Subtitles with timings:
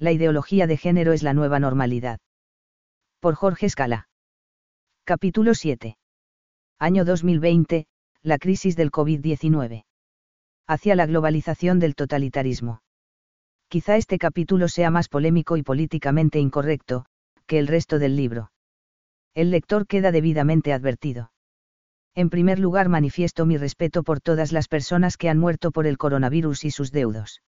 [0.00, 2.20] La ideología de género es la nueva normalidad.
[3.20, 4.08] Por Jorge Escala.
[5.04, 5.98] Capítulo 7.
[6.78, 7.86] Año 2020,
[8.22, 9.84] la crisis del COVID-19.
[10.66, 12.80] Hacia la globalización del totalitarismo.
[13.68, 17.04] Quizá este capítulo sea más polémico y políticamente incorrecto,
[17.46, 18.52] que el resto del libro.
[19.34, 21.30] El lector queda debidamente advertido.
[22.14, 25.98] En primer lugar manifiesto mi respeto por todas las personas que han muerto por el
[25.98, 27.42] coronavirus y sus deudos.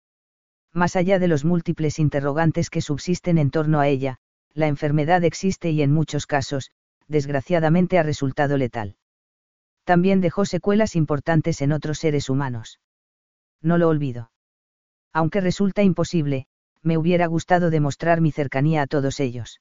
[0.72, 4.18] Más allá de los múltiples interrogantes que subsisten en torno a ella,
[4.54, 6.70] la enfermedad existe y en muchos casos,
[7.06, 8.96] desgraciadamente ha resultado letal.
[9.84, 12.80] También dejó secuelas importantes en otros seres humanos.
[13.62, 14.30] No lo olvido.
[15.12, 16.46] Aunque resulta imposible,
[16.82, 19.60] me hubiera gustado demostrar mi cercanía a todos ellos.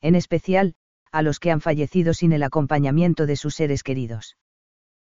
[0.00, 0.74] En especial,
[1.12, 4.36] a los que han fallecido sin el acompañamiento de sus seres queridos.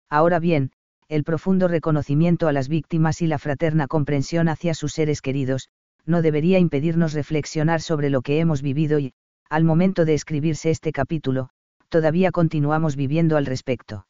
[0.10, 0.72] Ahora bien,
[1.10, 5.70] el profundo reconocimiento a las víctimas y la fraterna comprensión hacia sus seres queridos,
[6.06, 9.14] no debería impedirnos reflexionar sobre lo que hemos vivido y,
[9.50, 11.50] al momento de escribirse este capítulo,
[11.90, 14.06] todavía continuamos viviendo al respecto.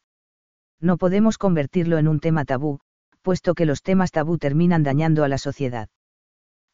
[0.80, 2.80] No podemos convertirlo en un tema tabú,
[3.22, 5.88] puesto que los temas tabú terminan dañando a la sociedad.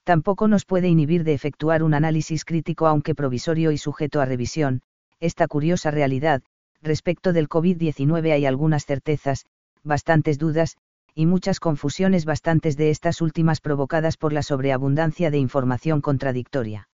[0.04, 4.82] Tampoco nos puede inhibir de efectuar un análisis crítico aunque provisorio y sujeto a revisión,
[5.20, 6.42] esta curiosa realidad,
[6.82, 9.46] respecto del COVID-19 hay algunas certezas,
[9.84, 10.76] bastantes dudas,
[11.14, 16.88] y muchas confusiones bastantes de estas últimas provocadas por la sobreabundancia de información contradictoria.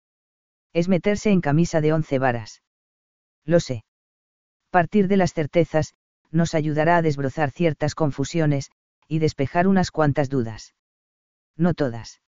[0.73, 2.63] Es meterse en camisa de once varas.
[3.45, 3.83] Lo sé.
[4.71, 5.93] Partir de las certezas,
[6.31, 8.71] nos ayudará a desbrozar ciertas confusiones,
[9.07, 10.73] y despejar unas cuantas dudas.
[11.55, 12.21] No todas.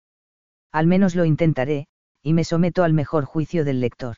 [0.72, 1.86] Al menos lo intentaré,
[2.22, 4.16] y me someto al mejor juicio del lector.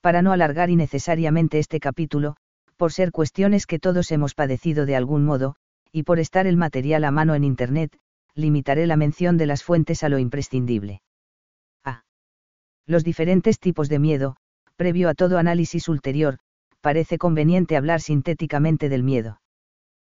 [0.00, 2.36] Para no alargar innecesariamente este capítulo,
[2.82, 5.54] por ser cuestiones que todos hemos padecido de algún modo,
[5.92, 7.96] y por estar el material a mano en Internet,
[8.34, 11.00] limitaré la mención de las fuentes a lo imprescindible.
[11.84, 12.02] A.
[12.84, 14.34] Los diferentes tipos de miedo,
[14.74, 16.40] previo a todo análisis ulterior,
[16.80, 19.40] parece conveniente hablar sintéticamente del miedo.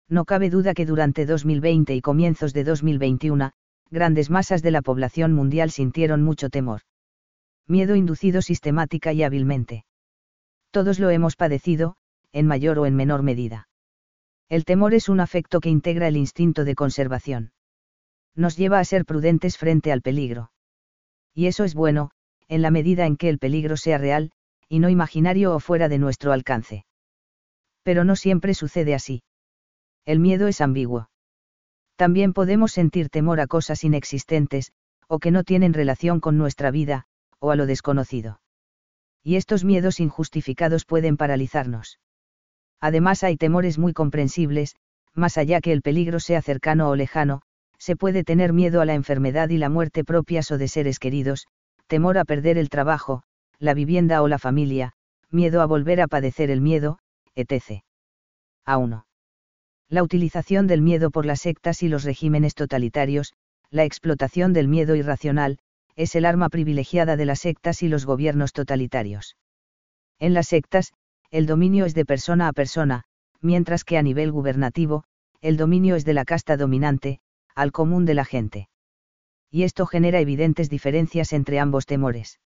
[0.06, 3.52] No cabe duda que durante 2020 y comienzos de 2021,
[3.90, 6.82] grandes masas de la población mundial sintieron mucho temor.
[7.66, 9.86] Miedo inducido sistemática y hábilmente.
[10.70, 11.96] Todos lo hemos padecido,
[12.32, 13.68] en mayor o en menor medida.
[14.48, 17.52] El temor es un afecto que integra el instinto de conservación.
[18.34, 20.52] Nos lleva a ser prudentes frente al peligro.
[21.34, 22.10] Y eso es bueno,
[22.48, 24.32] en la medida en que el peligro sea real,
[24.68, 26.84] y no imaginario o fuera de nuestro alcance.
[27.82, 29.22] Pero no siempre sucede así.
[30.04, 31.10] El miedo es ambiguo.
[31.96, 34.72] También podemos sentir temor a cosas inexistentes,
[35.08, 37.06] o que no tienen relación con nuestra vida,
[37.38, 38.40] o a lo desconocido.
[39.22, 41.98] Y estos miedos injustificados pueden paralizarnos.
[42.80, 44.76] Además hay temores muy comprensibles,
[45.14, 47.42] más allá que el peligro sea cercano o lejano,
[47.78, 51.46] se puede tener miedo a la enfermedad y la muerte propias o de seres queridos,
[51.86, 53.22] temor a perder el trabajo,
[53.58, 54.92] la vivienda o la familia,
[55.30, 56.98] miedo a volver a padecer el miedo,
[57.34, 57.82] etc.
[58.64, 59.06] A 1.
[59.88, 63.32] La utilización del miedo por las sectas y los regímenes totalitarios,
[63.70, 65.58] la explotación del miedo irracional,
[65.96, 69.36] es el arma privilegiada de las sectas y los gobiernos totalitarios.
[70.18, 70.92] En las sectas,
[71.30, 73.04] el dominio es de persona a persona,
[73.40, 75.04] mientras que a nivel gubernativo,
[75.40, 77.20] el dominio es de la casta dominante,
[77.54, 78.68] al común de la gente.
[79.50, 82.40] Y esto genera evidentes diferencias entre ambos temores.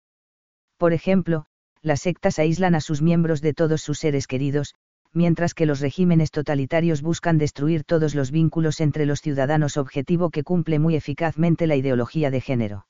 [0.78, 1.46] Por ejemplo,
[1.82, 4.76] las sectas aíslan a sus miembros de todos sus seres queridos,
[5.14, 10.44] mientras que los regímenes totalitarios buscan destruir todos los vínculos entre los ciudadanos objetivo que
[10.44, 12.86] cumple muy eficazmente la ideología de género.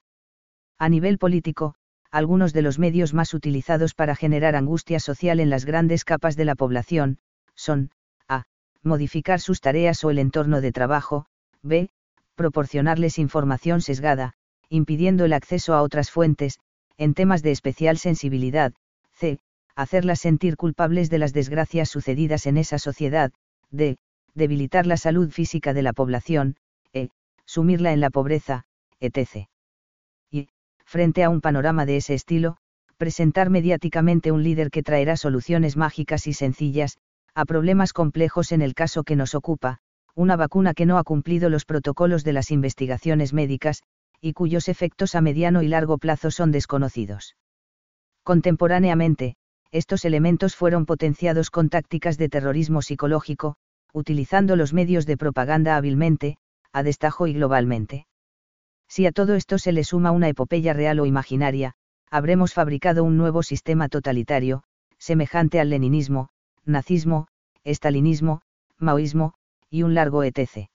[0.77, 1.75] A nivel político,
[2.11, 6.45] algunos de los medios más utilizados para generar angustia social en las grandes capas de
[6.45, 7.19] la población,
[7.55, 7.91] son,
[8.27, 8.45] a.
[8.81, 11.25] modificar sus tareas o el entorno de trabajo,
[11.61, 11.89] b.
[12.35, 14.33] proporcionarles información sesgada,
[14.69, 16.59] impidiendo el acceso a otras fuentes,
[16.97, 18.73] en temas de especial sensibilidad,
[19.11, 19.39] c.
[19.75, 23.31] hacerlas sentir culpables de las desgracias sucedidas en esa sociedad,
[23.69, 23.97] d.
[24.33, 26.55] debilitar la salud física de la población,
[26.91, 27.09] e.
[27.45, 28.65] sumirla en la pobreza,
[28.99, 29.47] etc
[30.89, 32.57] frente a un panorama de ese estilo,
[32.97, 36.97] presentar mediáticamente un líder que traerá soluciones mágicas y sencillas,
[37.35, 39.77] a problemas complejos en el caso que nos ocupa,
[40.15, 43.83] una vacuna que no ha cumplido los protocolos de las investigaciones médicas,
[44.19, 47.35] y cuyos efectos a mediano y largo plazo son desconocidos.
[48.23, 49.35] Contemporáneamente,
[49.71, 53.57] estos elementos fueron potenciados con tácticas de terrorismo psicológico,
[53.93, 56.37] utilizando los medios de propaganda hábilmente,
[56.73, 58.08] a destajo y globalmente.
[58.89, 61.75] Si a todo esto se le suma una epopeya real o imaginaria,
[62.09, 64.63] habremos fabricado un nuevo sistema totalitario,
[64.97, 66.29] semejante al leninismo,
[66.65, 67.27] nazismo,
[67.63, 68.41] estalinismo,
[68.77, 69.35] maoísmo,
[69.69, 70.69] y un largo etc.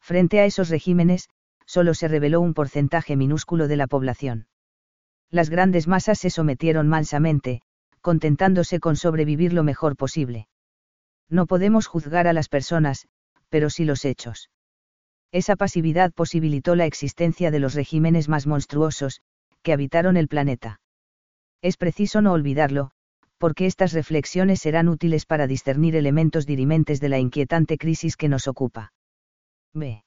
[0.00, 1.28] Frente a esos regímenes,
[1.64, 4.48] solo se reveló un porcentaje minúsculo de la población.
[5.30, 7.62] Las grandes masas se sometieron mansamente,
[8.00, 10.48] contentándose con sobrevivir lo mejor posible.
[11.28, 13.06] No podemos juzgar a las personas,
[13.48, 14.50] pero sí los hechos.
[15.30, 19.20] Esa pasividad posibilitó la existencia de los regímenes más monstruosos,
[19.62, 20.80] que habitaron el planeta.
[21.60, 22.92] Es preciso no olvidarlo,
[23.36, 28.48] porque estas reflexiones serán útiles para discernir elementos dirimentes de la inquietante crisis que nos
[28.48, 28.92] ocupa.
[29.74, 30.02] B.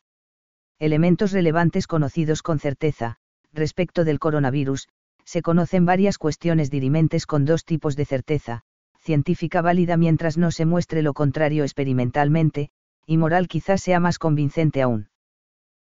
[0.79, 3.17] Elementos relevantes conocidos con certeza,
[3.53, 4.88] respecto del coronavirus,
[5.24, 8.63] se conocen varias cuestiones dirimentes con dos tipos de certeza,
[9.00, 12.69] científica válida mientras no se muestre lo contrario experimentalmente,
[13.06, 15.11] y moral quizás sea más convincente aún.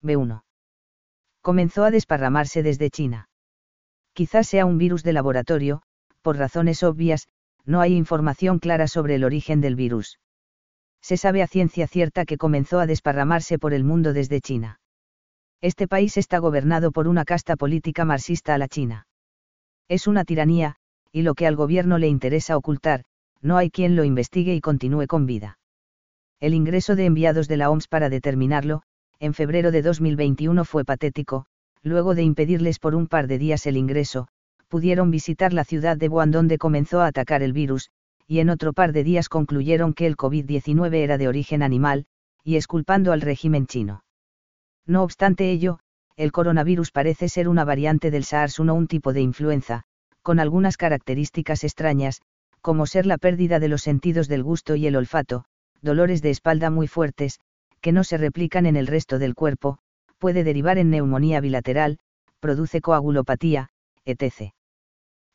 [0.02, 0.42] B1.
[1.40, 3.28] Comenzó a desparramarse desde China.
[4.12, 5.82] Quizás sea un virus de laboratorio,
[6.22, 7.28] por razones obvias,
[7.64, 10.18] no hay información clara sobre el origen del virus.
[11.00, 14.80] Se sabe a ciencia cierta que comenzó a desparramarse por el mundo desde China.
[15.62, 19.06] Este país está gobernado por una casta política marxista a la China.
[19.88, 20.76] Es una tiranía,
[21.12, 23.04] y lo que al gobierno le interesa ocultar,
[23.40, 25.58] no hay quien lo investigue y continúe con vida.
[26.38, 28.82] El ingreso de enviados de la OMS para determinarlo,
[29.20, 31.44] en febrero de 2021 fue patético,
[31.82, 34.28] luego de impedirles por un par de días el ingreso,
[34.68, 37.90] pudieron visitar la ciudad de Wuhan donde comenzó a atacar el virus,
[38.26, 42.06] y en otro par de días concluyeron que el COVID-19 era de origen animal,
[42.44, 44.04] y esculpando al régimen chino.
[44.86, 45.80] No obstante ello,
[46.16, 49.82] el coronavirus parece ser una variante del SARS-1, un tipo de influenza,
[50.22, 52.22] con algunas características extrañas,
[52.62, 55.44] como ser la pérdida de los sentidos del gusto y el olfato,
[55.82, 57.40] dolores de espalda muy fuertes,
[57.80, 59.78] que no se replican en el resto del cuerpo,
[60.18, 61.98] puede derivar en neumonía bilateral,
[62.40, 63.70] produce coagulopatía,
[64.04, 64.52] etc.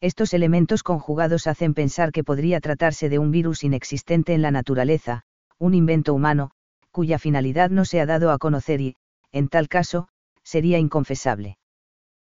[0.02, 5.24] Estos elementos conjugados hacen pensar que podría tratarse de un virus inexistente en la naturaleza,
[5.58, 6.52] un invento humano,
[6.92, 8.96] cuya finalidad no se ha dado a conocer y,
[9.32, 10.08] en tal caso,
[10.44, 11.58] sería inconfesable.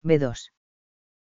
[0.03, 0.51] B2.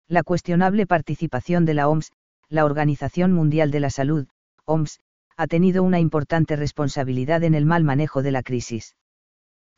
[0.07, 2.11] La cuestionable participación de la OMS,
[2.49, 4.27] la Organización Mundial de la Salud,
[4.65, 4.99] OMS,
[5.41, 8.95] ha tenido una importante responsabilidad en el mal manejo de la crisis.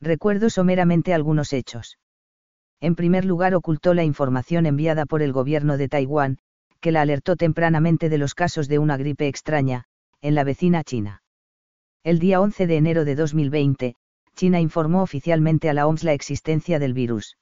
[0.02, 2.00] Recuerdo someramente algunos hechos.
[2.82, 6.40] En primer lugar, ocultó la información enviada por el gobierno de Taiwán,
[6.82, 9.86] que la alertó tempranamente de los casos de una gripe extraña,
[10.22, 11.24] en la vecina China.
[12.04, 13.96] El día 11 de enero de 2020,
[14.36, 17.38] China informó oficialmente a la OMS la existencia del virus.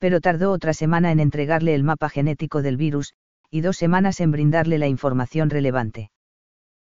[0.00, 3.14] Pero tardó otra semana en entregarle el mapa genético del virus,
[3.48, 6.10] y dos semanas en brindarle la información relevante.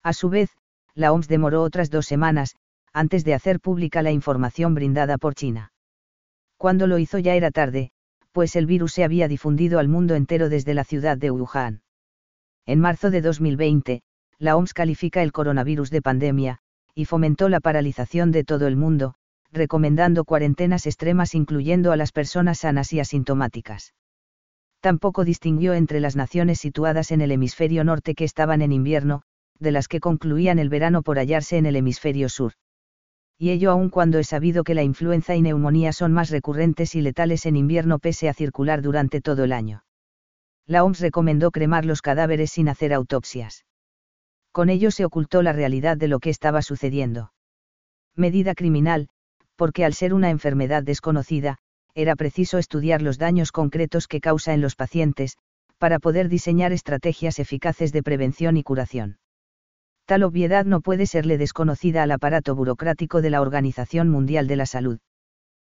[0.03, 0.49] A su vez,
[0.95, 2.55] la OMS demoró otras dos semanas,
[2.93, 5.71] antes de hacer pública la información brindada por China.
[6.57, 7.91] Cuando lo hizo ya era tarde,
[8.31, 11.81] pues el virus se había difundido al mundo entero desde la ciudad de Wuhan.
[12.65, 14.01] En marzo de 2020,
[14.37, 16.59] la OMS califica el coronavirus de pandemia,
[16.95, 19.15] y fomentó la paralización de todo el mundo,
[19.51, 23.93] recomendando cuarentenas extremas incluyendo a las personas sanas y asintomáticas.
[24.79, 29.23] Tampoco distinguió entre las naciones situadas en el hemisferio norte que estaban en invierno,
[29.59, 32.53] de las que concluían el verano por hallarse en el hemisferio sur
[33.41, 37.01] y ello aun cuando es sabido que la influenza y neumonía son más recurrentes y
[37.01, 39.85] letales en invierno pese a circular durante todo el año.
[40.67, 43.65] La OMS recomendó cremar los cadáveres sin hacer autopsias.
[44.51, 47.31] Con ello se ocultó la realidad de lo que estaba sucediendo.
[48.13, 49.07] Medida criminal,
[49.55, 51.59] porque al ser una enfermedad desconocida,
[51.95, 55.37] era preciso estudiar los daños concretos que causa en los pacientes,
[55.77, 59.17] para poder diseñar estrategias eficaces de prevención y curación.
[60.09, 64.65] Tal obviedad no puede serle desconocida al aparato burocrático de la Organización Mundial de la
[64.65, 64.97] Salud.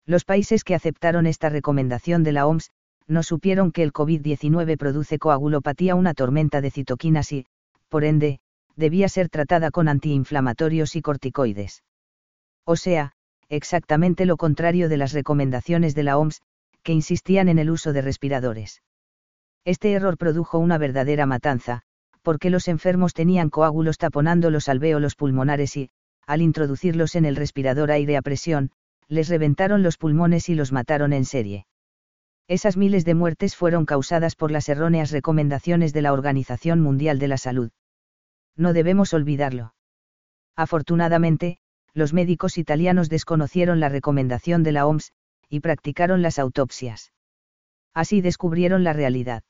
[0.07, 2.71] Los países que aceptaron esta recomendación de la OMS,
[3.09, 7.45] no supieron que el COVID-19 produce coagulopatía, una tormenta de citoquinas y,
[7.89, 8.39] por ende,
[8.77, 11.83] debía ser tratada con antiinflamatorios y corticoides.
[12.65, 13.11] O sea,
[13.49, 16.41] exactamente lo contrario de las recomendaciones de la OMS,
[16.85, 18.81] que insistían en el uso de respiradores.
[19.65, 21.83] Este error produjo una verdadera matanza,
[22.23, 25.91] porque los enfermos tenían coágulos taponando los alvéolos pulmonares y,
[26.27, 28.71] al introducirlos en el respirador aire a presión,
[29.09, 31.67] les reventaron los pulmones y los mataron en serie.
[32.47, 37.29] Esas miles de muertes fueron causadas por las erróneas recomendaciones de la Organización Mundial de
[37.29, 37.71] la Salud.
[38.57, 39.75] No debemos olvidarlo.
[40.57, 41.59] Afortunadamente,
[41.95, 45.13] los médicos italianos desconocieron la recomendación de la OMS,
[45.49, 47.13] y practicaron las autopsias.
[47.93, 49.43] Así descubrieron la realidad.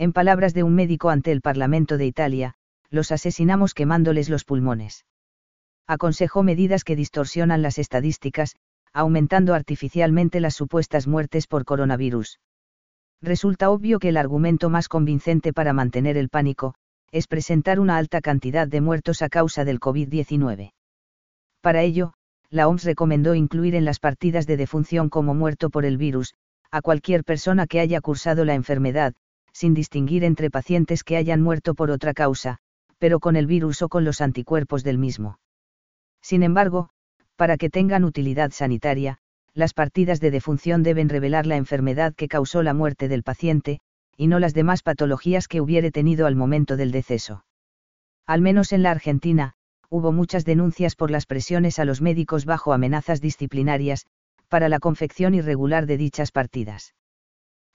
[0.00, 2.54] En palabras de un médico ante el Parlamento de Italia,
[2.88, 5.04] los asesinamos quemándoles los pulmones.
[5.86, 8.56] Aconsejó medidas que distorsionan las estadísticas,
[8.94, 12.40] aumentando artificialmente las supuestas muertes por coronavirus.
[13.20, 16.76] Resulta obvio que el argumento más convincente para mantener el pánico,
[17.12, 20.72] es presentar una alta cantidad de muertos a causa del COVID-19.
[21.60, 22.14] Para ello,
[22.48, 26.32] la OMS recomendó incluir en las partidas de defunción como muerto por el virus,
[26.70, 29.12] a cualquier persona que haya cursado la enfermedad,
[29.52, 32.58] sin distinguir entre pacientes que hayan muerto por otra causa,
[32.98, 35.38] pero con el virus o con los anticuerpos del mismo.
[36.22, 36.90] Sin embargo,
[37.36, 39.18] para que tengan utilidad sanitaria,
[39.54, 43.80] las partidas de defunción deben revelar la enfermedad que causó la muerte del paciente,
[44.16, 47.44] y no las demás patologías que hubiere tenido al momento del deceso.
[48.26, 49.54] Al menos en la Argentina,
[49.88, 54.06] hubo muchas denuncias por las presiones a los médicos bajo amenazas disciplinarias,
[54.48, 56.94] para la confección irregular de dichas partidas.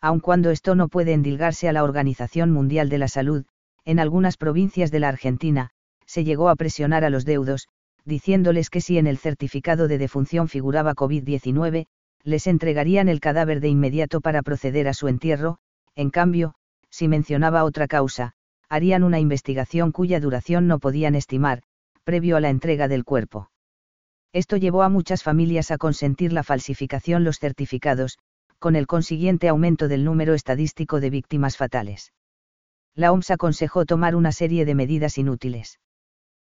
[0.06, 3.44] Aun cuando esto no puede endilgarse a la Organización Mundial de la Salud,
[3.86, 5.72] en algunas provincias de la Argentina,
[6.06, 7.70] se llegó a presionar a los deudos,
[8.04, 11.88] diciéndoles que si en el certificado de defunción figuraba COVID-19,
[12.22, 15.58] les entregarían el cadáver de inmediato para proceder a su entierro,
[15.96, 16.54] en cambio,
[16.92, 18.34] si mencionaba otra causa,
[18.70, 21.64] harían una investigación cuya duración no podían estimar,
[22.04, 23.50] previo a la entrega del cuerpo.
[24.34, 28.20] Esto llevó a muchas familias a consentir la falsificación los certificados,
[28.66, 32.14] con el consiguiente aumento del número estadístico de víctimas fatales.
[32.96, 35.80] La OMS aconsejó tomar una serie de medidas inútiles.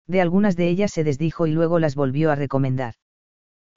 [0.08, 2.94] De algunas de ellas se desdijo y luego las volvió a recomendar.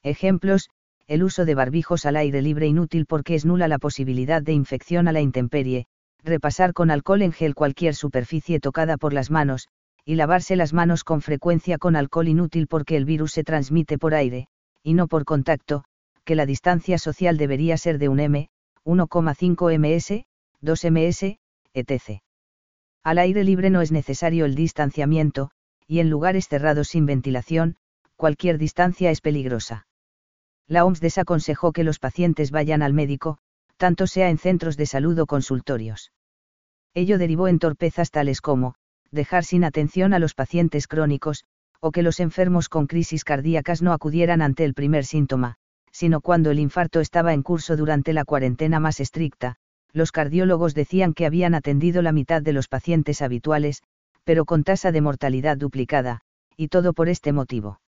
[0.01, 0.71] Ejemplos,
[1.05, 5.07] el uso de barbijos al aire libre inútil porque es nula la posibilidad de infección
[5.07, 5.85] a la intemperie,
[6.23, 9.67] repasar con alcohol en gel cualquier superficie tocada por las manos,
[10.05, 14.15] y lavarse las manos con frecuencia con alcohol inútil porque el virus se transmite por
[14.15, 14.47] aire,
[14.81, 15.83] y no por contacto,
[16.23, 18.49] que la distancia social debería ser de un m,
[18.85, 20.25] 1,5 ms,
[20.61, 21.37] 2 ms,
[21.73, 22.21] etc.
[23.03, 25.51] Al aire libre no es necesario el distanciamiento,
[25.87, 27.75] y en lugares cerrados sin ventilación,
[28.15, 29.85] cualquier distancia es peligrosa.
[30.67, 33.37] La OMS desaconsejó que los pacientes vayan al médico,
[33.77, 36.13] tanto sea en centros de salud o consultorios.
[36.93, 38.75] Ello derivó en torpezas tales como,
[39.11, 41.43] dejar sin atención a los pacientes crónicos,
[41.81, 45.57] o que los enfermos con crisis cardíacas no acudieran ante el primer síntoma,
[45.93, 49.55] sino cuando el infarto estaba en curso durante la cuarentena más estricta,
[49.93, 53.83] los cardiólogos decían que habían atendido la mitad de los pacientes habituales,
[54.23, 56.21] pero con tasa de mortalidad duplicada,
[56.57, 57.79] y todo por este motivo.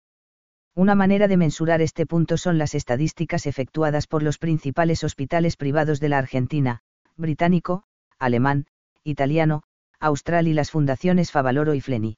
[0.75, 5.99] Una manera de mensurar este punto son las estadísticas efectuadas por los principales hospitales privados
[5.99, 6.81] de la Argentina,
[7.17, 7.83] británico,
[8.19, 8.67] alemán,
[9.03, 9.63] italiano,
[9.99, 12.17] austral y las fundaciones Favaloro y Fleni.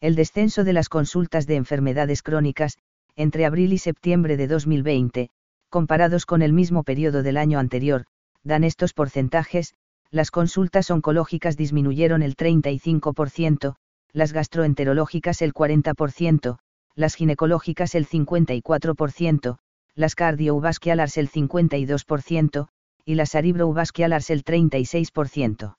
[0.00, 2.78] El descenso de las consultas de enfermedades crónicas,
[3.16, 5.30] entre abril y septiembre de 2020,
[5.70, 8.04] comparados con el mismo periodo del año anterior,
[8.44, 9.74] dan estos porcentajes,
[10.10, 13.74] las consultas oncológicas disminuyeron el 35%,
[14.12, 16.58] las gastroenterológicas el 40%,
[16.94, 19.58] las ginecológicas el 54%,
[19.94, 22.68] las cardiovasculares el 52%,
[23.04, 25.76] y las cerebrovasculares el 36%.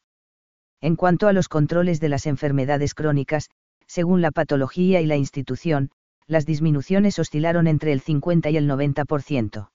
[0.81, 3.49] En cuanto a los controles de las enfermedades crónicas,
[3.87, 5.91] según la patología y la institución,
[6.27, 9.69] las disminuciones oscilaron entre el 50 y el 90%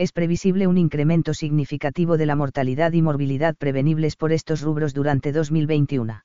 [0.00, 5.30] es previsible un incremento significativo de la mortalidad y morbilidad prevenibles por estos rubros durante
[5.30, 6.22] 2021.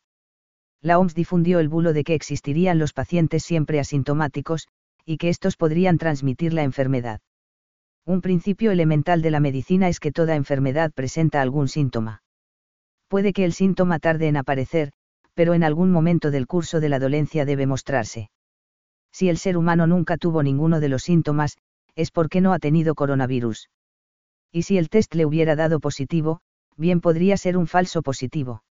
[0.82, 4.70] La OMS difundió el bulo de que existirían los pacientes siempre asintomáticos,
[5.04, 7.20] y que estos podrían transmitir la enfermedad.
[8.06, 12.24] Un principio elemental de la medicina es que toda enfermedad presenta algún síntoma.
[13.10, 14.94] Puede que el síntoma tarde en aparecer,
[15.34, 18.30] pero en algún momento del curso de la dolencia debe mostrarse.
[19.16, 21.56] Si el ser humano nunca tuvo ninguno de los síntomas,
[21.96, 23.70] es porque no ha tenido coronavirus.
[24.52, 26.42] Y si el test le hubiera dado positivo,
[26.76, 28.66] bien podría ser un falso positivo.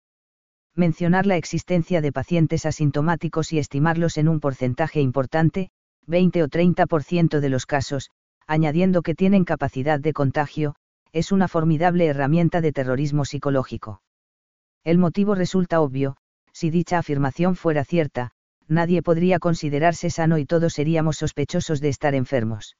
[0.76, 5.70] Mencionar la existencia de pacientes asintomáticos y estimarlos en un porcentaje importante,
[6.08, 8.10] 20 o 30% de los casos,
[8.46, 10.76] añadiendo que tienen capacidad de contagio,
[11.14, 14.02] es una formidable herramienta de terrorismo psicológico.
[14.84, 16.18] El motivo resulta obvio,
[16.52, 18.34] si dicha afirmación fuera cierta,
[18.68, 22.76] nadie podría considerarse sano y todos seríamos sospechosos de estar enfermos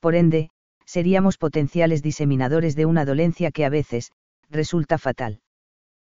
[0.00, 0.50] por ende,
[0.86, 4.10] seríamos potenciales diseminadores de una dolencia que a veces,
[4.48, 5.40] resulta fatal.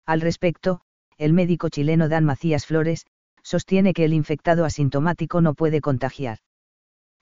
[0.07, 0.81] Al respecto,
[1.19, 3.07] el médico chileno Dan Macías Flores,
[3.43, 6.39] sostiene que el infectado asintomático no puede contagiar.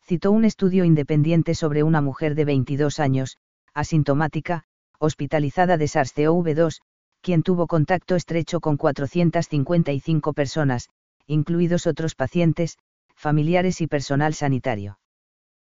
[0.02, 3.38] Citó un estudio independiente sobre una mujer de 22 años,
[3.74, 4.64] asintomática,
[4.98, 6.80] hospitalizada de SARS-CoV-2,
[7.22, 10.88] quien tuvo contacto estrecho con 455 personas,
[11.30, 12.76] incluidos otros pacientes,
[13.14, 14.98] familiares y personal sanitario.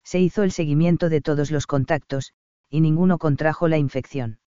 [0.02, 2.32] Se hizo el seguimiento de todos los contactos,
[2.70, 4.38] y ninguno contrajo la infección.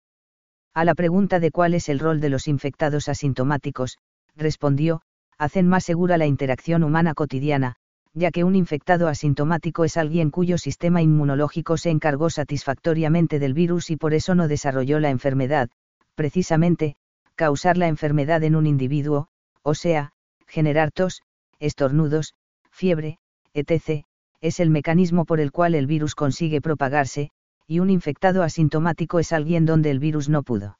[0.72, 3.98] A la pregunta de cuál es el rol de los infectados asintomáticos,
[4.34, 5.02] respondió,
[5.36, 7.76] hacen más segura la interacción humana cotidiana,
[8.14, 13.90] ya que un infectado asintomático es alguien cuyo sistema inmunológico se encargó satisfactoriamente del virus
[13.90, 15.68] y por eso no desarrolló la enfermedad,
[16.14, 16.96] precisamente,
[17.34, 19.28] causar la enfermedad en un individuo,
[19.62, 20.13] o sea,
[20.54, 21.22] generar tos,
[21.58, 22.34] estornudos,
[22.70, 23.18] fiebre,
[23.54, 24.04] etc.,
[24.40, 27.30] es el mecanismo por el cual el virus consigue propagarse,
[27.66, 30.78] y un infectado asintomático es alguien donde el virus no pudo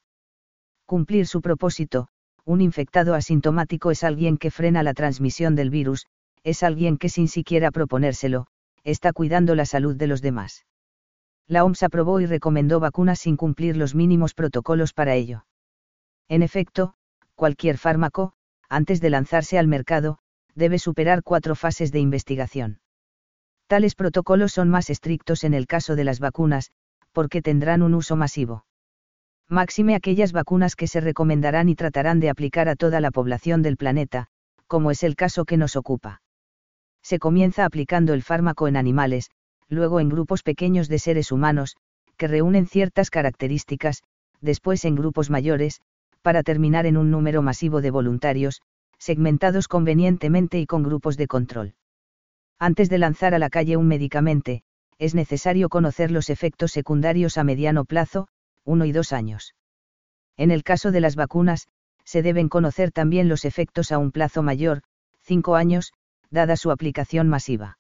[0.87, 2.07] cumplir su propósito,
[2.45, 6.07] un infectado asintomático es alguien que frena la transmisión del virus,
[6.45, 8.47] es alguien que sin siquiera proponérselo,
[8.85, 10.67] está cuidando la salud de los demás.
[11.49, 15.47] La OMS aprobó y recomendó vacunas sin cumplir los mínimos protocolos para ello.
[16.29, 16.95] En efecto,
[17.35, 18.35] cualquier fármaco,
[18.69, 20.19] antes de lanzarse al mercado,
[20.55, 22.81] debe superar cuatro fases de investigación.
[23.67, 26.71] Tales protocolos son más estrictos en el caso de las vacunas,
[27.13, 28.67] porque tendrán un uso masivo.
[29.49, 33.77] Máxime aquellas vacunas que se recomendarán y tratarán de aplicar a toda la población del
[33.77, 34.27] planeta,
[34.67, 36.23] como es el caso que nos ocupa.
[37.03, 39.31] Se comienza aplicando el fármaco en animales,
[39.69, 41.77] luego en grupos pequeños de seres humanos,
[42.17, 44.03] que reúnen ciertas características,
[44.41, 45.81] después en grupos mayores,
[46.25, 48.63] para terminar en un número masivo de voluntarios,
[48.99, 51.75] segmentados convenientemente y con grupos de control.
[52.59, 54.63] Antes de lanzar a la calle un medicamento,
[54.99, 58.27] es necesario conocer los efectos secundarios a mediano plazo,
[58.65, 59.55] uno y dos años.
[60.39, 61.69] En el caso de las vacunas,
[62.05, 64.81] se deben conocer también los efectos a un plazo mayor,
[65.21, 65.93] cinco años,
[66.31, 67.77] dada su aplicación masiva.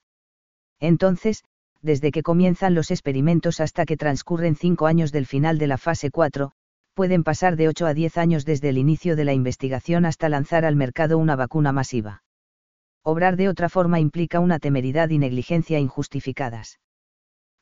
[0.80, 1.44] Entonces,
[1.80, 6.10] desde que comienzan los experimentos hasta que transcurren cinco años del final de la fase
[6.10, 6.52] 4,
[6.94, 10.64] pueden pasar de 8 a 10 años desde el inicio de la investigación hasta lanzar
[10.64, 12.22] al mercado una vacuna masiva.
[13.02, 16.80] Obrar de otra forma implica una temeridad y negligencia injustificadas.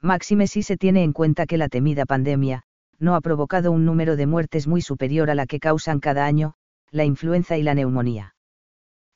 [0.01, 2.63] Máxime si se tiene en cuenta que la temida pandemia,
[2.99, 6.55] no ha provocado un número de muertes muy superior a la que causan cada año,
[6.91, 8.35] la influenza y la neumonía.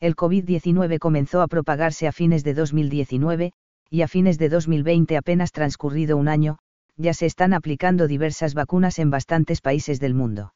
[0.00, 3.52] El COVID-19 comenzó a propagarse a fines de 2019,
[3.90, 6.58] y a fines de 2020 apenas transcurrido un año,
[6.96, 10.54] ya se están aplicando diversas vacunas en bastantes países del mundo.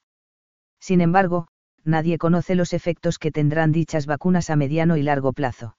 [0.80, 1.48] Sin embargo,
[1.84, 5.76] nadie conoce los efectos que tendrán dichas vacunas a mediano y largo plazo.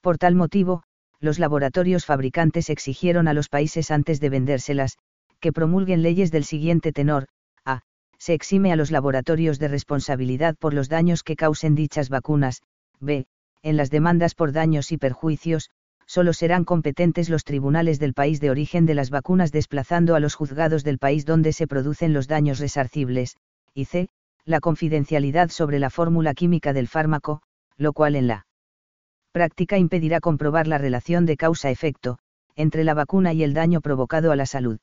[0.00, 0.82] Por tal motivo,
[1.20, 4.98] los laboratorios fabricantes exigieron a los países antes de vendérselas,
[5.40, 7.26] que promulguen leyes del siguiente tenor,
[7.64, 7.82] a.
[8.18, 12.62] Se exime a los laboratorios de responsabilidad por los daños que causen dichas vacunas,
[13.00, 13.26] b.
[13.62, 15.70] En las demandas por daños y perjuicios,
[16.06, 20.34] solo serán competentes los tribunales del país de origen de las vacunas desplazando a los
[20.34, 23.36] juzgados del país donde se producen los daños resarcibles,
[23.74, 24.08] y c.
[24.44, 27.42] La confidencialidad sobre la fórmula química del fármaco,
[27.76, 28.46] lo cual en la
[29.32, 32.18] práctica impedirá comprobar la relación de causa-efecto,
[32.54, 34.78] entre la vacuna y el daño provocado a la salud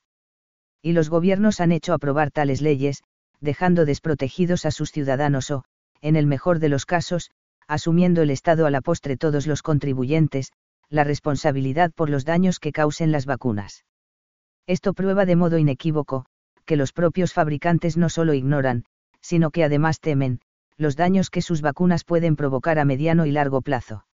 [0.84, 3.02] y los gobiernos han hecho aprobar tales leyes,
[3.40, 5.64] dejando desprotegidos a sus ciudadanos o,
[6.02, 7.30] en el mejor de los casos,
[7.66, 10.52] asumiendo el Estado a la postre todos los contribuyentes,
[10.88, 13.84] la responsabilidad por los daños que causen las vacunas.
[14.66, 16.26] Esto prueba de modo inequívoco,
[16.64, 18.84] que los propios fabricantes no solo ignoran,
[19.20, 20.40] sino que además temen,
[20.76, 24.06] los daños que sus vacunas pueden provocar a mediano y largo plazo.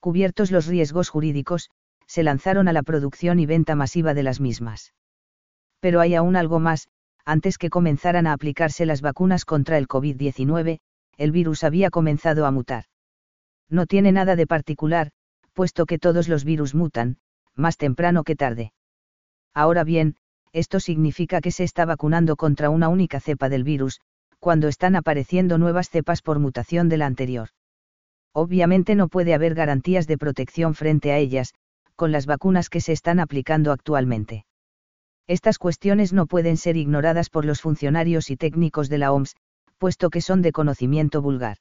[0.00, 1.70] Cubiertos los riesgos jurídicos,
[2.06, 4.92] se lanzaron a la producción y venta masiva de las mismas
[5.82, 6.86] pero hay aún algo más,
[7.24, 10.78] antes que comenzaran a aplicarse las vacunas contra el COVID-19,
[11.18, 12.84] el virus había comenzado a mutar.
[13.68, 15.10] No tiene nada de particular,
[15.52, 17.18] puesto que todos los virus mutan,
[17.54, 18.72] más temprano que tarde.
[19.54, 20.16] Ahora bien,
[20.52, 24.00] esto significa que se está vacunando contra una única cepa del virus,
[24.38, 27.48] cuando están apareciendo nuevas cepas por mutación de la anterior.
[28.32, 31.54] Obviamente no puede haber garantías de protección frente a ellas,
[31.96, 34.44] con las vacunas que se están aplicando actualmente.
[35.26, 39.36] Estas cuestiones no pueden ser ignoradas por los funcionarios y técnicos de la OMS,
[39.78, 41.58] puesto que son de conocimiento vulgar.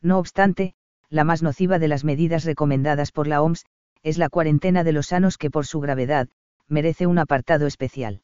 [0.00, 0.74] No obstante,
[1.12, 3.66] la más nociva de las medidas recomendadas por la OMS,
[4.02, 6.30] es la cuarentena de los sanos que por su gravedad,
[6.68, 8.22] merece un apartado especial.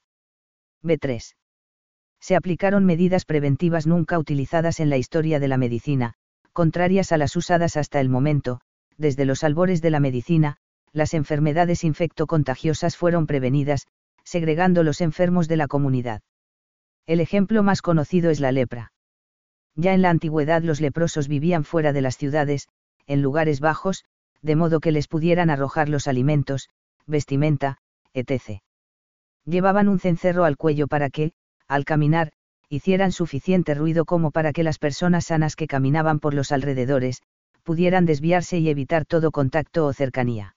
[0.83, 1.35] B3.
[2.19, 6.15] Se aplicaron medidas preventivas nunca utilizadas en la historia de la medicina,
[6.55, 8.63] contrarias a las usadas hasta el momento,
[8.97, 10.57] desde los albores de la medicina,
[10.93, 13.87] las enfermedades infectocontagiosas fueron prevenidas,
[14.25, 16.23] segregando los enfermos de la comunidad.
[17.07, 18.93] El ejemplo más conocido es la lepra.
[19.77, 22.67] Ya en la antigüedad los leprosos vivían fuera de las ciudades,
[23.09, 24.05] en lugares bajos,
[24.43, 26.69] de modo que les pudieran arrojar los alimentos,
[27.07, 27.79] vestimenta,
[28.15, 28.63] etc.
[29.45, 31.33] Llevaban un cencerro al cuello para que,
[31.67, 32.31] al caminar,
[32.69, 37.23] hicieran suficiente ruido como para que las personas sanas que caminaban por los alrededores,
[37.63, 40.55] pudieran desviarse y evitar todo contacto o cercanía.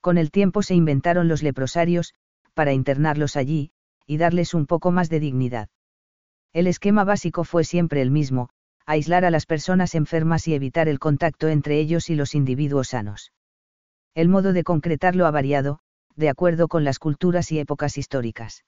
[0.00, 2.14] Con el tiempo se inventaron los leprosarios,
[2.54, 3.72] para internarlos allí,
[4.06, 5.68] y darles un poco más de dignidad.
[6.52, 8.48] El esquema básico fue siempre el mismo,
[8.88, 13.32] aislar a las personas enfermas y evitar el contacto entre ellos y los individuos sanos.
[14.14, 15.80] El modo de concretarlo ha variado,
[16.16, 18.64] de acuerdo con las culturas y épocas históricas.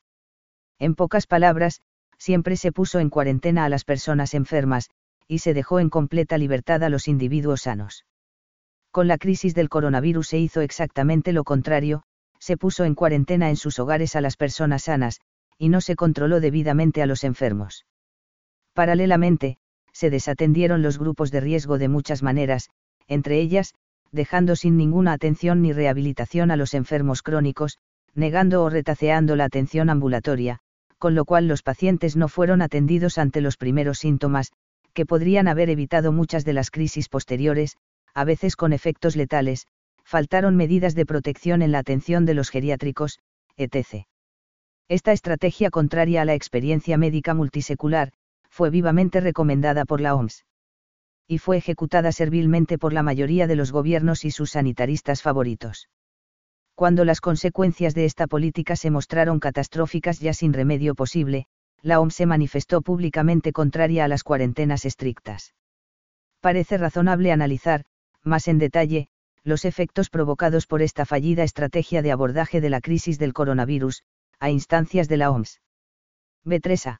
[0.78, 1.80] En pocas palabras,
[2.18, 4.90] siempre se puso en cuarentena a las personas enfermas,
[5.26, 8.04] y se dejó en completa libertad a los individuos sanos.
[8.90, 12.02] Con la crisis del coronavirus se hizo exactamente lo contrario,
[12.38, 15.20] se puso en cuarentena en sus hogares a las personas sanas,
[15.56, 17.86] y no se controló debidamente a los enfermos.
[18.74, 19.56] Paralelamente,
[20.00, 22.70] se desatendieron los grupos de riesgo de muchas maneras,
[23.06, 23.74] entre ellas,
[24.12, 27.76] dejando sin ninguna atención ni rehabilitación a los enfermos crónicos,
[28.14, 30.60] negando o retaceando la atención ambulatoria,
[30.96, 34.52] con lo cual los pacientes no fueron atendidos ante los primeros síntomas,
[34.94, 37.76] que podrían haber evitado muchas de las crisis posteriores,
[38.14, 39.66] a veces con efectos letales,
[40.02, 43.18] faltaron medidas de protección en la atención de los geriátricos,
[43.58, 44.06] etc.
[44.88, 48.12] Esta estrategia contraria a la experiencia médica multisecular,
[48.50, 50.44] fue vivamente recomendada por la OMS.
[51.26, 55.88] Y fue ejecutada servilmente por la mayoría de los gobiernos y sus sanitaristas favoritos.
[56.74, 61.46] Cuando las consecuencias de esta política se mostraron catastróficas ya sin remedio posible,
[61.82, 65.54] la OMS se manifestó públicamente contraria a las cuarentenas estrictas.
[66.40, 67.84] Parece razonable analizar,
[68.22, 69.08] más en detalle,
[69.44, 74.02] los efectos provocados por esta fallida estrategia de abordaje de la crisis del coronavirus,
[74.38, 75.60] a instancias de la OMS.
[76.44, 76.98] B3A.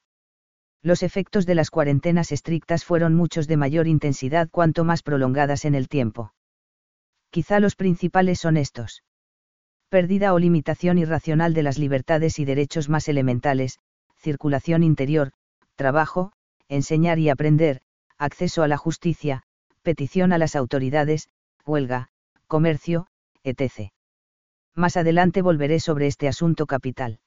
[0.82, 5.74] Los efectos de las cuarentenas estrictas fueron muchos de mayor intensidad cuanto más prolongadas en
[5.74, 6.32] el tiempo.
[7.30, 9.02] Quizá los principales son estos.
[9.90, 13.78] Pérdida o limitación irracional de las libertades y derechos más elementales,
[14.16, 15.32] circulación interior,
[15.76, 16.32] trabajo,
[16.68, 17.82] enseñar y aprender,
[18.16, 19.42] acceso a la justicia,
[19.82, 21.28] petición a las autoridades,
[21.66, 22.08] huelga,
[22.46, 23.06] comercio,
[23.44, 23.90] etc.
[24.74, 27.18] Más adelante volveré sobre este asunto capital.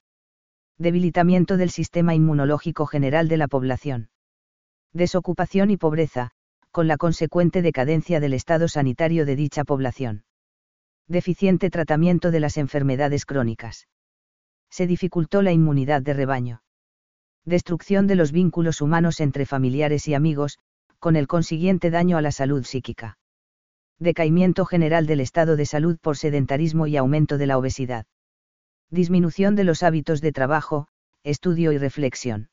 [0.78, 4.08] Debilitamiento del sistema inmunológico general de la población.
[4.92, 6.30] Desocupación y pobreza,
[6.70, 10.24] con la consecuente decadencia del estado sanitario de dicha población.
[11.06, 13.86] Deficiente tratamiento de las enfermedades crónicas.
[14.70, 16.62] Se dificultó la inmunidad de rebaño.
[17.44, 20.58] Destrucción de los vínculos humanos entre familiares y amigos,
[20.98, 23.18] con el consiguiente daño a la salud psíquica
[24.00, 28.06] decaimiento general del estado de salud por sedentarismo y aumento de la obesidad.
[28.90, 30.86] Disminución de los hábitos de trabajo,
[31.22, 32.50] estudio y reflexión.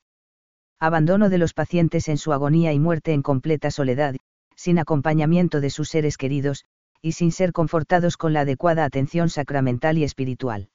[0.80, 4.16] Abandono de los pacientes en su agonía y muerte en completa soledad,
[4.56, 6.66] sin acompañamiento de sus seres queridos,
[7.02, 10.70] y sin ser confortados con la adecuada atención sacramental y espiritual.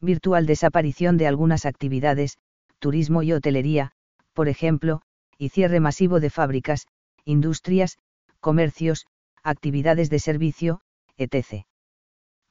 [0.00, 2.38] Virtual desaparición de algunas actividades,
[2.78, 3.92] turismo y hotelería,
[4.32, 5.02] por ejemplo,
[5.36, 6.86] y cierre masivo de fábricas,
[7.24, 7.98] industrias,
[8.40, 9.06] comercios,
[9.42, 10.80] actividades de servicio,
[11.16, 11.64] etc.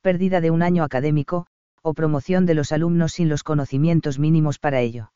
[0.01, 1.47] Pérdida de un año académico,
[1.81, 5.11] o promoción de los alumnos sin los conocimientos mínimos para ello.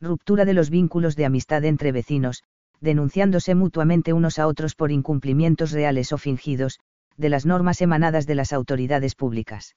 [0.00, 2.42] Ruptura de los vínculos de amistad entre vecinos,
[2.80, 6.80] denunciándose mutuamente unos a otros por incumplimientos reales o fingidos,
[7.16, 9.76] de las normas emanadas de las autoridades públicas.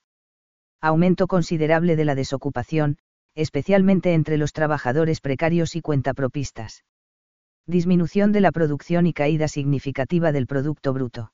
[0.82, 2.98] Aumento considerable de la desocupación,
[3.36, 6.84] especialmente entre los trabajadores precarios y cuentapropistas
[7.68, 11.32] disminución de la producción y caída significativa del Producto Bruto.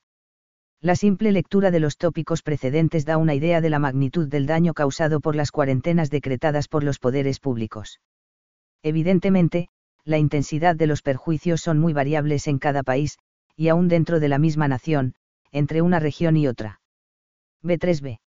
[0.84, 4.74] La simple lectura de los tópicos precedentes da una idea de la magnitud del daño
[4.74, 8.02] causado por las cuarentenas decretadas por los poderes públicos.
[8.84, 9.70] Evidentemente,
[10.04, 13.18] la intensidad de los perjuicios son muy variables en cada país,
[13.56, 15.16] y aún dentro de la misma nación,
[15.54, 16.82] entre una región y otra.
[17.64, 18.20] B3b.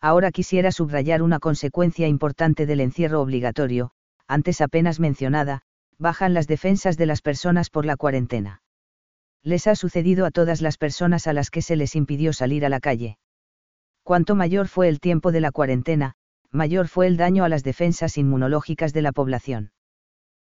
[0.00, 3.90] Ahora quisiera subrayar una consecuencia importante del encierro obligatorio,
[4.28, 5.62] antes apenas mencionada,
[5.98, 8.61] bajan las defensas de las personas por la cuarentena.
[9.44, 12.68] Les ha sucedido a todas las personas a las que se les impidió salir a
[12.68, 13.18] la calle.
[14.04, 16.14] Cuanto mayor fue el tiempo de la cuarentena,
[16.50, 19.72] mayor fue el daño a las defensas inmunológicas de la población.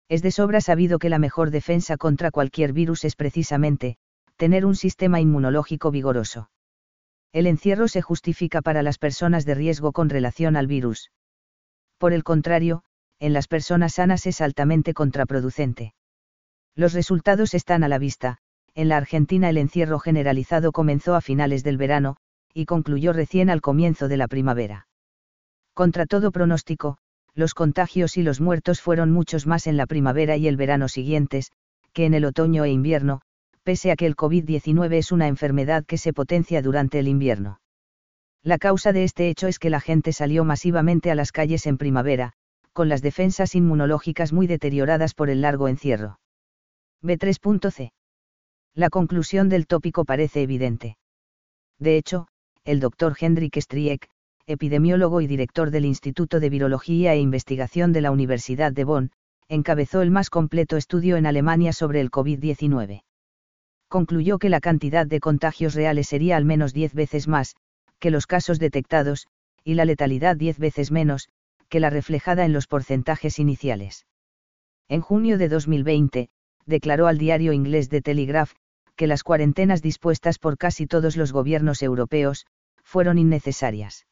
[0.08, 3.98] Es de sobra sabido que la mejor defensa contra cualquier virus es precisamente,
[4.38, 6.50] tener un sistema inmunológico vigoroso.
[7.34, 11.12] El encierro se justifica para las personas de riesgo con relación al virus.
[11.98, 12.84] Por el contrario,
[13.20, 15.96] en las personas sanas es altamente contraproducente.
[16.76, 18.40] Los resultados están a la vista,
[18.76, 22.18] en la Argentina el encierro generalizado comenzó a finales del verano,
[22.54, 24.88] y concluyó recién al comienzo de la primavera.
[25.74, 26.98] Contra todo pronóstico,
[27.34, 31.52] los contagios y los muertos fueron muchos más en la primavera y el verano siguientes,
[31.94, 33.22] que en el otoño e invierno,
[33.64, 37.60] pese a que el COVID-19 es una enfermedad que se potencia durante el invierno.
[38.44, 41.78] La causa de este hecho es que la gente salió masivamente a las calles en
[41.78, 42.34] primavera,
[42.74, 46.20] con las defensas inmunológicas muy deterioradas por el largo encierro.
[47.02, 47.95] B3.c.
[48.76, 50.98] La conclusión del tópico parece evidente.
[51.80, 52.28] De hecho,
[52.66, 54.10] el doctor Hendrik Striek,
[54.48, 59.12] epidemiólogo y director del Instituto de Virología e Investigación de la Universidad de Bonn,
[59.48, 63.04] encabezó el más completo estudio en Alemania sobre el COVID-19.
[63.88, 67.56] Concluyó que la cantidad de contagios reales sería al menos 10 veces más,
[68.00, 69.28] que los casos detectados,
[69.64, 71.30] y la letalidad 10 veces menos,
[71.70, 74.06] que la reflejada en los porcentajes iniciales.
[74.90, 76.30] En junio de 2020,
[76.66, 78.54] declaró al diario inglés The Telegraph,
[78.96, 82.46] que las cuarentenas dispuestas por casi todos los gobiernos europeos,
[82.84, 84.06] fueron innecesarias.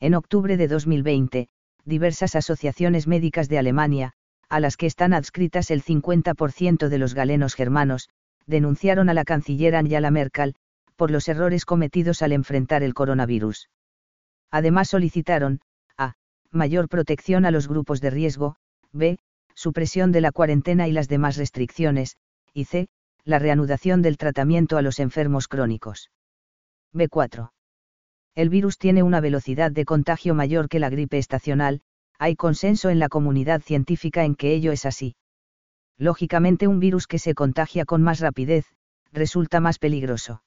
[0.00, 1.48] En octubre de 2020,
[1.84, 4.12] diversas asociaciones médicas de Alemania,
[4.48, 8.08] a las que están adscritas el 50% de los galenos germanos,
[8.46, 10.54] denunciaron a la canciller Angela Merkel,
[10.96, 13.68] por los errores cometidos al enfrentar el coronavirus.
[14.50, 15.60] Además solicitaron,
[15.98, 16.14] a,
[16.50, 18.56] mayor protección a los grupos de riesgo,
[18.92, 19.18] b,
[19.54, 22.16] supresión de la cuarentena y las demás restricciones,
[22.52, 22.88] y c,
[23.26, 26.10] la reanudación del tratamiento a los enfermos crónicos.
[26.94, 27.50] B4.
[28.36, 31.80] El virus tiene una velocidad de contagio mayor que la gripe estacional,
[32.18, 35.16] hay consenso en la comunidad científica en que ello es así.
[35.98, 38.66] Lógicamente un virus que se contagia con más rapidez,
[39.12, 40.42] resulta más peligroso.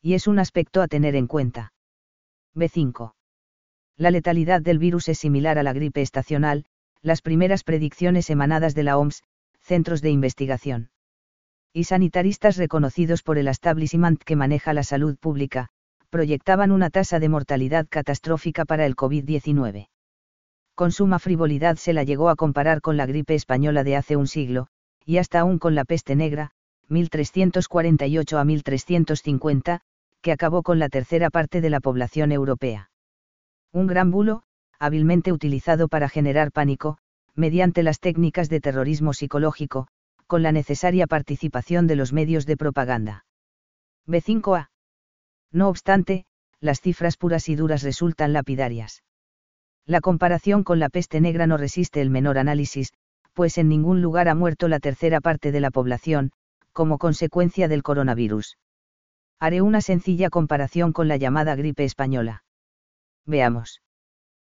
[0.00, 1.72] Y es un aspecto a tener en cuenta.
[2.56, 3.12] B5.
[3.96, 6.64] La letalidad del virus es similar a la gripe estacional,
[7.00, 9.22] las primeras predicciones emanadas de la OMS,
[9.60, 10.91] centros de investigación.
[11.72, 15.68] Y sanitaristas reconocidos por el establishment que maneja la salud pública,
[16.10, 19.86] proyectaban una tasa de mortalidad catastrófica para el COVID-19
[20.74, 24.26] con suma frivolidad se la llegó a comparar con la gripe española de hace un
[24.26, 24.68] siglo,
[25.04, 26.50] y hasta aún con la peste negra,
[26.88, 29.80] 1348 a 1350,
[30.20, 32.90] que acabó con la tercera parte de la población europea.
[33.72, 34.42] Un gran bulo,
[34.78, 36.98] hábilmente utilizado para generar pánico,
[37.34, 39.88] mediante las técnicas de terrorismo psicológico,
[40.32, 43.26] con la necesaria participación de los medios de propaganda.
[44.06, 44.70] B5A.
[45.52, 46.24] No obstante,
[46.58, 49.02] las cifras puras y duras resultan lapidarias.
[49.84, 52.94] La comparación con la peste negra no resiste el menor análisis,
[53.34, 56.32] pues en ningún lugar ha muerto la tercera parte de la población,
[56.72, 58.56] como consecuencia del coronavirus.
[59.38, 62.42] Haré una sencilla comparación con la llamada gripe española.
[63.26, 63.82] Veamos.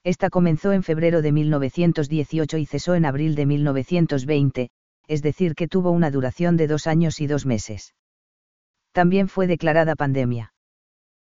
[0.04, 4.70] Esta comenzó en febrero de 1918 y cesó en abril de 1920,
[5.12, 7.94] es decir, que tuvo una duración de dos años y dos meses.
[8.92, 10.54] También fue declarada pandemia.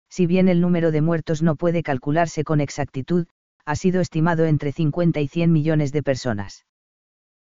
[0.10, 3.28] Si bien el número de muertos no puede calcularse con exactitud,
[3.65, 6.65] ha sido estimado entre 50 y 100 millones de personas.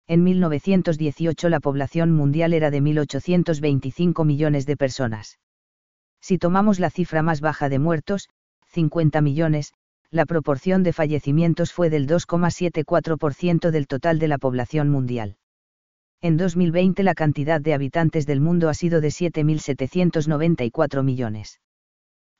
[0.07, 5.39] En 1918 la población mundial era de 1.825 millones de personas.
[6.21, 8.29] Si tomamos la cifra más baja de muertos,
[8.67, 9.73] 50 millones,
[10.11, 15.35] la proporción de fallecimientos fue del 2,74% del total de la población mundial.
[16.21, 21.59] En 2020 la cantidad de habitantes del mundo ha sido de 7.794 millones.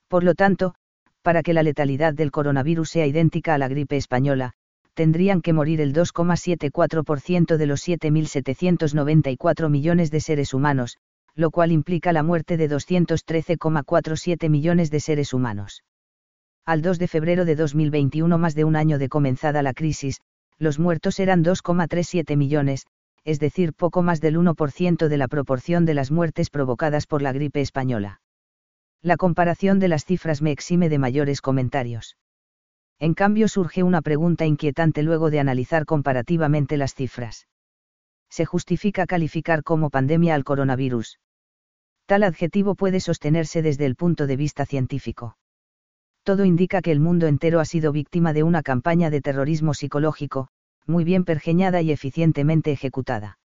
[0.08, 0.74] Por lo tanto,
[1.22, 4.54] para que la letalidad del coronavirus sea idéntica a la gripe española,
[4.94, 10.98] tendrían que morir el 2,74% de los 7.794 millones de seres humanos,
[11.36, 15.84] lo cual implica la muerte de 213,47 millones de seres humanos.
[16.66, 20.22] Al 2 de febrero de 2021, más de un año de comenzada la crisis,
[20.58, 22.88] los muertos eran 2,37 millones,
[23.28, 27.34] es decir, poco más del 1% de la proporción de las muertes provocadas por la
[27.34, 28.22] gripe española.
[29.02, 32.16] La comparación de las cifras me exime de mayores comentarios.
[33.00, 37.50] En cambio surge una pregunta inquietante luego de analizar comparativamente las cifras.
[38.30, 41.20] ¿Se justifica calificar como pandemia al coronavirus?
[42.06, 45.38] Tal adjetivo puede sostenerse desde el punto de vista científico.
[46.24, 50.48] Todo indica que el mundo entero ha sido víctima de una campaña de terrorismo psicológico,
[50.88, 53.38] muy bien pergeñada y eficientemente ejecutada.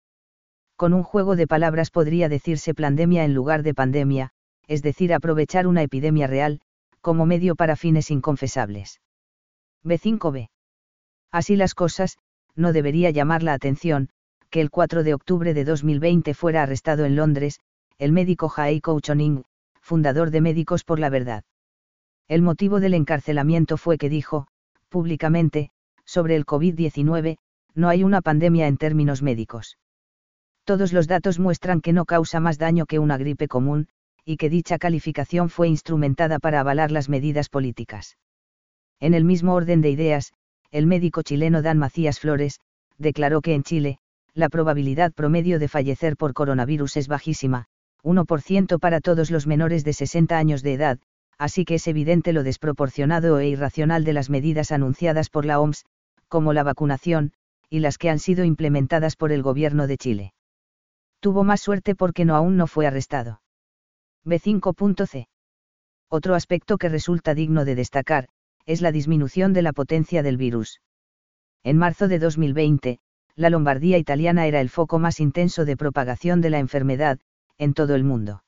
[0.77, 4.31] Con un juego de palabras podría decirse pandemia en lugar de pandemia,
[4.67, 6.61] es decir, aprovechar una epidemia real,
[7.01, 9.01] como medio para fines inconfesables.
[9.85, 10.49] B5b.
[11.33, 12.19] Así las cosas,
[12.55, 14.11] no debería llamar la atención,
[14.51, 17.61] que el 4 de octubre de 2020 fuera arrestado en Londres,
[17.99, 19.45] el médico Jai Kouchoning,
[19.81, 21.45] fundador de Médicos por la Verdad.
[22.29, 24.47] El motivo del encarcelamiento fue que dijo,
[24.89, 25.71] públicamente,
[26.11, 27.39] sobre el COVID-19,
[27.75, 29.79] no hay una pandemia en términos médicos.
[30.65, 33.87] Todos los datos muestran que no causa más daño que una gripe común,
[34.25, 38.17] y que dicha calificación fue instrumentada para avalar las medidas políticas.
[38.99, 40.33] En el mismo orden de ideas,
[40.73, 42.59] el médico chileno Dan Macías Flores,
[42.99, 43.99] declaró que en Chile,
[44.35, 47.67] la probabilidad promedio de fallecer por coronavirus es bajísima,
[48.03, 50.99] 1% para todos los menores de 60 años de edad,
[51.39, 55.85] así que es evidente lo desproporcionado e irracional de las medidas anunciadas por la OMS,
[56.31, 57.33] como la vacunación,
[57.69, 60.33] y las que han sido implementadas por el gobierno de Chile.
[61.21, 63.43] Tuvo más suerte porque no aún no fue arrestado.
[64.25, 65.29] B5.c.
[66.09, 68.29] Otro aspecto que resulta digno de destacar,
[68.65, 70.81] es la disminución de la potencia del virus.
[71.63, 73.01] En marzo de 2020,
[73.37, 77.19] la Lombardía italiana era el foco más intenso de propagación de la enfermedad,
[77.59, 78.45] en todo el mundo.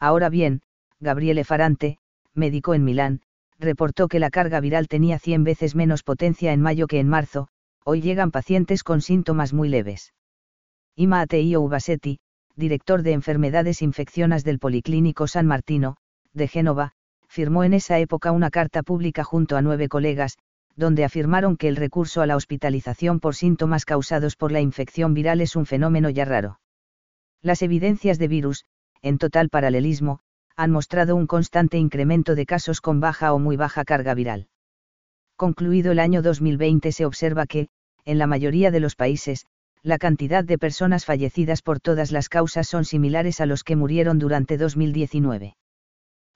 [0.00, 0.62] Ahora bien,
[1.00, 1.98] Gabriele Farante,
[2.34, 3.20] médico en Milán,
[3.58, 7.48] reportó que la carga viral tenía 100 veces menos potencia en mayo que en marzo,
[7.84, 10.12] hoy llegan pacientes con síntomas muy leves.
[10.96, 12.18] Ima Ateio Ubasetti,
[12.56, 15.96] director de enfermedades infeccionas del Policlínico San Martino,
[16.32, 16.92] de Génova,
[17.28, 20.38] firmó en esa época una carta pública junto a nueve colegas,
[20.76, 25.40] donde afirmaron que el recurso a la hospitalización por síntomas causados por la infección viral
[25.40, 26.60] es un fenómeno ya raro.
[27.42, 28.64] Las evidencias de virus,
[29.02, 30.20] en total paralelismo,
[30.56, 34.48] han mostrado un constante incremento de casos con baja o muy baja carga viral.
[35.36, 37.68] Concluido el año 2020 se observa que,
[38.04, 39.46] en la mayoría de los países,
[39.82, 44.18] la cantidad de personas fallecidas por todas las causas son similares a los que murieron
[44.18, 45.56] durante 2019.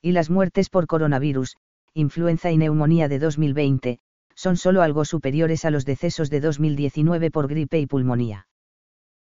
[0.02, 1.56] Y las muertes por coronavirus,
[1.94, 4.00] influenza y neumonía de 2020,
[4.34, 8.46] son solo algo superiores a los decesos de 2019 por gripe y pulmonía.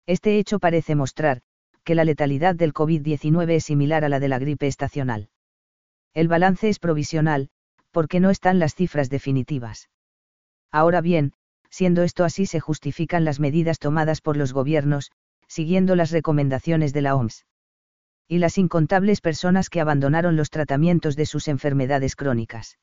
[0.07, 1.41] Este hecho parece mostrar,
[1.85, 5.29] que la letalidad del COVID-19 es similar a la de la gripe estacional.
[6.13, 7.49] El balance es provisional,
[7.91, 9.89] porque no están las cifras definitivas.
[10.71, 11.31] Ahora bien,
[11.69, 15.11] siendo esto así se justifican las medidas tomadas por los gobiernos,
[15.47, 17.45] siguiendo las recomendaciones de la OMS.
[18.27, 22.77] Y las incontables personas que abandonaron los tratamientos de sus enfermedades crónicas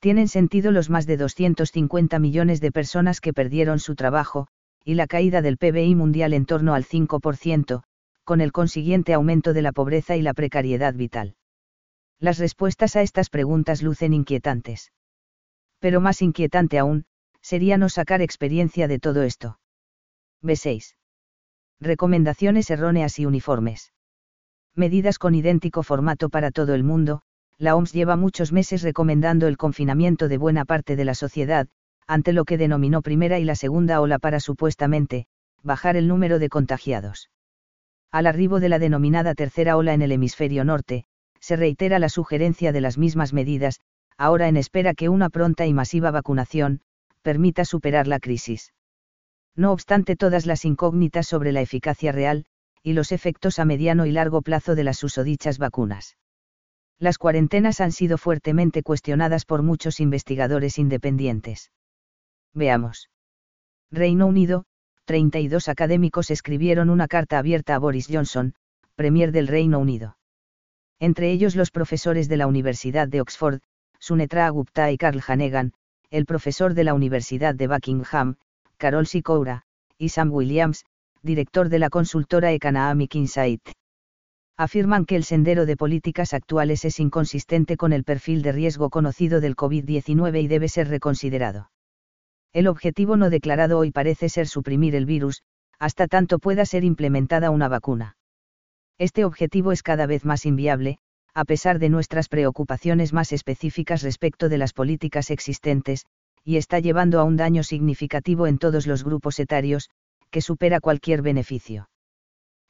[0.00, 4.48] tienen sentido los más de 250 millones de personas que perdieron su trabajo,
[4.82, 7.82] y la caída del PBI mundial en torno al 5%,
[8.24, 11.36] con el consiguiente aumento de la pobreza y la precariedad vital.
[12.18, 14.92] Las respuestas a estas preguntas lucen inquietantes.
[15.78, 17.06] Pero más inquietante aún,
[17.40, 19.58] sería no sacar experiencia de todo esto.
[20.42, 20.94] B6.
[21.80, 23.92] Recomendaciones erróneas y uniformes.
[24.74, 27.22] Medidas con idéntico formato para todo el mundo,
[27.56, 31.68] la OMS lleva muchos meses recomendando el confinamiento de buena parte de la sociedad,
[32.06, 35.26] ante lo que denominó primera y la segunda ola para supuestamente,
[35.62, 37.30] bajar el número de contagiados.
[38.10, 41.04] Al arribo de la denominada tercera ola en el hemisferio norte,
[41.40, 43.80] se reitera la sugerencia de las mismas medidas,
[44.16, 46.80] ahora en espera que una pronta y masiva vacunación,
[47.22, 48.72] permita superar la crisis.
[49.56, 52.46] No obstante todas las incógnitas sobre la eficacia real,
[52.82, 56.16] y los efectos a mediano y largo plazo de las susodichas vacunas
[57.00, 61.72] las cuarentenas han sido fuertemente cuestionadas por muchos investigadores independientes.
[62.52, 63.08] Veamos.
[63.90, 64.66] Reino Unido,
[65.04, 68.54] 32 académicos escribieron una carta abierta a Boris Johnson,
[68.94, 70.16] Premier del Reino Unido.
[70.98, 73.60] Entre ellos los profesores de la Universidad de Oxford,
[73.98, 75.72] Sunetra Gupta y Carl Hanegan,
[76.10, 78.36] el profesor de la Universidad de Buckingham,
[78.76, 79.62] Carol Sikoura,
[79.98, 80.84] y Sam Williams,
[81.22, 83.62] director de la consultora Economic Insight
[84.60, 89.40] afirman que el sendero de políticas actuales es inconsistente con el perfil de riesgo conocido
[89.40, 91.70] del COVID-19 y debe ser reconsiderado.
[92.52, 95.42] El objetivo no declarado hoy parece ser suprimir el virus,
[95.78, 98.16] hasta tanto pueda ser implementada una vacuna.
[98.98, 100.98] Este objetivo es cada vez más inviable,
[101.32, 106.06] a pesar de nuestras preocupaciones más específicas respecto de las políticas existentes,
[106.44, 109.90] y está llevando a un daño significativo en todos los grupos etarios,
[110.30, 111.88] que supera cualquier beneficio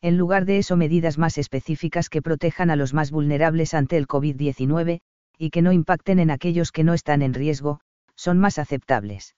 [0.02, 4.06] en lugar de eso medidas más específicas que protejan a los más vulnerables ante el
[4.06, 5.00] COVID-19,
[5.36, 7.80] y que no impacten en aquellos que no están en riesgo,
[8.14, 9.34] son más aceptables.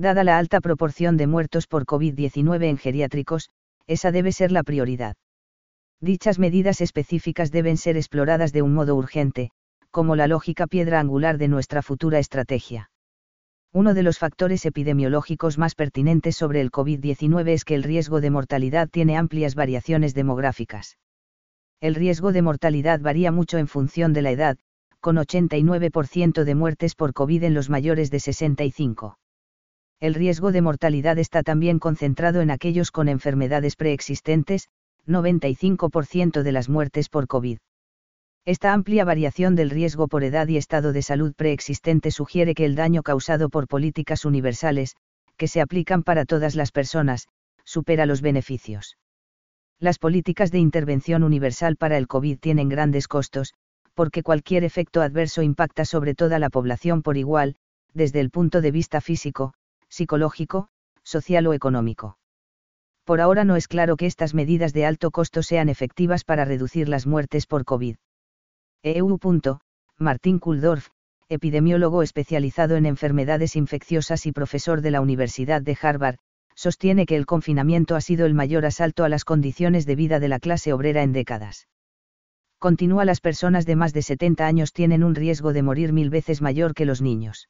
[0.00, 3.50] Dada la alta proporción de muertos por COVID-19 en geriátricos,
[3.86, 5.14] esa debe ser la prioridad.
[6.00, 9.50] Dichas medidas específicas deben ser exploradas de un modo urgente,
[9.90, 12.90] como la lógica piedra angular de nuestra futura estrategia.
[13.74, 18.30] Uno de los factores epidemiológicos más pertinentes sobre el COVID-19 es que el riesgo de
[18.30, 20.96] mortalidad tiene amplias variaciones demográficas.
[21.82, 24.56] El riesgo de mortalidad varía mucho en función de la edad,
[25.00, 29.18] con 89% de muertes por COVID en los mayores de 65.
[30.00, 34.68] El riesgo de mortalidad está también concentrado en aquellos con enfermedades preexistentes,
[35.06, 37.58] 95% de las muertes por COVID.
[38.46, 42.76] Esta amplia variación del riesgo por edad y estado de salud preexistente sugiere que el
[42.76, 44.96] daño causado por políticas universales,
[45.36, 47.28] que se aplican para todas las personas,
[47.64, 48.96] supera los beneficios.
[49.78, 53.52] Las políticas de intervención universal para el COVID tienen grandes costos,
[53.92, 57.56] porque cualquier efecto adverso impacta sobre toda la población por igual,
[57.92, 59.52] desde el punto de vista físico,
[59.90, 60.68] psicológico,
[61.04, 62.16] social o económico.
[63.04, 66.88] Por ahora no es claro que estas medidas de alto costo sean efectivas para reducir
[66.88, 67.96] las muertes por COVID.
[68.82, 69.18] EU.
[69.98, 70.88] Martín Kuldorf,
[71.28, 76.16] epidemiólogo especializado en enfermedades infecciosas y profesor de la Universidad de Harvard,
[76.54, 80.28] sostiene que el confinamiento ha sido el mayor asalto a las condiciones de vida de
[80.28, 81.68] la clase obrera en décadas.
[82.58, 86.42] Continúa las personas de más de 70 años tienen un riesgo de morir mil veces
[86.42, 87.48] mayor que los niños.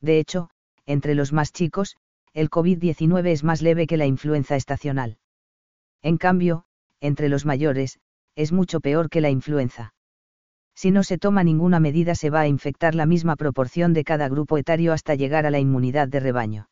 [0.00, 0.50] De hecho,
[0.90, 1.96] entre los más chicos,
[2.32, 5.18] el COVID-19 es más leve que la influenza estacional.
[6.02, 6.64] En cambio,
[7.00, 7.98] entre los mayores,
[8.36, 9.92] es mucho peor que la influenza
[10.80, 14.30] si no se toma ninguna medida se va a infectar la misma proporción de cada
[14.30, 16.70] grupo etario hasta llegar a la inmunidad de rebaño.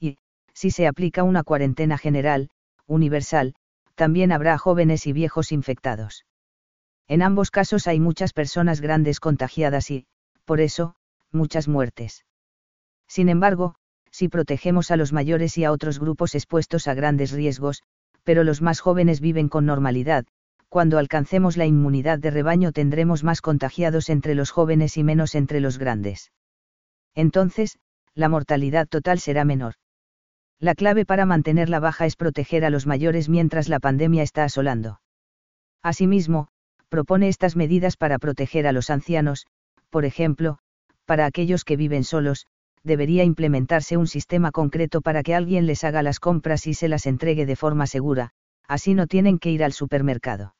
[0.00, 0.16] Y,
[0.54, 2.48] si se aplica una cuarentena general,
[2.86, 3.54] universal,
[3.96, 6.24] también habrá jóvenes y viejos infectados.
[7.06, 10.06] En ambos casos hay muchas personas grandes contagiadas y,
[10.46, 10.94] por eso,
[11.30, 12.24] muchas muertes.
[13.08, 13.74] Sin embargo,
[14.10, 17.82] si protegemos a los mayores y a otros grupos expuestos a grandes riesgos,
[18.22, 20.26] pero los más jóvenes viven con normalidad,
[20.68, 25.60] cuando alcancemos la inmunidad de rebaño tendremos más contagiados entre los jóvenes y menos entre
[25.60, 26.30] los grandes.
[27.14, 27.78] Entonces,
[28.14, 29.74] la mortalidad total será menor.
[30.60, 35.00] La clave para mantenerla baja es proteger a los mayores mientras la pandemia está asolando.
[35.82, 36.48] Asimismo,
[36.88, 39.46] propone estas medidas para proteger a los ancianos,
[39.88, 40.58] por ejemplo,
[41.06, 42.46] para aquellos que viven solos,
[42.84, 47.06] debería implementarse un sistema concreto para que alguien les haga las compras y se las
[47.06, 48.30] entregue de forma segura,
[48.66, 50.54] así no tienen que ir al supermercado.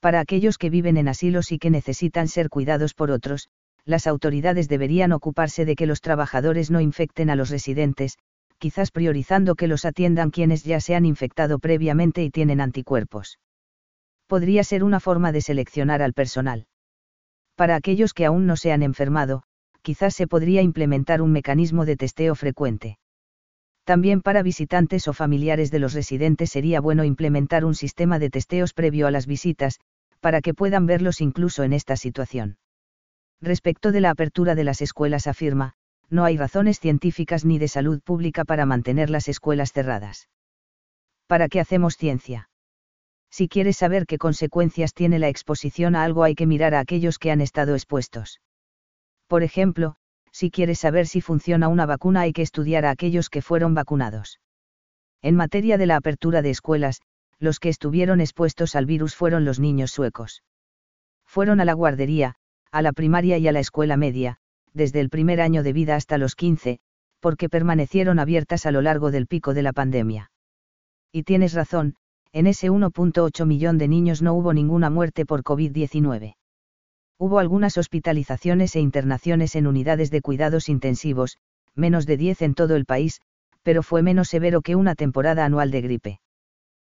[0.00, 3.48] Para aquellos que viven en asilos y que necesitan ser cuidados por otros,
[3.84, 8.18] las autoridades deberían ocuparse de que los trabajadores no infecten a los residentes,
[8.58, 13.38] quizás priorizando que los atiendan quienes ya se han infectado previamente y tienen anticuerpos.
[14.26, 16.66] Podría ser una forma de seleccionar al personal.
[17.54, 19.44] Para aquellos que aún no se han enfermado,
[19.86, 22.98] quizás se podría implementar un mecanismo de testeo frecuente.
[23.84, 28.74] También para visitantes o familiares de los residentes sería bueno implementar un sistema de testeos
[28.74, 29.78] previo a las visitas,
[30.18, 32.58] para que puedan verlos incluso en esta situación.
[33.40, 35.74] Respecto de la apertura de las escuelas afirma,
[36.10, 40.28] no hay razones científicas ni de salud pública para mantener las escuelas cerradas.
[41.28, 42.50] ¿Para qué hacemos ciencia?
[43.30, 47.20] Si quieres saber qué consecuencias tiene la exposición a algo hay que mirar a aquellos
[47.20, 48.40] que han estado expuestos.
[49.26, 49.96] Por ejemplo,
[50.30, 54.40] si quieres saber si funciona una vacuna hay que estudiar a aquellos que fueron vacunados.
[55.22, 57.00] En materia de la apertura de escuelas,
[57.38, 60.42] los que estuvieron expuestos al virus fueron los niños suecos.
[61.26, 62.34] Fueron a la guardería,
[62.70, 64.36] a la primaria y a la escuela media,
[64.72, 66.78] desde el primer año de vida hasta los 15,
[67.20, 70.30] porque permanecieron abiertas a lo largo del pico de la pandemia.
[71.12, 71.96] Y tienes razón,
[72.32, 76.34] en ese 1.8 millón de niños no hubo ninguna muerte por COVID-19.
[77.18, 81.38] Hubo algunas hospitalizaciones e internaciones en unidades de cuidados intensivos,
[81.74, 83.20] menos de 10 en todo el país,
[83.62, 86.20] pero fue menos severo que una temporada anual de gripe.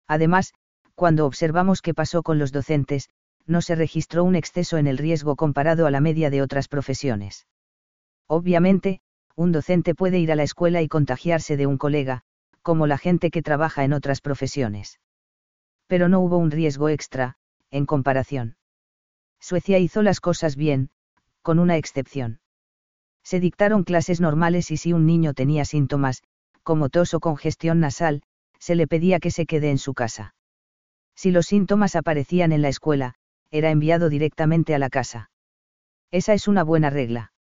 [0.07, 0.55] Además,
[0.95, 3.09] cuando observamos qué pasó con los docentes,
[3.47, 7.47] no se registró un exceso en el riesgo comparado a la media de otras profesiones.
[8.29, 9.01] Obviamente,
[9.35, 12.23] un docente puede ir a la escuela y contagiarse de un colega,
[12.63, 15.01] como la gente que trabaja en otras profesiones.
[15.89, 17.35] Pero no hubo un riesgo extra,
[17.71, 18.57] en comparación.
[19.43, 20.91] Suecia hizo las cosas bien,
[21.43, 22.39] con una excepción.
[23.25, 26.23] Se dictaron clases normales y si un niño tenía síntomas,
[26.63, 28.23] como tos o congestión nasal,
[28.61, 30.37] se le pedía que se quede en su casa.
[31.17, 33.15] Si los síntomas aparecían en la escuela,
[33.51, 35.31] era enviado directamente a la casa.
[36.13, 37.33] Esa es una buena regla.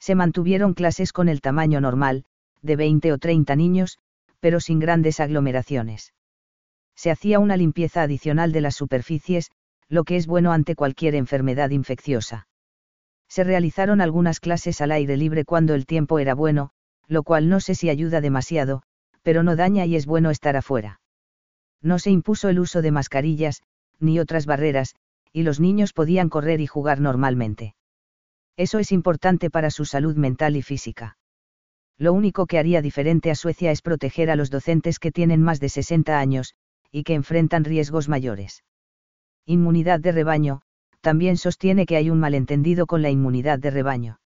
[0.00, 2.24] Se mantuvieron clases con el tamaño normal,
[2.62, 3.98] de 20 o 30 niños,
[4.40, 6.14] pero sin grandes aglomeraciones.
[6.96, 9.50] Se hacía una limpieza adicional de las superficies,
[9.88, 12.46] lo que es bueno ante cualquier enfermedad infecciosa.
[13.28, 16.70] Se realizaron algunas clases al aire libre cuando el tiempo era bueno,
[17.06, 18.82] lo cual no sé si ayuda demasiado,
[19.22, 21.00] pero no daña y es bueno estar afuera.
[21.82, 23.62] No se impuso el uso de mascarillas,
[23.98, 24.94] ni otras barreras,
[25.32, 27.74] y los niños podían correr y jugar normalmente.
[28.56, 31.16] Eso es importante para su salud mental y física.
[31.96, 35.60] Lo único que haría diferente a Suecia es proteger a los docentes que tienen más
[35.60, 36.54] de 60 años,
[36.90, 38.62] y que enfrentan riesgos mayores.
[39.50, 40.60] Inmunidad de rebaño,
[41.00, 44.20] también sostiene que hay un malentendido con la inmunidad de rebaño.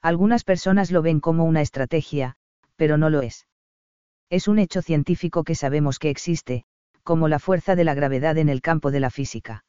[0.00, 2.34] Algunas personas lo ven como una estrategia,
[2.74, 3.46] pero no lo es.
[4.30, 6.64] Es un hecho científico que sabemos que existe,
[7.02, 9.66] como la fuerza de la gravedad en el campo de la física.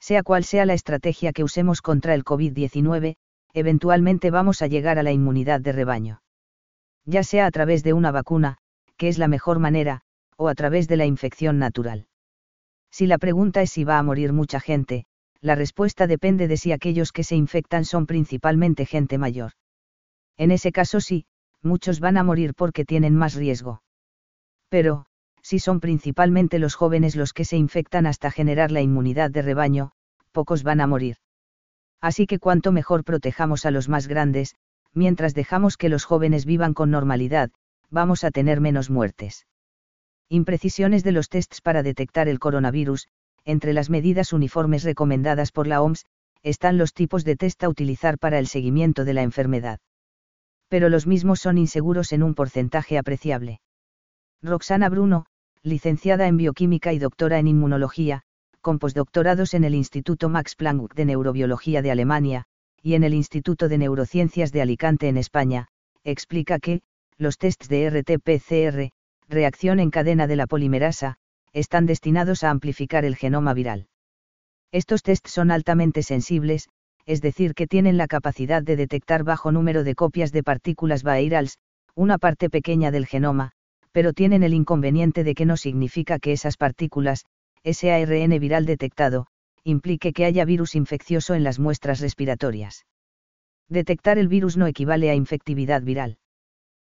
[0.00, 3.14] Sea cual sea la estrategia que usemos contra el COVID-19,
[3.54, 6.22] eventualmente vamos a llegar a la inmunidad de rebaño.
[7.04, 8.58] Ya sea a través de una vacuna,
[8.96, 10.00] que es la mejor manera,
[10.36, 12.08] o a través de la infección natural.
[12.92, 15.06] Si la pregunta es si va a morir mucha gente,
[15.40, 19.52] la respuesta depende de si aquellos que se infectan son principalmente gente mayor.
[20.36, 21.24] En ese caso sí,
[21.62, 23.82] muchos van a morir porque tienen más riesgo.
[24.68, 25.06] Pero,
[25.40, 29.92] si son principalmente los jóvenes los que se infectan hasta generar la inmunidad de rebaño,
[30.30, 31.16] pocos van a morir.
[32.00, 34.54] Así que cuanto mejor protejamos a los más grandes,
[34.92, 37.50] mientras dejamos que los jóvenes vivan con normalidad,
[37.90, 39.46] vamos a tener menos muertes.
[40.32, 43.06] Imprecisiones de los tests para detectar el coronavirus,
[43.44, 46.06] entre las medidas uniformes recomendadas por la OMS,
[46.42, 49.78] están los tipos de test a utilizar para el seguimiento de la enfermedad.
[50.70, 53.60] Pero los mismos son inseguros en un porcentaje apreciable.
[54.40, 55.26] Roxana Bruno,
[55.62, 58.22] licenciada en bioquímica y doctora en inmunología,
[58.62, 62.44] con postdoctorados en el Instituto Max Planck de Neurobiología de Alemania,
[62.80, 65.68] y en el Instituto de Neurociencias de Alicante en España,
[66.04, 66.80] explica que,
[67.18, 68.92] los tests de RT-PCR,
[69.32, 71.16] reacción en cadena de la polimerasa,
[71.52, 73.88] están destinados a amplificar el genoma viral.
[74.70, 76.68] Estos tests son altamente sensibles,
[77.04, 81.58] es decir, que tienen la capacidad de detectar bajo número de copias de partículas virals,
[81.94, 83.52] una parte pequeña del genoma,
[83.90, 87.24] pero tienen el inconveniente de que no significa que esas partículas,
[87.62, 89.26] ese ARN viral detectado,
[89.64, 92.86] implique que haya virus infeccioso en las muestras respiratorias.
[93.68, 96.18] Detectar el virus no equivale a infectividad viral.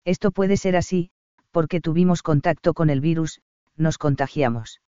[0.05, 1.11] Esto puede ser así,
[1.55, 3.41] porque tuvimos contacto con el virus,
[3.77, 4.81] nos contagiamos.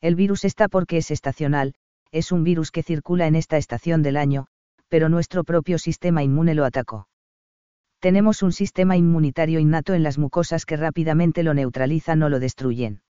[0.00, 1.74] El virus está porque es estacional,
[2.12, 4.46] es un virus que circula en esta estación del año,
[4.88, 7.08] pero nuestro propio sistema inmune lo atacó.
[8.00, 13.02] Tenemos un sistema inmunitario innato en las mucosas que rápidamente lo neutralizan o lo destruyen.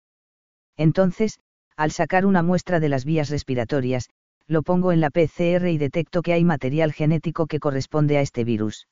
[0.75, 1.39] Entonces,
[1.77, 4.09] al sacar una muestra de las vías respiratorias,
[4.45, 8.43] lo pongo en la PCR y detecto que hay material genético que corresponde a este
[8.43, 8.89] virus.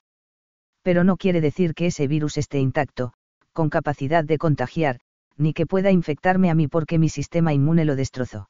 [0.81, 3.13] Pero no quiere decir que ese virus esté intacto,
[3.53, 4.99] con capacidad de contagiar,
[5.37, 8.49] ni que pueda infectarme a mí porque mi sistema inmune lo destrozó.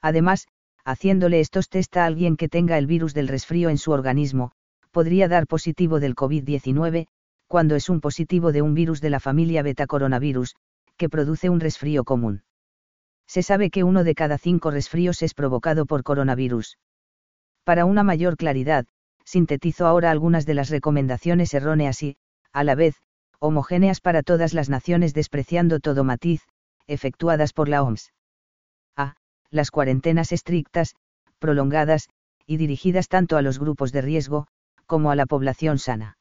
[0.00, 0.48] Además,
[0.84, 4.52] haciéndole estos test a alguien que tenga el virus del resfrío en su organismo,
[4.90, 7.06] podría dar positivo del COVID-19,
[7.46, 10.54] cuando es un positivo de un virus de la familia beta coronavirus,
[10.96, 12.42] que produce un resfrío común.
[13.26, 16.78] Se sabe que uno de cada cinco resfríos es provocado por coronavirus.
[17.64, 18.86] Para una mayor claridad,
[19.24, 22.16] sintetizo ahora algunas de las recomendaciones erróneas y,
[22.52, 22.96] a la vez,
[23.42, 26.42] homogéneas para todas las naciones despreciando todo matiz,
[26.86, 28.12] efectuadas por la OMS
[29.52, 30.96] las cuarentenas estrictas,
[31.38, 32.08] prolongadas,
[32.46, 34.46] y dirigidas tanto a los grupos de riesgo,
[34.86, 36.16] como a la población sana.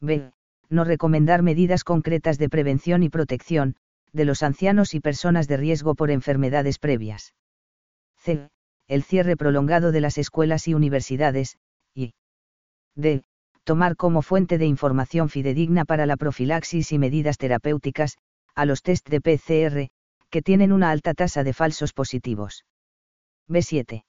[0.00, 0.32] B.
[0.70, 3.76] No recomendar medidas concretas de prevención y protección,
[4.12, 7.34] de los ancianos y personas de riesgo por enfermedades previas.
[8.16, 8.48] C.
[8.86, 11.58] El cierre prolongado de las escuelas y universidades,
[11.94, 12.14] y
[12.94, 13.24] D.
[13.64, 18.18] Tomar como fuente de información fidedigna para la profilaxis y medidas terapéuticas,
[18.54, 19.88] a los test de PCR,
[20.30, 22.66] que tienen una alta tasa de falsos positivos.
[23.48, 24.04] B7.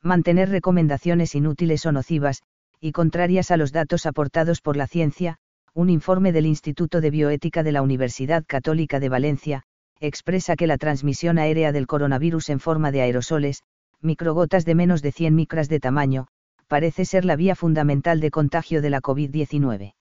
[0.00, 2.42] Mantener recomendaciones inútiles o nocivas,
[2.80, 5.38] y contrarias a los datos aportados por la ciencia,
[5.74, 9.62] un informe del Instituto de Bioética de la Universidad Católica de Valencia,
[10.00, 13.64] expresa que la transmisión aérea del coronavirus en forma de aerosoles,
[14.00, 16.28] microgotas de menos de 100 micras de tamaño,
[16.68, 19.94] parece ser la vía fundamental de contagio de la COVID-19.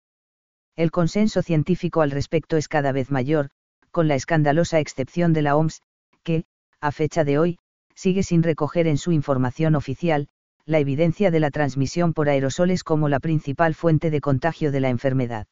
[0.76, 3.50] El consenso científico al respecto es cada vez mayor,
[3.90, 5.82] con la escandalosa excepción de la OMS,
[6.24, 6.44] que,
[6.80, 7.58] a fecha de hoy,
[7.96, 10.28] sigue sin recoger en su información oficial,
[10.66, 14.90] la evidencia de la transmisión por aerosoles como la principal fuente de contagio de la
[14.90, 15.48] enfermedad.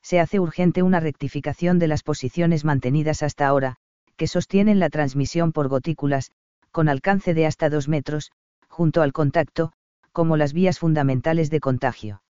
[0.00, 3.76] Se hace urgente una rectificación de las posiciones mantenidas hasta ahora,
[4.16, 6.30] que sostienen la transmisión por gotículas,
[6.70, 8.30] con alcance de hasta 2 metros,
[8.68, 9.72] junto al contacto,
[10.18, 12.24] como las vías fundamentales de contagio.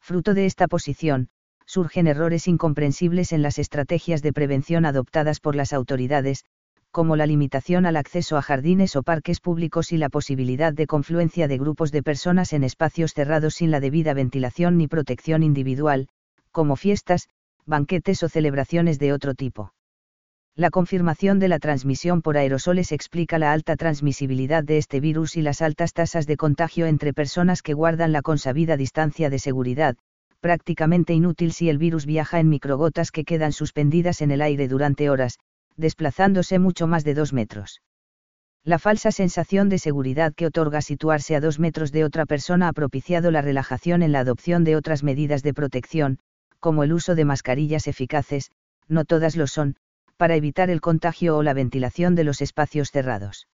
[0.00, 1.28] Fruto de esta posición,
[1.64, 6.44] surgen errores incomprensibles en las estrategias de prevención adoptadas por las autoridades,
[6.90, 11.46] como la limitación al acceso a jardines o parques públicos y la posibilidad de confluencia
[11.46, 16.08] de grupos de personas en espacios cerrados sin la debida ventilación ni protección individual,
[16.50, 17.28] como fiestas,
[17.64, 19.72] banquetes o celebraciones de otro tipo.
[20.56, 25.42] La confirmación de la transmisión por aerosoles explica la alta transmisibilidad de este virus y
[25.42, 29.96] las altas tasas de contagio entre personas que guardan la consabida distancia de seguridad,
[30.38, 35.10] prácticamente inútil si el virus viaja en microgotas que quedan suspendidas en el aire durante
[35.10, 35.40] horas,
[35.76, 37.82] desplazándose mucho más de dos metros.
[38.62, 42.72] La falsa sensación de seguridad que otorga situarse a dos metros de otra persona ha
[42.72, 46.20] propiciado la relajación en la adopción de otras medidas de protección,
[46.60, 48.52] como el uso de mascarillas eficaces,
[48.86, 49.74] no todas lo son,
[50.16, 53.48] para evitar el contagio o la ventilación de los espacios cerrados.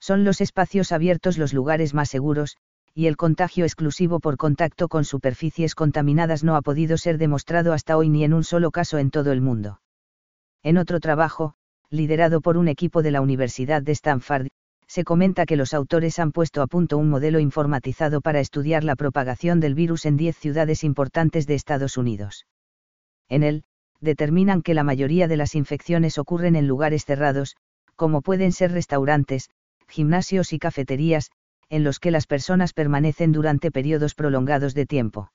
[0.00, 2.56] Son los espacios abiertos los lugares más seguros,
[2.94, 7.96] y el contagio exclusivo por contacto con superficies contaminadas no ha podido ser demostrado hasta
[7.96, 9.80] hoy ni en un solo caso en todo el mundo.
[10.62, 11.54] En otro trabajo,
[11.90, 14.48] liderado por un equipo de la Universidad de Stanford,
[14.86, 18.96] se comenta que los autores han puesto a punto un modelo informatizado para estudiar la
[18.96, 22.46] propagación del virus en 10 ciudades importantes de Estados Unidos.
[23.28, 23.64] En él,
[24.04, 27.56] determinan que la mayoría de las infecciones ocurren en lugares cerrados,
[27.96, 29.50] como pueden ser restaurantes,
[29.88, 31.30] gimnasios y cafeterías,
[31.68, 35.32] en los que las personas permanecen durante periodos prolongados de tiempo.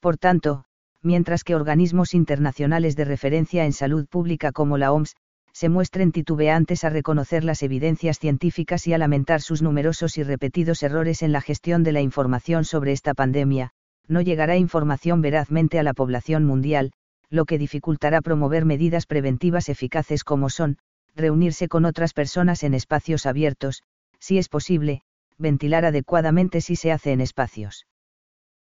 [0.00, 0.64] Por tanto,
[1.02, 5.14] mientras que organismos internacionales de referencia en salud pública como la OMS,
[5.52, 10.82] se muestren titubeantes a reconocer las evidencias científicas y a lamentar sus numerosos y repetidos
[10.82, 13.70] errores en la gestión de la información sobre esta pandemia,
[14.08, 16.92] no llegará información verazmente a la población mundial,
[17.34, 20.78] lo que dificultará promover medidas preventivas eficaces como son,
[21.14, 23.82] reunirse con otras personas en espacios abiertos,
[24.18, 25.02] si es posible,
[25.36, 27.86] ventilar adecuadamente si se hace en espacios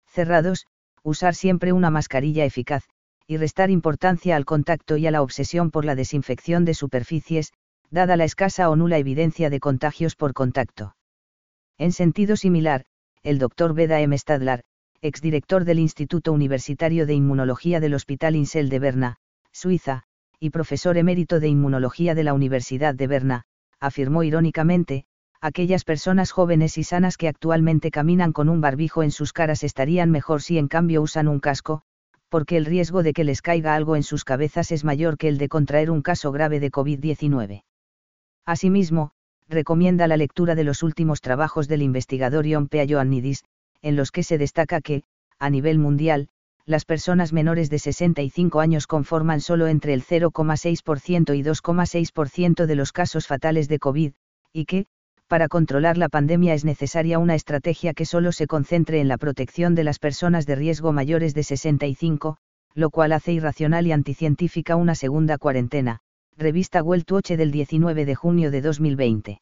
[0.06, 0.66] cerrados,
[1.02, 2.84] usar siempre una mascarilla eficaz,
[3.26, 7.52] y restar importancia al contacto y a la obsesión por la desinfección de superficies,
[7.90, 10.96] dada la escasa o nula evidencia de contagios por contacto.
[11.78, 12.84] En sentido similar,
[13.22, 13.74] el Dr.
[13.74, 14.16] Beda M.
[14.18, 14.64] Stadler,
[15.03, 19.16] exdirector del Instituto Universitario de Inmunología del Hospital Insel de Berna,
[19.50, 20.05] Suiza,
[20.38, 23.42] y profesor emérito de Inmunología de la Universidad de Berna,
[23.80, 25.05] afirmó irónicamente,
[25.40, 30.12] aquellas personas jóvenes y sanas que actualmente caminan con un barbijo en sus caras estarían
[30.12, 31.82] mejor si en cambio usan un casco,
[32.28, 35.36] porque el riesgo de que les caiga algo en sus cabezas es mayor que el
[35.36, 37.64] de contraer un caso grave de COVID-19.
[38.46, 39.11] Asimismo,
[39.48, 43.44] recomienda la lectura de los últimos trabajos del investigador Ion Pea Ioannidis,
[43.83, 45.03] en los que se destaca que,
[45.39, 46.28] a nivel mundial,
[46.64, 52.93] las personas menores de 65 años conforman solo entre el 0,6% y 2,6% de los
[52.93, 54.12] casos fatales de COVID,
[54.53, 54.87] y que,
[55.26, 59.74] para controlar la pandemia es necesaria una estrategia que solo se concentre en la protección
[59.74, 62.37] de las personas de riesgo mayores de 65,
[62.74, 66.01] lo cual hace irracional y anticientífica una segunda cuarentena.
[66.37, 69.41] Revista Watch del 19 de junio de 2020.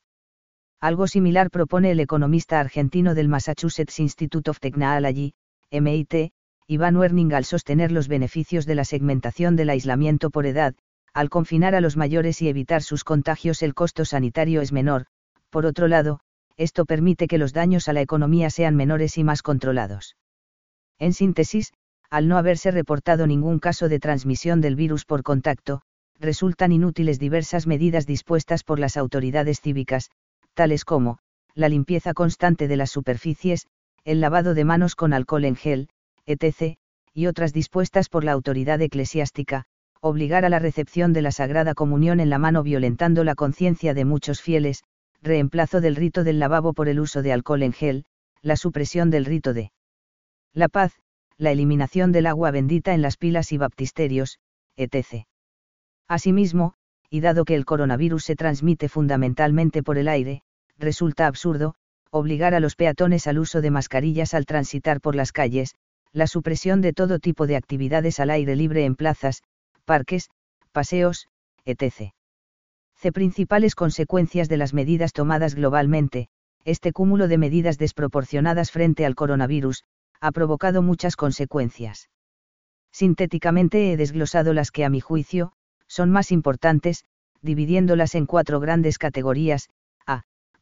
[0.81, 5.35] Algo similar propone el economista argentino del Massachusetts Institute of Technology,
[5.71, 6.33] MIT,
[6.67, 10.75] Iván Werning al sostener los beneficios de la segmentación del aislamiento por edad,
[11.13, 15.05] al confinar a los mayores y evitar sus contagios el costo sanitario es menor,
[15.51, 16.21] por otro lado,
[16.57, 20.17] esto permite que los daños a la economía sean menores y más controlados.
[20.99, 21.73] En síntesis,
[22.09, 25.83] al no haberse reportado ningún caso de transmisión del virus por contacto,
[26.19, 30.11] resultan inútiles diversas medidas dispuestas por las autoridades cívicas,
[30.61, 31.17] tales como,
[31.55, 33.67] la limpieza constante de las superficies,
[34.05, 35.89] el lavado de manos con alcohol en gel,
[36.27, 36.77] etc.,
[37.15, 39.65] y otras dispuestas por la autoridad eclesiástica,
[40.03, 44.05] obligar a la recepción de la Sagrada Comunión en la mano violentando la conciencia de
[44.05, 44.85] muchos fieles,
[45.23, 48.05] reemplazo del rito del lavabo por el uso de alcohol en gel,
[48.43, 49.73] la supresión del rito de
[50.53, 50.93] la paz,
[51.39, 54.41] la eliminación del agua bendita en las pilas y baptisterios,
[54.77, 55.25] etc.
[56.07, 56.75] Asimismo,
[57.09, 60.43] y dado que el coronavirus se transmite fundamentalmente por el aire,
[60.81, 61.75] resulta absurdo,
[62.11, 65.77] obligar a los peatones al uso de mascarillas al transitar por las calles,
[66.13, 69.43] la supresión de todo tipo de actividades al aire libre en plazas,
[69.85, 70.29] parques,
[70.73, 71.29] paseos,
[71.65, 72.13] etc
[73.11, 76.29] principales consecuencias de las medidas tomadas globalmente,
[76.67, 79.85] este cúmulo de medidas desproporcionadas frente al coronavirus,
[80.21, 82.11] ha provocado muchas consecuencias.
[82.93, 85.53] Sintéticamente he desglosado las que a mi juicio,
[85.87, 87.05] son más importantes,
[87.41, 89.71] dividiéndolas en cuatro grandes categorías.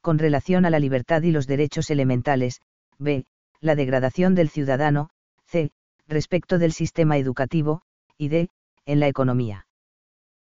[0.08, 2.62] Con relación a la libertad y los derechos elementales,
[2.98, 3.26] b.
[3.60, 5.10] la degradación del ciudadano,
[5.44, 5.70] c.
[6.06, 7.82] respecto del sistema educativo,
[8.16, 8.48] y d.
[8.86, 9.66] en la economía.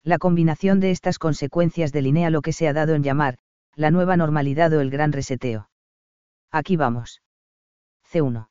[0.03, 3.38] La combinación de estas consecuencias delinea lo que se ha dado en llamar,
[3.74, 5.70] la nueva normalidad o el gran reseteo.
[6.51, 7.22] Aquí vamos.
[8.11, 8.49] C1.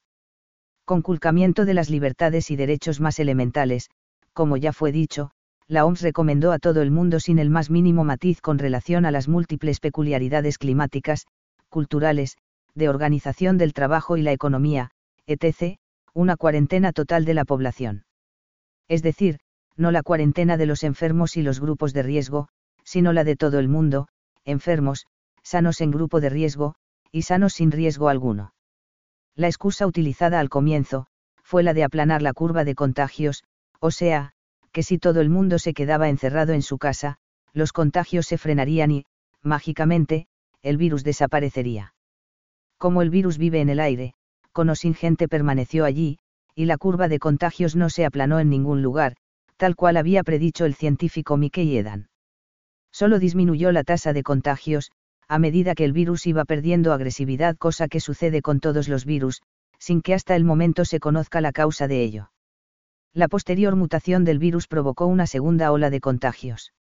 [0.86, 3.90] Conculcamiento de las libertades y derechos más elementales,
[4.32, 5.32] como ya fue dicho,
[5.72, 9.10] la OMS recomendó a todo el mundo sin el más mínimo matiz con relación a
[9.10, 11.26] las múltiples peculiaridades climáticas,
[11.70, 12.36] culturales,
[12.74, 14.90] de organización del trabajo y la economía,
[15.26, 15.78] etc.,
[16.12, 18.04] una cuarentena total de la población.
[18.86, 19.38] Es decir,
[19.74, 22.48] no la cuarentena de los enfermos y los grupos de riesgo,
[22.84, 24.08] sino la de todo el mundo,
[24.44, 25.06] enfermos,
[25.42, 26.74] sanos en grupo de riesgo,
[27.10, 28.52] y sanos sin riesgo alguno.
[29.34, 31.06] La excusa utilizada al comienzo,
[31.42, 33.42] fue la de aplanar la curva de contagios,
[33.80, 34.34] o sea,
[34.72, 37.18] que si todo el mundo se quedaba encerrado en su casa,
[37.52, 39.04] los contagios se frenarían y,
[39.42, 40.26] mágicamente,
[40.62, 41.94] el virus desaparecería.
[42.78, 44.14] Como el virus vive en el aire,
[44.52, 46.18] con o sin gente permaneció allí,
[46.54, 49.16] y la curva de contagios no se aplanó en ningún lugar,
[49.56, 52.08] tal cual había predicho el científico Mickey Edan.
[52.90, 54.90] Solo disminuyó la tasa de contagios,
[55.28, 59.40] a medida que el virus iba perdiendo agresividad, cosa que sucede con todos los virus,
[59.78, 62.30] sin que hasta el momento se conozca la causa de ello.
[63.14, 66.72] La posterior mutación del virus provocó una segunda ola de contagios.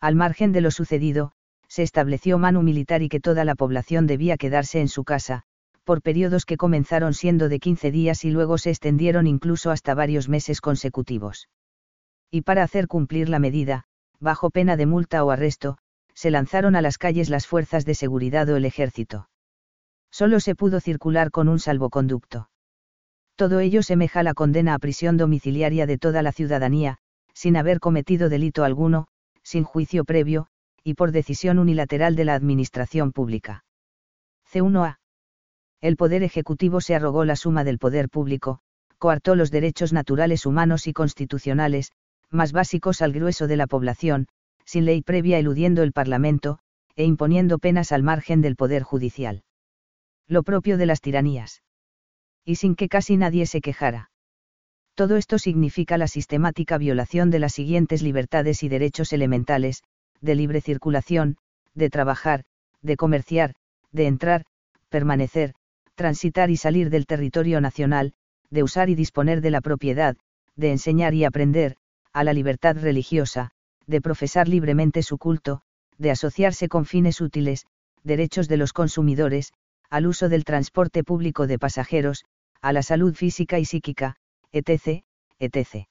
[0.00, 1.32] Al margen de lo sucedido,
[1.66, 5.42] se estableció mano militar y que toda la población debía quedarse en su casa,
[5.84, 10.28] por periodos que comenzaron siendo de 15 días y luego se extendieron incluso hasta varios
[10.28, 11.48] meses consecutivos
[12.30, 13.84] y para hacer cumplir la medida,
[14.20, 15.78] bajo pena de multa o arresto,
[16.14, 19.28] se lanzaron a las calles las fuerzas de seguridad o el ejército.
[20.10, 22.50] Solo se pudo circular con un salvoconducto.
[23.38, 26.98] Todo ello semeja la condena a prisión domiciliaria de toda la ciudadanía,
[27.34, 29.06] sin haber cometido delito alguno,
[29.44, 30.48] sin juicio previo,
[30.82, 33.64] y por decisión unilateral de la Administración Pública.
[34.52, 34.98] C1A.
[35.80, 38.58] El Poder Ejecutivo se arrogó la suma del poder público,
[38.98, 41.92] coartó los derechos naturales humanos y constitucionales,
[42.30, 44.26] más básicos al grueso de la población,
[44.64, 46.58] sin ley previa eludiendo el Parlamento,
[46.96, 49.44] e imponiendo penas al margen del Poder Judicial.
[50.26, 51.62] Lo propio de las tiranías.
[52.48, 54.10] Y sin que casi nadie se quejara.
[54.94, 59.82] Todo esto significa la sistemática violación de las siguientes libertades y derechos elementales,
[60.22, 61.36] de libre circulación,
[61.74, 62.44] de trabajar,
[62.80, 63.52] de comerciar,
[63.92, 64.46] de entrar,
[64.88, 65.52] permanecer,
[65.94, 68.14] transitar y salir del territorio nacional,
[68.48, 70.16] de usar y disponer de la propiedad,
[70.56, 71.76] de enseñar y aprender,
[72.14, 73.50] a la libertad religiosa,
[73.86, 75.60] de profesar libremente su culto,
[75.98, 77.66] de asociarse con fines útiles,
[78.04, 79.52] derechos de los consumidores,
[79.90, 82.24] al uso del transporte público de pasajeros,
[82.60, 84.16] a la salud física y psíquica,
[84.52, 85.04] etc.,
[85.38, 85.86] etc.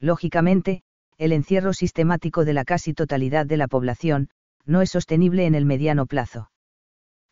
[0.00, 0.82] Lógicamente,
[1.16, 4.28] el encierro sistemático de la casi totalidad de la población,
[4.64, 6.50] no es sostenible en el mediano plazo.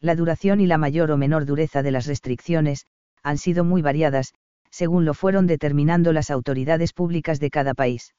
[0.00, 2.86] La duración y la mayor o menor dureza de las restricciones,
[3.22, 4.34] han sido muy variadas,
[4.70, 8.14] según lo fueron determinando las autoridades públicas de cada país.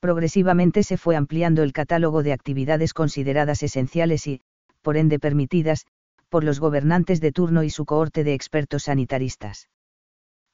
[0.00, 4.40] Progresivamente se fue ampliando el catálogo de actividades consideradas esenciales y,
[4.82, 5.86] por ende permitidas,
[6.34, 9.68] por los gobernantes de turno y su cohorte de expertos sanitaristas.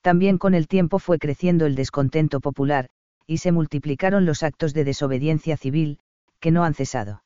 [0.03, 2.91] También con el tiempo fue creciendo el descontento popular,
[3.27, 5.99] y se multiplicaron los actos de desobediencia civil,
[6.39, 7.25] que no han cesado.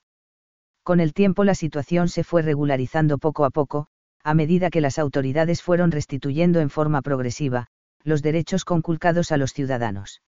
[0.85, 3.89] Con el tiempo la situación se fue regularizando poco a poco,
[4.23, 7.67] a medida que las autoridades fueron restituyendo en forma progresiva,
[8.05, 10.23] los derechos conculcados a los ciudadanos.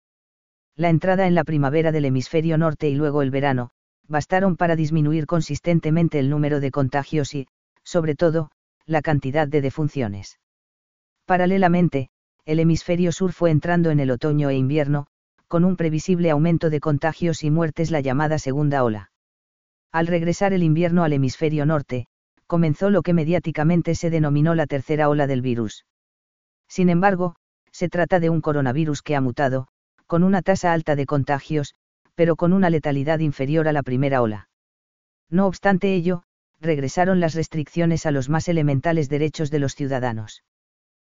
[0.75, 3.71] La entrada en la primavera del hemisferio norte y luego el verano,
[4.09, 7.47] bastaron para disminuir consistentemente el número de contagios y,
[7.97, 8.51] sobre todo,
[8.85, 10.39] la cantidad de defunciones.
[11.25, 12.11] Paralelamente,
[12.45, 15.07] el hemisferio sur fue entrando en el otoño e invierno,
[15.49, 19.13] con un previsible aumento de contagios y muertes la llamada segunda ola.
[19.93, 22.07] Al regresar el invierno al hemisferio norte,
[22.47, 25.87] comenzó lo que mediáticamente se denominó la tercera ola del virus.
[26.69, 27.37] Sin embargo,
[27.73, 29.69] se trata de un coronavirus que ha mutado,
[30.07, 31.75] con una tasa alta de contagios,
[32.15, 34.51] pero con una letalidad inferior a la primera ola.
[35.31, 36.25] No obstante ello,
[36.61, 40.43] regresaron las restricciones a los más elementales derechos de los ciudadanos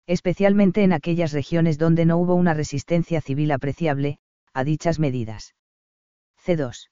[0.08, 4.20] especialmente en aquellas regiones donde no hubo una resistencia civil apreciable,
[4.54, 5.54] a dichas medidas.
[6.44, 6.90] C2.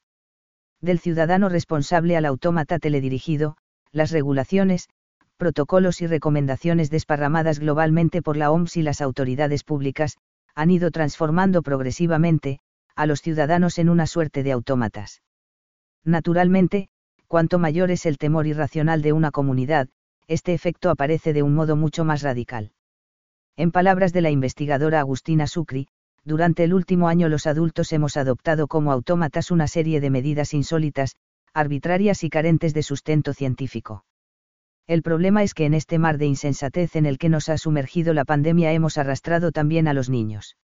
[0.81, 3.55] Del ciudadano responsable al autómata teledirigido,
[3.91, 4.89] las regulaciones,
[5.37, 10.17] protocolos y recomendaciones desparramadas globalmente por la OMS y las autoridades públicas,
[10.53, 12.59] han ido transformando progresivamente,
[12.95, 15.21] a los ciudadanos en una suerte de autómatas.
[16.03, 16.89] Naturalmente,
[17.36, 19.89] cuanto mayor es el temor irracional de una comunidad,
[20.25, 22.71] este efecto aparece de un modo mucho más radical.
[23.57, 25.89] En palabras de la investigadora Agustina Sucri,
[26.23, 31.17] durante el último año los adultos hemos adoptado como autómatas una serie de medidas insólitas,
[31.53, 34.05] arbitrarias y carentes de sustento científico.
[34.88, 38.13] El problema es que en este mar de insensatez en el que nos ha sumergido
[38.13, 40.55] la pandemia hemos arrastrado también a los niños.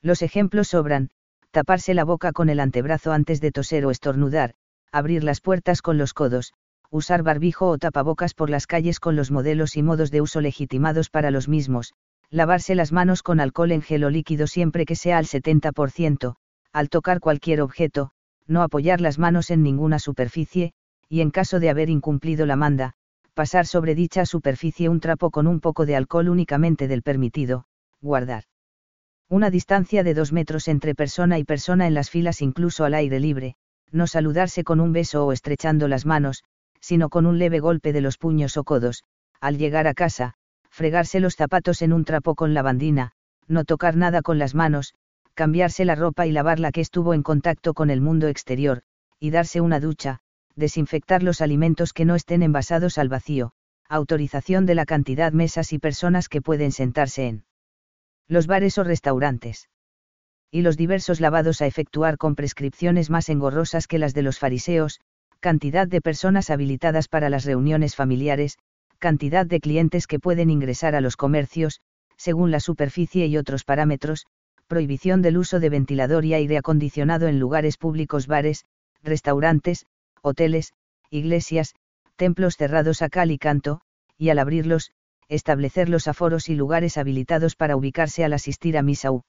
[0.00, 1.10] Los ejemplos sobran,
[1.50, 4.54] taparse la boca con el antebrazo antes de toser o estornudar,
[4.92, 6.52] abrir las puertas con los codos,
[6.90, 11.10] usar barbijo o tapabocas por las calles con los modelos y modos de uso legitimados
[11.10, 11.92] para los mismos,
[12.30, 16.34] lavarse las manos con alcohol en gel o líquido siempre que sea al 70%,
[16.72, 18.10] al tocar cualquier objeto,
[18.46, 20.72] no apoyar las manos en ninguna superficie,
[21.08, 22.94] y en caso de haber incumplido la manda,
[23.34, 27.66] pasar sobre dicha superficie un trapo con un poco de alcohol únicamente del permitido,
[28.00, 28.44] guardar.
[29.28, 33.20] Una distancia de dos metros entre persona y persona en las filas incluso al aire
[33.20, 33.56] libre,
[33.90, 36.44] no saludarse con un beso o estrechando las manos,
[36.80, 39.04] sino con un leve golpe de los puños o codos,
[39.40, 40.34] al llegar a casa,
[40.70, 43.12] fregarse los zapatos en un trapo con lavandina,
[43.46, 44.94] no tocar nada con las manos,
[45.34, 48.82] cambiarse la ropa y lavar la que estuvo en contacto con el mundo exterior,
[49.20, 50.20] y darse una ducha,
[50.54, 53.52] desinfectar los alimentos que no estén envasados al vacío,
[53.88, 57.44] autorización de la cantidad mesas y personas que pueden sentarse en
[58.26, 59.68] los bares o restaurantes.
[60.50, 65.00] Y los diversos lavados a efectuar con prescripciones más engorrosas que las de los fariseos,
[65.40, 68.56] cantidad de personas habilitadas para las reuniones familiares,
[68.98, 71.80] cantidad de clientes que pueden ingresar a los comercios,
[72.16, 74.26] según la superficie y otros parámetros,
[74.66, 78.64] prohibición del uso de ventilador y aire acondicionado en lugares públicos, bares,
[79.02, 79.86] restaurantes,
[80.22, 80.72] hoteles,
[81.10, 81.74] iglesias,
[82.16, 83.80] templos cerrados a cal y canto,
[84.16, 84.92] y al abrirlos,
[85.28, 89.22] establecer los aforos y lugares habilitados para ubicarse al asistir a misa u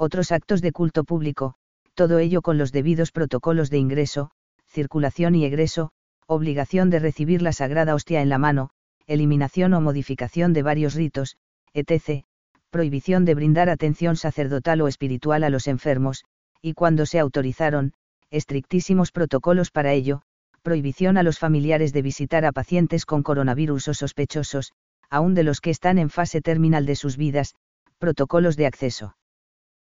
[0.00, 1.56] otros actos de culto público,
[1.92, 4.30] todo ello con los debidos protocolos de ingreso,
[4.66, 5.90] circulación y egreso,
[6.26, 8.70] obligación de recibir la sagrada hostia en la mano,
[9.06, 11.36] eliminación o modificación de varios ritos,
[11.74, 12.24] etc.,
[12.70, 16.24] prohibición de brindar atención sacerdotal o espiritual a los enfermos,
[16.62, 17.92] y cuando se autorizaron,
[18.30, 20.22] estrictísimos protocolos para ello,
[20.62, 24.72] prohibición a los familiares de visitar a pacientes con coronavirus o sospechosos,
[25.10, 27.54] aun de los que están en fase terminal de sus vidas,
[27.98, 29.14] protocolos de acceso.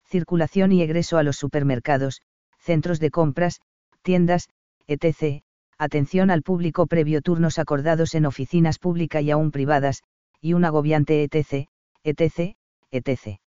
[0.09, 2.23] Circulación y egreso a los supermercados,
[2.59, 3.61] centros de compras,
[4.03, 4.49] tiendas,
[4.87, 5.43] etc.,
[5.79, 10.03] atención al público previo turnos acordados en oficinas públicas y aún privadas,
[10.41, 11.69] y un agobiante etc.,
[12.05, 12.57] etc.,
[12.93, 13.41] etc.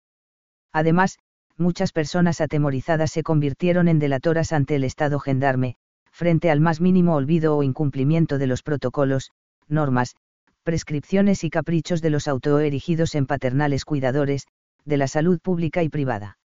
[0.73, 1.19] Además,
[1.57, 5.75] muchas personas atemorizadas se convirtieron en delatoras ante el Estado gendarme,
[6.11, 9.31] frente al más mínimo olvido o incumplimiento de los protocolos,
[9.67, 10.15] normas,
[10.63, 14.47] prescripciones y caprichos de los autoerigidos en paternales cuidadores,
[14.85, 16.39] de la salud pública y privada.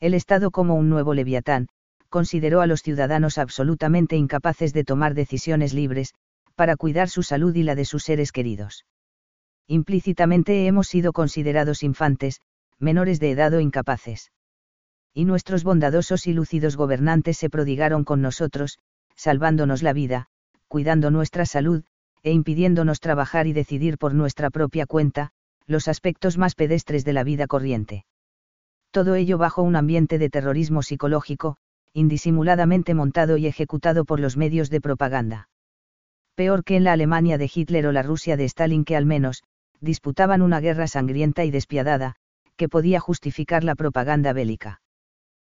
[0.00, 1.68] El Estado como un nuevo leviatán,
[2.08, 6.14] consideró a los ciudadanos absolutamente incapaces de tomar decisiones libres,
[6.54, 8.84] para cuidar su salud y la de sus seres queridos.
[9.66, 12.40] Implícitamente hemos sido considerados infantes,
[12.78, 14.30] menores de edad o incapaces.
[15.12, 18.78] Y nuestros bondadosos y lúcidos gobernantes se prodigaron con nosotros,
[19.16, 20.26] salvándonos la vida,
[20.68, 21.82] cuidando nuestra salud,
[22.22, 25.30] e impidiéndonos trabajar y decidir por nuestra propia cuenta,
[25.66, 28.04] los aspectos más pedestres de la vida corriente.
[28.90, 31.56] Todo ello bajo un ambiente de terrorismo psicológico,
[31.92, 35.48] indisimuladamente montado y ejecutado por los medios de propaganda.
[36.34, 39.42] Peor que en la Alemania de Hitler o la Rusia de Stalin que al menos,
[39.80, 42.14] disputaban una guerra sangrienta y despiadada,
[42.56, 44.80] que podía justificar la propaganda bélica.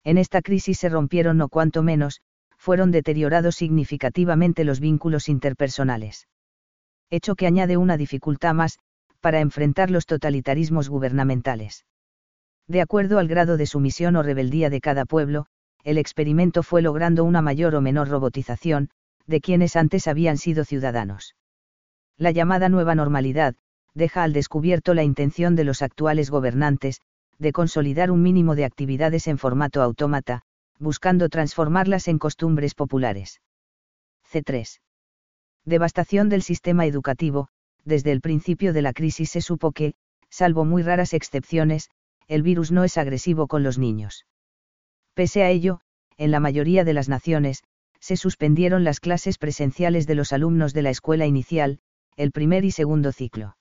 [0.04, 2.20] En esta crisis se rompieron no cuanto menos,
[2.56, 6.28] fueron deteriorados significativamente los vínculos interpersonales.
[7.10, 8.78] Hecho que añade una dificultad más,
[9.20, 11.84] para enfrentar los totalitarismos gubernamentales.
[12.70, 15.46] De acuerdo al grado de sumisión o rebeldía de cada pueblo,
[15.82, 18.90] el experimento fue logrando una mayor o menor robotización,
[19.26, 21.34] de quienes antes habían sido ciudadanos.
[22.16, 23.56] La llamada nueva normalidad,
[23.92, 27.00] deja al descubierto la intención de los actuales gobernantes,
[27.40, 30.42] de consolidar un mínimo de actividades en formato autómata,
[30.78, 33.40] buscando transformarlas en costumbres populares.
[34.30, 34.78] C3.
[35.64, 37.48] Devastación del sistema educativo,
[37.84, 39.94] desde el principio de la crisis se supo que,
[40.28, 41.90] salvo muy raras excepciones,
[42.30, 44.24] el virus no es agresivo con los niños.
[45.14, 45.80] Pese a ello,
[46.16, 47.64] en la mayoría de las naciones,
[47.98, 51.80] se suspendieron las clases presenciales de los alumnos de la escuela inicial,
[52.16, 53.56] el primer y segundo ciclo.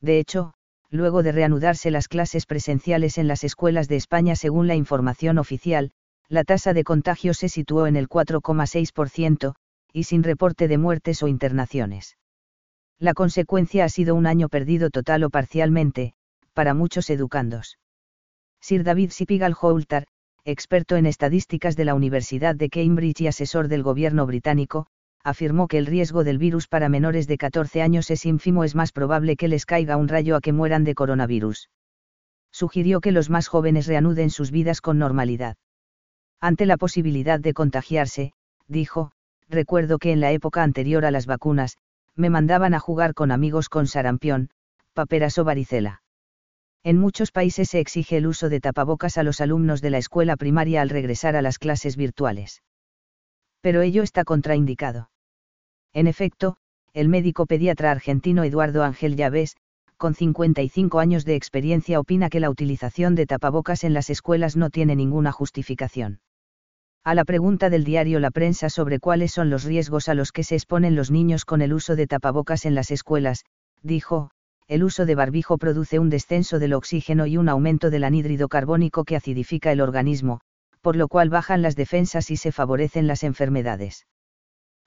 [0.00, 0.54] De hecho,
[0.88, 5.90] luego de reanudarse las clases presenciales en las escuelas de España según la información oficial,
[6.30, 9.54] la tasa de contagio se situó en el 4,6%,
[9.92, 12.16] y sin reporte de muertes o internaciones.
[12.98, 16.14] La consecuencia ha sido un año perdido total o parcialmente,
[16.52, 17.78] para muchos educandos.
[18.60, 20.06] Sir David Sipigal Houltar,
[20.44, 24.86] experto en estadísticas de la Universidad de Cambridge y asesor del gobierno británico,
[25.24, 28.92] afirmó que el riesgo del virus para menores de 14 años es ínfimo, es más
[28.92, 31.70] probable que les caiga un rayo a que mueran de coronavirus.
[32.50, 35.56] Sugirió que los más jóvenes reanuden sus vidas con normalidad.
[36.40, 38.32] Ante la posibilidad de contagiarse,
[38.66, 39.12] dijo,
[39.48, 41.78] recuerdo que en la época anterior a las vacunas,
[42.16, 44.50] me mandaban a jugar con amigos con sarampión,
[44.92, 46.02] paperas o varicela.
[46.84, 50.36] En muchos países se exige el uso de tapabocas a los alumnos de la escuela
[50.36, 52.62] primaria al regresar a las clases virtuales.
[53.60, 55.10] Pero ello está contraindicado.
[55.92, 56.56] En efecto,
[56.92, 59.56] el médico pediatra argentino Eduardo Ángel Llaves,
[59.96, 64.68] con 55 años de experiencia, opina que la utilización de tapabocas en las escuelas no
[64.68, 66.20] tiene ninguna justificación.
[67.04, 70.42] A la pregunta del diario La Prensa sobre cuáles son los riesgos a los que
[70.42, 73.44] se exponen los niños con el uso de tapabocas en las escuelas,
[73.82, 74.30] dijo,
[74.68, 79.04] el uso de barbijo produce un descenso del oxígeno y un aumento del anhídrido carbónico
[79.04, 80.40] que acidifica el organismo,
[80.80, 84.06] por lo cual bajan las defensas y se favorecen las enfermedades.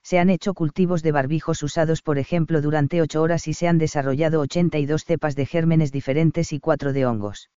[0.02, 3.78] Se han hecho cultivos de barbijos usados por ejemplo durante 8 horas y se han
[3.78, 7.50] desarrollado 82 cepas de gérmenes diferentes y 4 de hongos.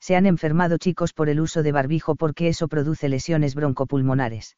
[0.00, 4.56] Se han enfermado chicos por el uso de barbijo porque eso produce lesiones broncopulmonares.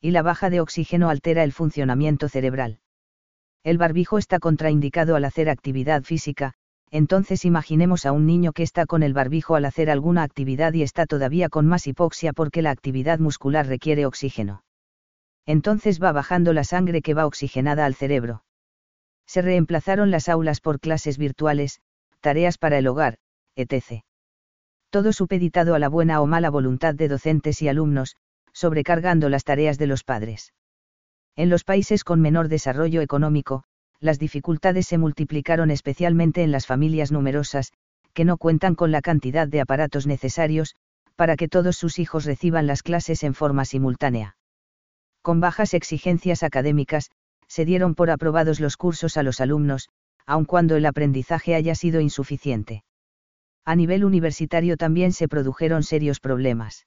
[0.00, 2.80] Y la baja de oxígeno altera el funcionamiento cerebral
[3.66, 6.52] el barbijo está contraindicado al hacer actividad física,
[6.92, 10.82] entonces imaginemos a un niño que está con el barbijo al hacer alguna actividad y
[10.84, 14.62] está todavía con más hipoxia porque la actividad muscular requiere oxígeno.
[15.46, 18.44] Entonces va bajando la sangre que va oxigenada al cerebro.
[19.26, 21.80] Se reemplazaron las aulas por clases virtuales,
[22.20, 23.18] tareas para el hogar,
[23.56, 24.04] etc.
[24.90, 28.14] Todo supeditado a la buena o mala voluntad de docentes y alumnos,
[28.52, 30.52] sobrecargando las tareas de los padres.
[31.36, 33.62] En los países con menor desarrollo económico,
[34.00, 37.72] las dificultades se multiplicaron especialmente en las familias numerosas,
[38.14, 40.74] que no cuentan con la cantidad de aparatos necesarios,
[41.14, 44.36] para que todos sus hijos reciban las clases en forma simultánea.
[45.22, 47.10] Con bajas exigencias académicas,
[47.48, 49.88] se dieron por aprobados los cursos a los alumnos,
[50.26, 52.84] aun cuando el aprendizaje haya sido insuficiente.
[53.64, 56.86] A nivel universitario también se produjeron serios problemas.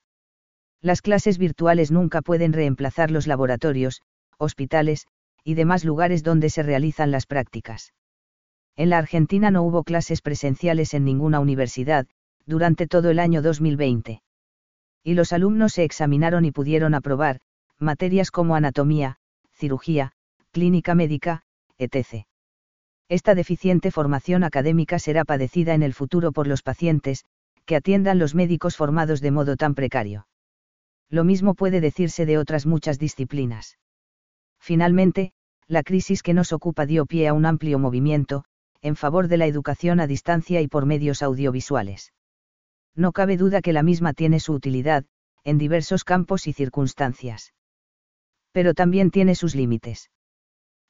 [0.81, 4.01] Las clases virtuales nunca pueden reemplazar los laboratorios,
[4.39, 5.05] hospitales,
[5.43, 7.93] y demás lugares donde se realizan las prácticas.
[8.75, 12.07] En la Argentina no hubo clases presenciales en ninguna universidad,
[12.45, 14.21] durante todo el año 2020.
[15.03, 17.41] Y los alumnos se examinaron y pudieron aprobar,
[17.77, 19.17] materias como anatomía,
[19.53, 20.13] cirugía,
[20.51, 21.43] clínica médica,
[21.77, 22.25] etc.
[23.09, 27.25] Esta deficiente formación académica será padecida en el futuro por los pacientes,
[27.65, 30.27] que atiendan los médicos formados de modo tan precario.
[31.09, 33.77] Lo mismo puede decirse de otras muchas disciplinas.
[34.59, 35.33] Finalmente,
[35.67, 38.43] la crisis que nos ocupa dio pie a un amplio movimiento,
[38.81, 42.13] en favor de la educación a distancia y por medios audiovisuales.
[42.95, 45.05] No cabe duda que la misma tiene su utilidad,
[45.43, 47.53] en diversos campos y circunstancias.
[48.51, 50.09] Pero también tiene sus límites.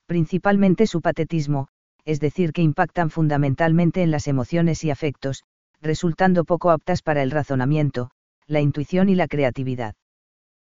[0.06, 1.68] Principalmente su patetismo,
[2.06, 5.44] es decir, que impactan fundamentalmente en las emociones y afectos,
[5.82, 8.12] resultando poco aptas para el razonamiento,
[8.48, 9.96] la intuición y la creatividad.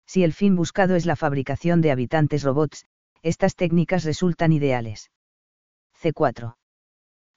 [0.06, 2.86] Si el fin buscado es la fabricación de habitantes robots,
[3.22, 5.10] estas técnicas resultan ideales.
[6.00, 6.56] C4.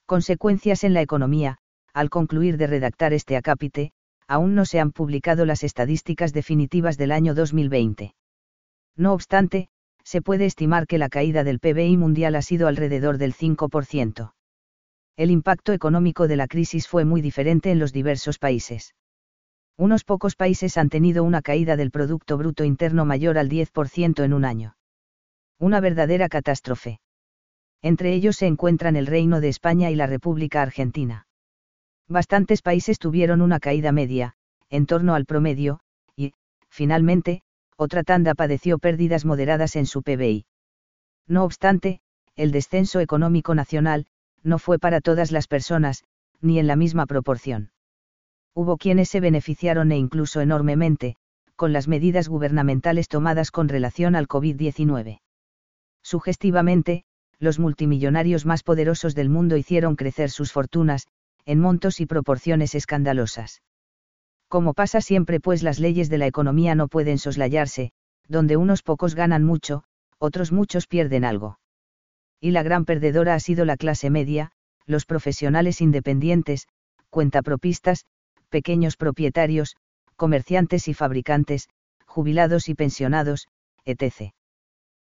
[0.05, 1.57] Consecuencias en la economía.
[1.93, 3.91] Al concluir de redactar este acápite,
[4.27, 8.13] aún no se han publicado las estadísticas definitivas del año 2020.
[8.95, 9.69] No obstante,
[10.03, 14.33] se puede estimar que la caída del PBI mundial ha sido alrededor del 5%.
[15.15, 18.93] El impacto económico de la crisis fue muy diferente en los diversos países.
[19.79, 24.33] Unos pocos países han tenido una caída del Producto Bruto Interno mayor al 10% en
[24.33, 24.75] un año.
[25.57, 26.99] Una verdadera catástrofe.
[27.81, 31.27] Entre ellos se encuentran el Reino de España y la República Argentina.
[32.09, 34.33] Bastantes países tuvieron una caída media,
[34.69, 35.79] en torno al promedio,
[36.13, 36.33] y,
[36.67, 37.41] finalmente,
[37.77, 40.45] otra tanda padeció pérdidas moderadas en su PBI.
[41.25, 42.01] No obstante,
[42.35, 44.07] el descenso económico nacional,
[44.43, 46.03] no fue para todas las personas,
[46.41, 47.71] ni en la misma proporción
[48.53, 51.15] hubo quienes se beneficiaron e incluso enormemente,
[51.55, 55.19] con las medidas gubernamentales tomadas con relación al COVID-19.
[56.01, 57.03] Sugestivamente,
[57.39, 61.07] los multimillonarios más poderosos del mundo hicieron crecer sus fortunas,
[61.45, 63.61] en montos y proporciones escandalosas.
[64.47, 67.91] Como pasa siempre pues las leyes de la economía no pueden soslayarse,
[68.27, 69.83] donde unos pocos ganan mucho,
[70.17, 71.59] otros muchos pierden algo.
[72.41, 74.51] Y la gran perdedora ha sido la clase media,
[74.85, 76.67] los profesionales independientes,
[77.09, 78.05] cuentapropistas,
[78.49, 79.75] pequeños propietarios,
[80.15, 81.69] comerciantes y fabricantes,
[82.05, 83.47] jubilados y pensionados,
[83.85, 84.33] etc.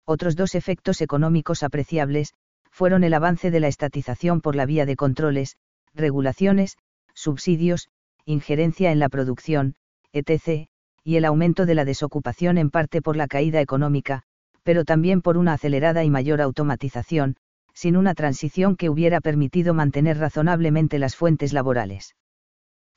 [0.04, 2.34] Otros dos efectos económicos apreciables,
[2.70, 5.56] fueron el avance de la estatización por la vía de controles,
[5.94, 6.76] regulaciones,
[7.14, 7.88] subsidios,
[8.24, 9.74] injerencia en la producción,
[10.12, 10.68] etc.,
[11.02, 14.22] y el aumento de la desocupación en parte por la caída económica,
[14.62, 17.36] pero también por una acelerada y mayor automatización,
[17.74, 22.14] sin una transición que hubiera permitido mantener razonablemente las fuentes laborales.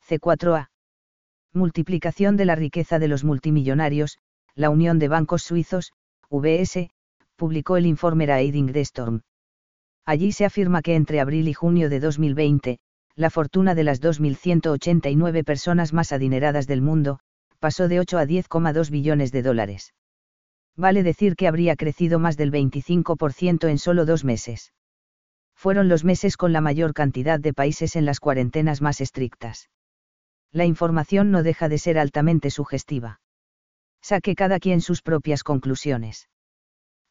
[0.10, 0.70] C4A.
[1.54, 4.18] Multiplicación de la riqueza de los multimillonarios,
[4.54, 5.94] la Unión de Bancos Suizos,
[6.30, 6.90] VS,
[7.38, 9.22] publicó el informe Raiding de Storm.
[10.06, 12.80] Allí se afirma que entre abril y junio de 2020,
[13.16, 17.20] la fortuna de las 2.189 personas más adineradas del mundo,
[17.60, 19.94] pasó de 8 a 10,2 billones de dólares.
[20.76, 24.74] Vale decir que habría crecido más del 25% en solo dos meses.
[25.56, 29.70] Fueron los meses con la mayor cantidad de países en las cuarentenas más estrictas
[30.54, 33.20] la información no deja de ser altamente sugestiva.
[34.02, 36.30] Saque cada quien sus propias conclusiones.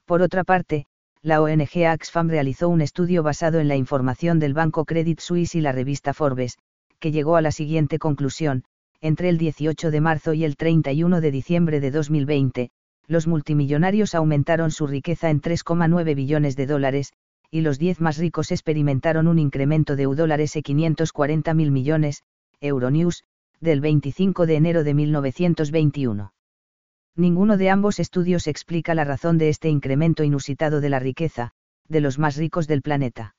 [0.07, 0.87] Por otra parte,
[1.23, 5.61] la ONG Axfam realizó un estudio basado en la información del banco Credit Suisse y
[5.61, 6.59] la revista Forbes,
[7.01, 8.65] que llegó a la siguiente conclusión,
[9.01, 12.71] entre el 18 de marzo y el 31 de diciembre de 2020,
[13.09, 17.13] los multimillonarios aumentaron su riqueza en 3,9 billones de dólares,
[17.51, 22.23] y los 10 más ricos experimentaron un incremento de U dólares e 540 mil millones,
[23.63, 26.35] del 25 de enero de 1921.
[27.15, 31.53] Ninguno de ambos estudios explica la razón de este incremento inusitado de la riqueza,
[31.87, 33.37] de los más ricos del planeta.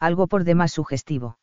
[0.00, 1.38] Algo por demás sugestivo.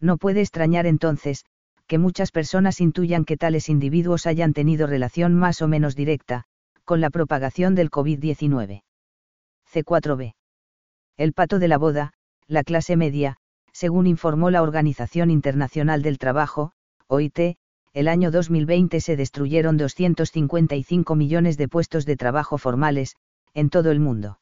[0.00, 1.44] No puede extrañar entonces,
[1.88, 6.44] que muchas personas intuyan que tales individuos hayan tenido relación más o menos directa,
[6.84, 8.82] con la propagación del COVID-19.
[9.72, 10.34] C4b.
[11.16, 12.12] El pato de la boda,
[12.46, 13.36] la clase media,
[13.72, 16.72] según informó la Organización Internacional del Trabajo,
[17.08, 17.56] OIT,
[17.92, 23.14] el año 2020 se destruyeron 255 millones de puestos de trabajo formales,
[23.54, 24.40] en todo el mundo.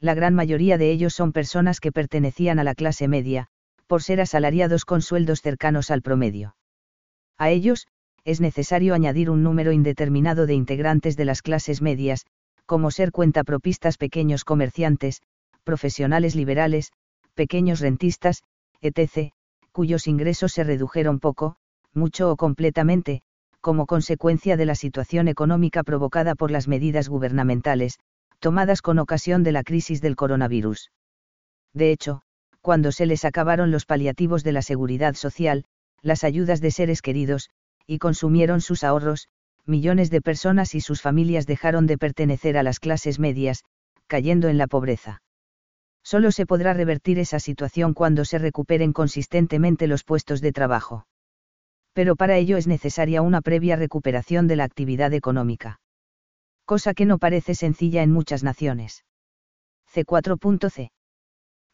[0.00, 3.48] La gran mayoría de ellos son personas que pertenecían a la clase media,
[3.86, 6.56] por ser asalariados con sueldos cercanos al promedio.
[7.36, 7.86] A ellos,
[8.24, 12.24] es necesario añadir un número indeterminado de integrantes de las clases medias,
[12.64, 15.20] como ser cuentapropistas pequeños comerciantes,
[15.64, 16.92] profesionales liberales,
[17.34, 18.42] pequeños rentistas,
[18.80, 19.32] etc.,
[19.70, 21.56] cuyos ingresos se redujeron poco,
[21.94, 23.22] mucho o completamente,
[23.60, 27.98] como consecuencia de la situación económica provocada por las medidas gubernamentales,
[28.38, 30.90] tomadas con ocasión de la crisis del coronavirus.
[31.72, 32.20] De hecho,
[32.60, 35.64] cuando se les acabaron los paliativos de la seguridad social,
[36.02, 37.48] las ayudas de seres queridos,
[37.86, 39.28] y consumieron sus ahorros,
[39.64, 43.64] millones de personas y sus familias dejaron de pertenecer a las clases medias,
[44.06, 45.22] cayendo en la pobreza.
[46.02, 51.06] Solo se podrá revertir esa situación cuando se recuperen consistentemente los puestos de trabajo
[51.94, 55.80] Pero para ello es necesaria una previa recuperación de la actividad económica.
[56.64, 59.04] Cosa que no parece sencilla en muchas naciones.
[59.92, 60.90] C4.c.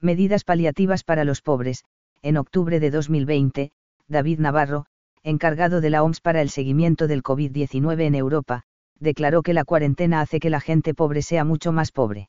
[0.01, 1.85] Medidas paliativas para los pobres.
[2.23, 3.73] En octubre de 2020,
[4.09, 4.87] David Navarro,
[5.23, 8.65] encargado de la OMS para el seguimiento del COVID-19 en Europa,
[8.99, 12.29] declaró que la cuarentena hace que la gente pobre sea mucho más pobre.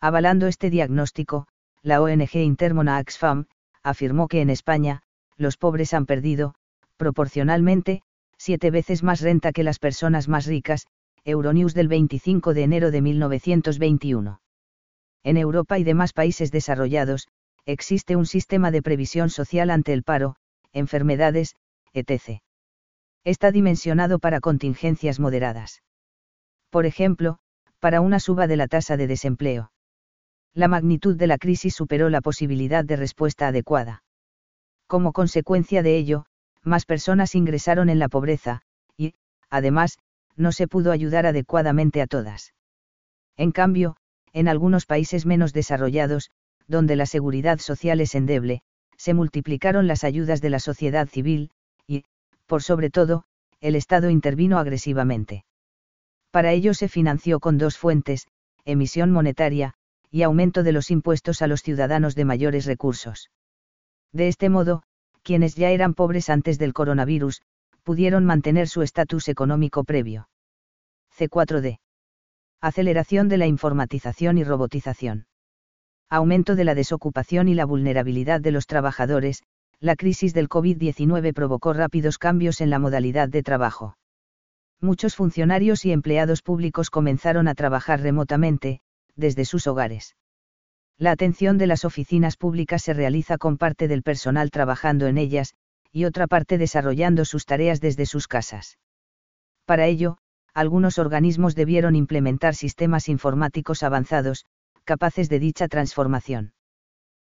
[0.00, 1.48] Avalando este diagnóstico,
[1.82, 3.46] la ONG Intermona Axfam,
[3.82, 5.02] afirmó que en España,
[5.36, 6.54] los pobres han perdido,
[7.00, 8.02] proporcionalmente,
[8.36, 10.86] siete veces más renta que las personas más ricas,
[11.24, 14.42] Euronews del 25 de enero de 1921.
[15.24, 17.26] En Europa y demás países desarrollados,
[17.64, 20.36] existe un sistema de previsión social ante el paro,
[20.74, 21.56] enfermedades,
[21.94, 22.42] etc.
[23.24, 25.82] Está dimensionado para contingencias moderadas.
[26.68, 27.38] Por ejemplo,
[27.78, 29.72] para una suba de la tasa de desempleo.
[30.52, 34.02] La magnitud de la crisis superó la posibilidad de respuesta adecuada.
[34.86, 36.26] Como consecuencia de ello,
[36.62, 38.62] más personas ingresaron en la pobreza,
[38.96, 39.14] y,
[39.48, 39.98] además,
[40.36, 42.54] no se pudo ayudar adecuadamente a todas.
[43.36, 43.96] En cambio,
[44.32, 46.30] en algunos países menos desarrollados,
[46.66, 48.62] donde la seguridad social es endeble,
[48.96, 51.50] se multiplicaron las ayudas de la sociedad civil,
[51.86, 52.04] y,
[52.46, 53.24] por sobre todo,
[53.60, 55.44] el Estado intervino agresivamente.
[56.30, 58.28] Para ello se financió con dos fuentes,
[58.64, 59.74] emisión monetaria,
[60.10, 63.30] y aumento de los impuestos a los ciudadanos de mayores recursos.
[64.12, 64.82] De este modo,
[65.22, 67.42] quienes ya eran pobres antes del coronavirus,
[67.82, 70.28] pudieron mantener su estatus económico previo.
[71.16, 71.78] C4D.
[72.60, 75.26] Aceleración de la informatización y robotización.
[76.08, 79.42] Aumento de la desocupación y la vulnerabilidad de los trabajadores,
[79.80, 83.96] la crisis del COVID-19 provocó rápidos cambios en la modalidad de trabajo.
[84.80, 88.80] Muchos funcionarios y empleados públicos comenzaron a trabajar remotamente,
[89.14, 90.16] desde sus hogares.
[91.00, 95.54] La atención de las oficinas públicas se realiza con parte del personal trabajando en ellas,
[95.90, 98.78] y otra parte desarrollando sus tareas desde sus casas.
[99.64, 100.18] Para ello,
[100.52, 104.44] algunos organismos debieron implementar sistemas informáticos avanzados,
[104.84, 106.52] capaces de dicha transformación.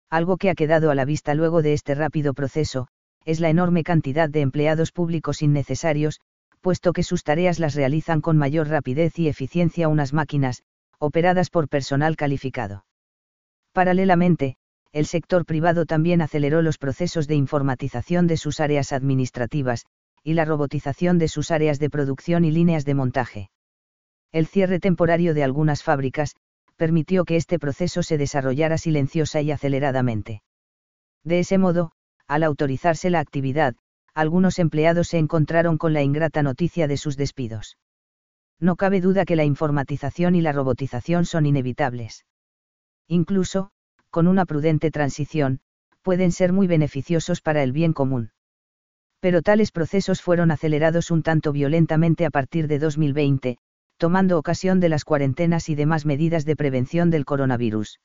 [0.09, 2.87] Algo que ha quedado a la vista luego de este rápido proceso,
[3.25, 6.21] es la enorme cantidad de empleados públicos innecesarios,
[6.61, 10.63] puesto que sus tareas las realizan con mayor rapidez y eficiencia unas máquinas,
[11.01, 12.84] operadas por personal calificado.
[13.75, 14.55] Paralelamente,
[14.93, 19.85] el sector privado también aceleró los procesos de informatización de sus áreas administrativas,
[20.23, 23.51] y la robotización de sus áreas de producción y líneas de montaje.
[24.31, 26.37] El cierre temporario de algunas fábricas,
[26.77, 30.43] permitió que este proceso se desarrollara silenciosa y aceleradamente.
[31.25, 31.91] De ese modo,
[32.29, 33.75] al autorizarse la actividad,
[34.15, 37.77] algunos empleados se encontraron con la ingrata noticia de sus despidos.
[38.61, 42.25] No cabe duda que la informatización y la robotización son inevitables.
[43.09, 43.71] Incluso,
[44.11, 45.61] con una prudente transición,
[46.03, 48.31] pueden ser muy beneficiosos para el bien común
[49.25, 53.57] pero tales procesos fueron acelerados un tanto violentamente a partir de 2020,
[53.97, 58.01] tomando ocasión de las cuarentenas y demás medidas de prevención del coronavirus.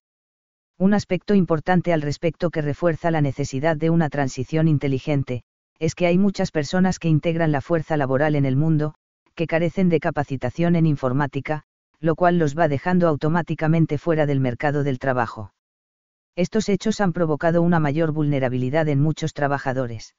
[0.78, 5.44] Un aspecto importante al respecto que refuerza la necesidad de una transición inteligente,
[5.78, 8.94] es que hay muchas personas que integran la fuerza laboral en el mundo,
[9.36, 11.64] que carecen de capacitación en informática,
[12.00, 15.54] lo cual los va dejando automáticamente fuera del mercado del trabajo.
[16.36, 20.16] Estos hechos han provocado una mayor vulnerabilidad en muchos trabajadores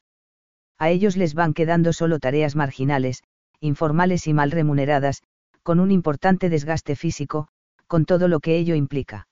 [0.80, 3.22] a ellos les van quedando solo tareas marginales,
[3.60, 5.22] informales y mal remuneradas,
[5.62, 7.48] con un importante desgaste físico,
[7.86, 9.28] con todo lo que ello implica.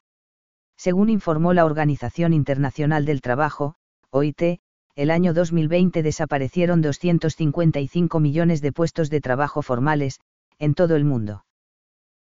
[0.77, 3.77] Según informó la Organización Internacional del Trabajo,
[4.11, 4.61] OIT,
[4.95, 10.21] el año 2020 desaparecieron 255 millones de puestos de trabajo formales,
[10.59, 11.45] en todo el mundo.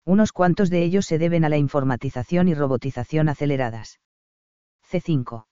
[0.07, 3.99] Unos cuantos de ellos se deben a la informatización y robotización aceleradas.
[4.89, 5.47] C5.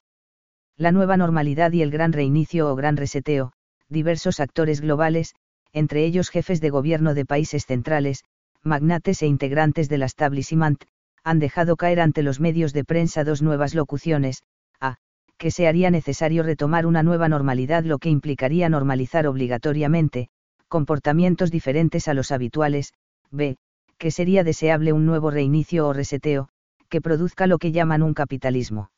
[0.76, 3.52] La nueva normalidad y el gran reinicio o gran reseteo,
[3.89, 5.35] diversos actores globales,
[5.72, 8.22] entre ellos jefes de gobierno de países centrales,
[8.62, 10.85] magnates e integrantes del establishment,
[11.24, 14.44] han dejado caer ante los medios de prensa dos nuevas locuciones,
[14.81, 14.98] a,
[15.36, 20.28] que se haría necesario retomar una nueva normalidad lo que implicaría normalizar obligatoriamente,
[20.68, 22.93] comportamientos diferentes a los habituales,
[23.32, 23.56] b,
[23.99, 26.49] que sería deseable un nuevo reinicio o reseteo,
[26.89, 28.91] que produzca lo que llaman un capitalismo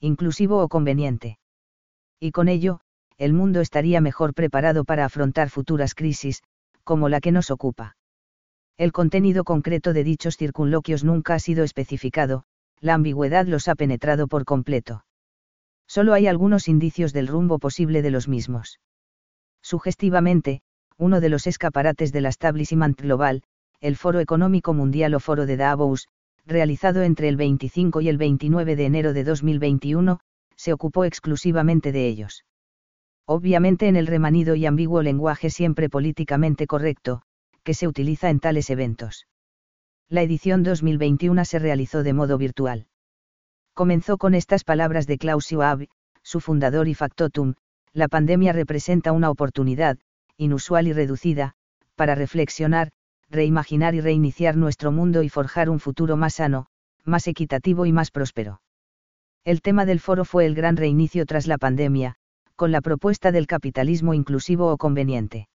[0.00, 1.38] inclusivo o conveniente.
[2.18, 2.80] Y con ello,
[3.18, 6.42] el mundo estaría mejor preparado para afrontar futuras crisis,
[6.84, 7.96] como la que nos ocupa.
[8.78, 12.44] El contenido concreto de dichos circunloquios nunca ha sido especificado,
[12.80, 15.04] la ambigüedad los ha penetrado por completo.
[15.86, 18.80] Solo hay algunos indicios del rumbo posible de los mismos.
[19.60, 20.62] Sugestivamente,
[20.96, 23.42] uno de los escaparates del establishment global,
[23.80, 26.08] el Foro Económico Mundial o Foro de Davos,
[26.46, 30.20] realizado entre el 25 y el 29 de enero de 2021,
[30.54, 32.44] se ocupó exclusivamente de ellos.
[33.26, 37.22] Obviamente en el remanido y ambiguo lenguaje siempre políticamente correcto,
[37.62, 39.26] que se utiliza en tales eventos.
[40.08, 42.86] La edición 2021 se realizó de modo virtual.
[43.72, 45.86] Comenzó con estas palabras de Klaus Schwab,
[46.22, 47.54] su fundador y factotum,
[47.92, 49.98] la pandemia representa una oportunidad,
[50.36, 51.54] inusual y reducida,
[51.94, 52.90] para reflexionar,
[53.30, 56.66] reimaginar y reiniciar nuestro mundo y forjar un futuro más sano,
[57.04, 58.60] más equitativo y más próspero.
[59.44, 62.16] El tema del foro fue el gran reinicio tras la pandemia,
[62.56, 65.48] con la propuesta del capitalismo inclusivo o conveniente.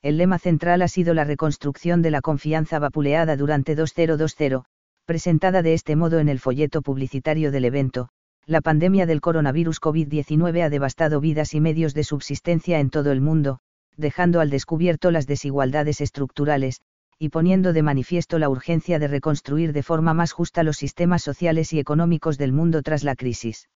[0.00, 4.62] El lema central ha sido la reconstrucción de la confianza vapuleada durante 2020,
[5.04, 8.08] presentada de este modo en el folleto publicitario del evento,
[8.46, 13.20] la pandemia del coronavirus COVID-19 ha devastado vidas y medios de subsistencia en todo el
[13.20, 13.58] mundo,
[13.96, 16.80] dejando al descubierto las desigualdades estructurales,
[17.22, 21.72] y poniendo de manifiesto la urgencia de reconstruir de forma más justa los sistemas sociales
[21.72, 23.68] y económicos del mundo tras la crisis.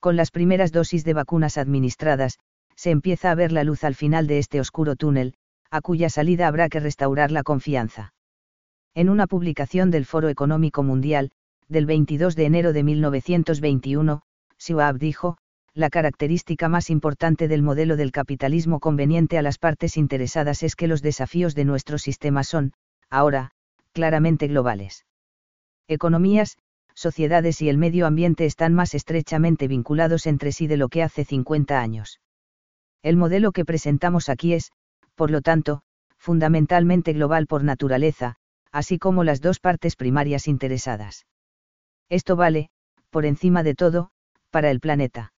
[0.00, 2.40] Con las primeras dosis de vacunas administradas,
[2.74, 5.34] se empieza a ver la luz al final de este oscuro túnel,
[5.70, 8.14] a cuya salida habrá que restaurar la confianza.
[8.96, 11.30] En una publicación del Foro Económico Mundial,
[11.68, 14.22] del 22 de enero de 1921,
[14.58, 15.38] Schwab dijo,
[15.76, 20.86] la característica más importante del modelo del capitalismo conveniente a las partes interesadas es que
[20.86, 22.72] los desafíos de nuestro sistema son,
[23.10, 23.50] ahora,
[23.92, 25.04] claramente globales.
[25.86, 26.56] Economías,
[26.94, 31.26] sociedades y el medio ambiente están más estrechamente vinculados entre sí de lo que hace
[31.26, 32.20] 50 años.
[33.02, 34.72] El modelo que presentamos aquí es,
[35.14, 35.82] por lo tanto,
[36.16, 38.36] fundamentalmente global por naturaleza,
[38.72, 41.26] así como las dos partes primarias interesadas.
[42.08, 42.70] Esto vale,
[43.10, 44.08] por encima de todo,
[44.50, 45.34] para el planeta.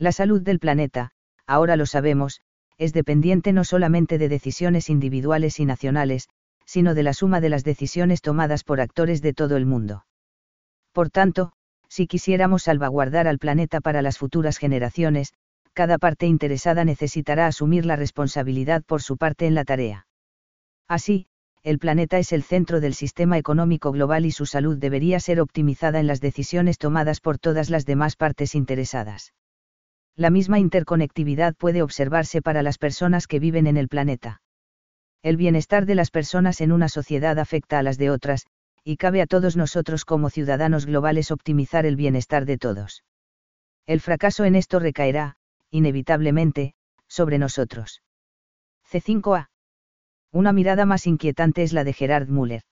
[0.00, 1.10] La salud del planeta,
[1.46, 2.40] ahora lo sabemos,
[2.78, 6.30] es dependiente no solamente de decisiones individuales y nacionales,
[6.64, 10.06] sino de la suma de las decisiones tomadas por actores de todo el mundo.
[10.92, 11.52] Por tanto,
[11.90, 15.34] si quisiéramos salvaguardar al planeta para las futuras generaciones,
[15.74, 20.06] cada parte interesada necesitará asumir la responsabilidad por su parte en la tarea.
[20.88, 21.26] Así,
[21.62, 26.00] el planeta es el centro del sistema económico global y su salud debería ser optimizada
[26.00, 29.34] en las decisiones tomadas por todas las demás partes interesadas
[30.16, 34.42] la misma interconectividad puede observarse para las personas que viven en el planeta.
[35.22, 38.46] El bienestar de las personas en una sociedad afecta a las de otras,
[38.84, 43.04] y cabe a todos nosotros como ciudadanos globales optimizar el bienestar de todos.
[43.86, 45.36] El fracaso en esto recaerá,
[45.70, 46.74] inevitablemente,
[47.06, 48.02] sobre nosotros.
[48.90, 49.48] C5A.
[50.32, 52.62] Una mirada más inquietante es la de Gerard Müller.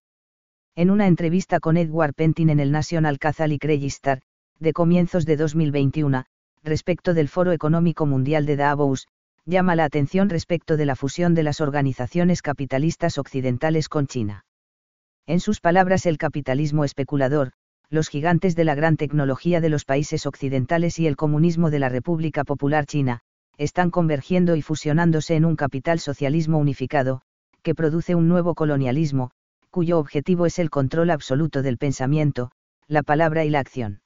[0.74, 4.22] En una entrevista con Edward Pentin en el National Catholic Register,
[4.58, 6.24] de comienzos de 2021,
[6.64, 9.06] respecto del Foro Económico Mundial de Davos,
[9.44, 14.44] llama la atención respecto de la fusión de las organizaciones capitalistas occidentales con China.
[15.26, 17.52] En sus palabras, el capitalismo especulador,
[17.90, 21.88] los gigantes de la gran tecnología de los países occidentales y el comunismo de la
[21.88, 23.20] República Popular China,
[23.56, 27.22] están convergiendo y fusionándose en un capital socialismo unificado,
[27.62, 29.30] que produce un nuevo colonialismo,
[29.70, 32.50] cuyo objetivo es el control absoluto del pensamiento,
[32.86, 34.00] la palabra y la acción.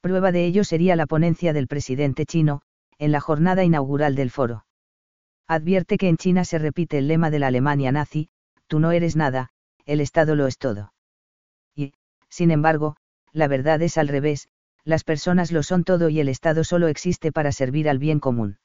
[0.00, 2.62] Prueba de ello sería la ponencia del presidente chino,
[2.98, 4.64] en la jornada inaugural del foro.
[5.46, 8.30] Advierte que en China se repite el lema de la Alemania nazi,
[8.66, 9.50] tú no eres nada,
[9.84, 10.94] el Estado lo es todo.
[11.74, 11.92] Y,
[12.30, 12.96] sin embargo,
[13.32, 14.48] la verdad es al revés,
[14.84, 18.58] las personas lo son todo y el Estado solo existe para servir al bien común.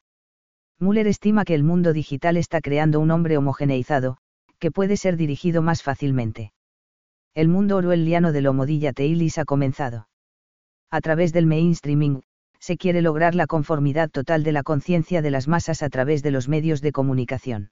[0.78, 4.16] Müller estima que el mundo digital está creando un hombre homogeneizado,
[4.58, 6.52] que puede ser dirigido más fácilmente.
[7.34, 10.08] El mundo orwelliano del Homo Teilis ha comenzado
[10.90, 12.22] a través del mainstreaming,
[12.60, 16.30] se quiere lograr la conformidad total de la conciencia de las masas a través de
[16.30, 17.70] los medios de comunicación.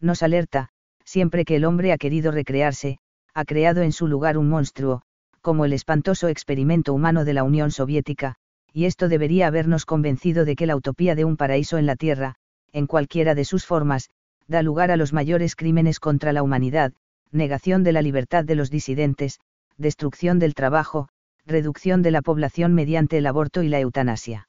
[0.00, 0.68] Nos alerta,
[1.04, 2.98] siempre que el hombre ha querido recrearse,
[3.34, 5.02] ha creado en su lugar un monstruo,
[5.40, 8.36] como el espantoso experimento humano de la Unión Soviética,
[8.72, 12.36] y esto debería habernos convencido de que la utopía de un paraíso en la Tierra,
[12.72, 14.10] en cualquiera de sus formas,
[14.48, 16.92] da lugar a los mayores crímenes contra la humanidad,
[17.30, 19.40] negación de la libertad de los disidentes,
[19.76, 21.08] destrucción del trabajo,
[21.46, 24.48] reducción de la población mediante el aborto y la eutanasia.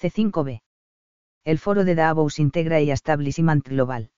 [0.00, 0.62] C5b.
[1.44, 4.10] El foro de Davos integra y Establishment Global.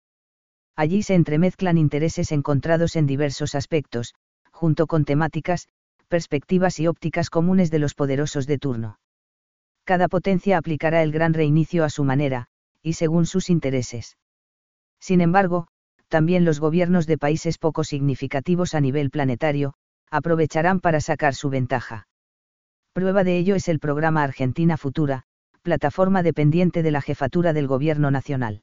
[0.76, 4.14] Allí se entremezclan intereses encontrados en diversos aspectos,
[4.50, 5.68] junto con temáticas,
[6.08, 8.98] perspectivas y ópticas comunes de los poderosos de turno.
[9.84, 12.46] Cada potencia aplicará el gran reinicio a su manera,
[12.82, 14.16] y según sus intereses.
[15.00, 15.68] Sin embargo,
[16.08, 19.74] también los gobiernos de países poco significativos a nivel planetario,
[20.10, 22.08] aprovecharán para sacar su ventaja.
[22.92, 25.24] Prueba de ello es el programa Argentina Futura,
[25.62, 28.62] plataforma dependiente de la jefatura del Gobierno Nacional.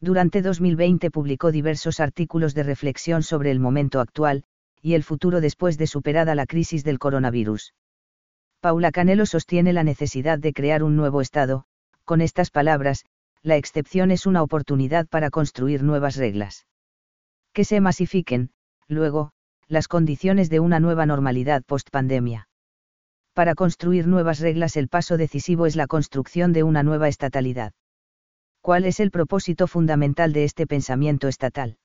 [0.00, 4.44] Durante 2020 publicó diversos artículos de reflexión sobre el momento actual,
[4.80, 7.74] y el futuro después de superada la crisis del coronavirus.
[8.60, 11.66] Paula Canelo sostiene la necesidad de crear un nuevo Estado,
[12.04, 13.04] Con estas palabras,
[13.42, 16.66] la excepción es una oportunidad para construir nuevas reglas.
[17.52, 18.50] Que se masifiquen,
[18.88, 19.32] luego,
[19.68, 22.48] las condiciones de una nueva normalidad post-pandemia.
[23.34, 27.72] Para construir nuevas reglas el paso decisivo es la construcción de una nueva estatalidad.
[28.60, 31.78] ¿Cuál es el propósito fundamental de este pensamiento estatal?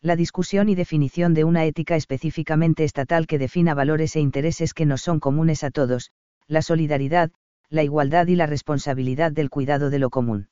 [0.00, 4.86] La discusión y definición de una ética específicamente estatal que defina valores e intereses que
[4.86, 6.10] nos son comunes a todos,
[6.48, 7.30] la solidaridad,
[7.68, 10.48] la igualdad y la responsabilidad del cuidado de lo común.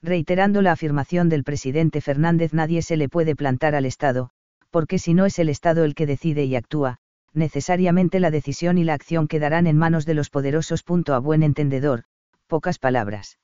[0.00, 4.30] Reiterando la afirmación del presidente Fernández, nadie se le puede plantar al Estado,
[4.72, 6.96] porque si no es el Estado el que decide y actúa,
[7.34, 10.82] necesariamente la decisión y la acción quedarán en manos de los poderosos.
[11.08, 12.04] A buen entendedor,
[12.46, 13.38] pocas palabras.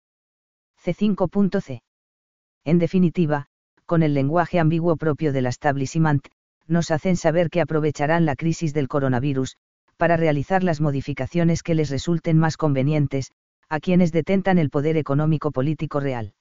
[0.82, 1.82] C5.c.
[2.64, 3.46] En definitiva,
[3.84, 6.26] con el lenguaje ambiguo propio del establishment,
[6.66, 9.56] nos hacen saber que aprovecharán la crisis del coronavirus,
[9.98, 13.32] para realizar las modificaciones que les resulten más convenientes,
[13.68, 16.34] a quienes detentan el poder económico político real.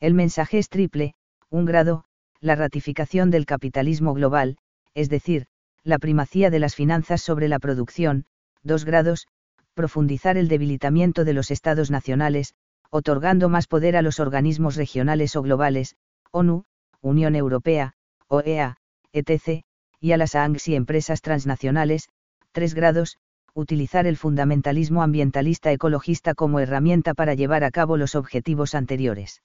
[0.00, 1.14] El mensaje es triple,
[1.48, 2.04] un grado,
[2.40, 4.56] la ratificación del capitalismo global,
[4.94, 5.46] es decir,
[5.84, 8.24] la primacía de las finanzas sobre la producción,
[8.62, 9.26] dos grados,
[9.74, 12.54] profundizar el debilitamiento de los estados nacionales,
[12.90, 15.96] otorgando más poder a los organismos regionales o globales,
[16.32, 16.64] ONU,
[17.00, 17.94] Unión Europea,
[18.28, 18.76] OEA,
[19.12, 19.62] etc.,
[20.00, 22.08] y a las ANGS y empresas transnacionales,
[22.52, 23.18] 3 grados,
[23.54, 29.42] utilizar el fundamentalismo ambientalista ecologista como herramienta para llevar a cabo los objetivos anteriores.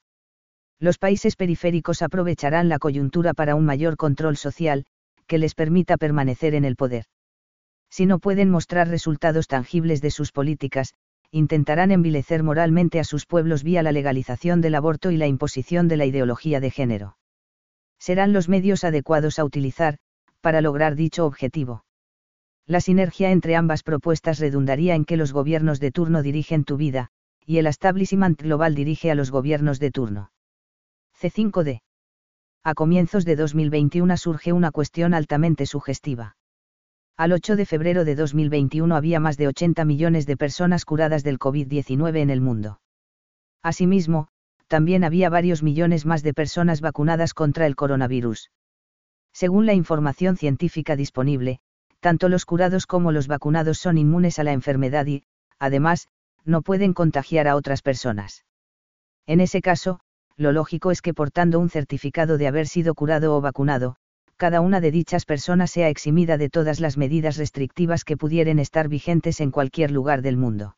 [0.79, 4.85] Los países periféricos aprovecharán la coyuntura para un mayor control social,
[5.27, 7.05] que les permita permanecer en el poder.
[7.89, 10.93] Si no pueden mostrar resultados tangibles de sus políticas,
[11.31, 15.97] intentarán envilecer moralmente a sus pueblos vía la legalización del aborto y la imposición de
[15.97, 17.17] la ideología de género.
[17.97, 19.97] Serán los medios adecuados a utilizar,
[20.41, 21.85] para lograr dicho objetivo.
[22.67, 27.09] La sinergia entre ambas propuestas redundaría en que los gobiernos de turno dirigen tu vida,
[27.45, 30.31] y el establishment global dirige a los gobiernos de turno.
[31.21, 31.81] C5D.
[32.63, 36.35] A comienzos de 2021 surge una cuestión altamente sugestiva.
[37.17, 41.39] Al 8 de febrero de 2021 había más de 80 millones de personas curadas del
[41.39, 42.81] COVID-19 en el mundo.
[43.63, 44.27] Asimismo,
[44.67, 48.51] también había varios millones más de personas vacunadas contra el coronavirus.
[49.31, 51.59] Según la información científica disponible,
[51.99, 55.23] tanto los curados como los vacunados son inmunes a la enfermedad y,
[55.59, 56.09] además,
[56.43, 58.43] no pueden contagiar a otras personas.
[59.25, 60.01] En ese caso,
[60.37, 63.95] lo lógico es que portando un certificado de haber sido curado o vacunado,
[64.37, 68.89] cada una de dichas personas sea eximida de todas las medidas restrictivas que pudieran estar
[68.89, 70.75] vigentes en cualquier lugar del mundo.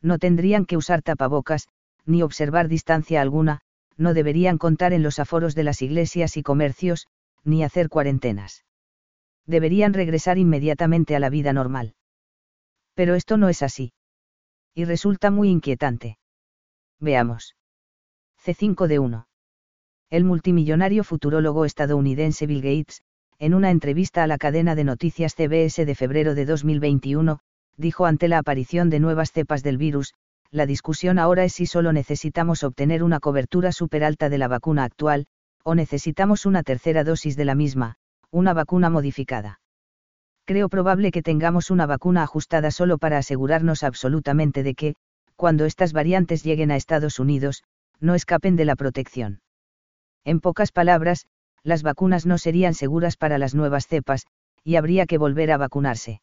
[0.00, 1.66] No tendrían que usar tapabocas,
[2.06, 3.60] ni observar distancia alguna,
[3.96, 7.08] no deberían contar en los aforos de las iglesias y comercios,
[7.42, 8.64] ni hacer cuarentenas.
[9.44, 11.94] Deberían regresar inmediatamente a la vida normal.
[12.94, 13.92] Pero esto no es así.
[14.74, 16.18] Y resulta muy inquietante.
[17.00, 17.57] Veamos.
[18.48, 19.28] C5 de 1
[20.10, 23.02] el multimillonario futurólogo estadounidense Bill Gates,
[23.38, 27.40] en una entrevista a la cadena de noticias CBS de febrero de 2021,
[27.76, 30.14] dijo ante la aparición de nuevas cepas del virus,
[30.50, 33.70] la discusión ahora es si solo necesitamos obtener una cobertura
[34.02, 35.26] alta de la vacuna actual,
[35.62, 37.96] o necesitamos una tercera dosis de la misma,
[38.30, 39.60] una vacuna modificada.
[40.46, 44.94] Creo probable que tengamos una vacuna ajustada solo para asegurarnos absolutamente de que,
[45.36, 47.62] cuando estas variantes lleguen a Estados Unidos,
[48.00, 49.40] no escapen de la protección.
[50.24, 51.26] En pocas palabras,
[51.62, 54.26] las vacunas no serían seguras para las nuevas cepas,
[54.64, 56.20] y habría que volver a vacunarse.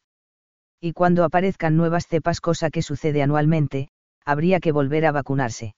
[0.80, 3.88] Y cuando aparezcan nuevas cepas, cosa que sucede anualmente,
[4.24, 5.74] habría que volver a vacunarse.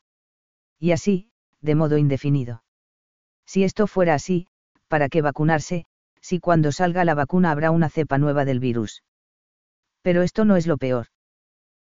[0.79, 1.31] Y así,
[1.61, 2.63] de modo indefinido.
[3.47, 4.47] Si esto fuera así,
[4.89, 5.87] ¿para qué vacunarse,
[6.21, 9.03] si cuando salga la vacuna habrá una cepa nueva del virus?
[10.03, 11.07] Pero esto no es lo peor.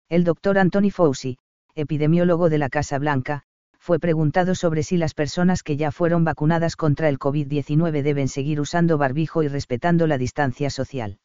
[0.09, 1.37] El doctor Anthony Fauci,
[1.73, 3.43] epidemiólogo de la Casa Blanca,
[3.85, 8.59] fue preguntado sobre si las personas que ya fueron vacunadas contra el COVID-19 deben seguir
[8.59, 11.19] usando barbijo y respetando la distancia social.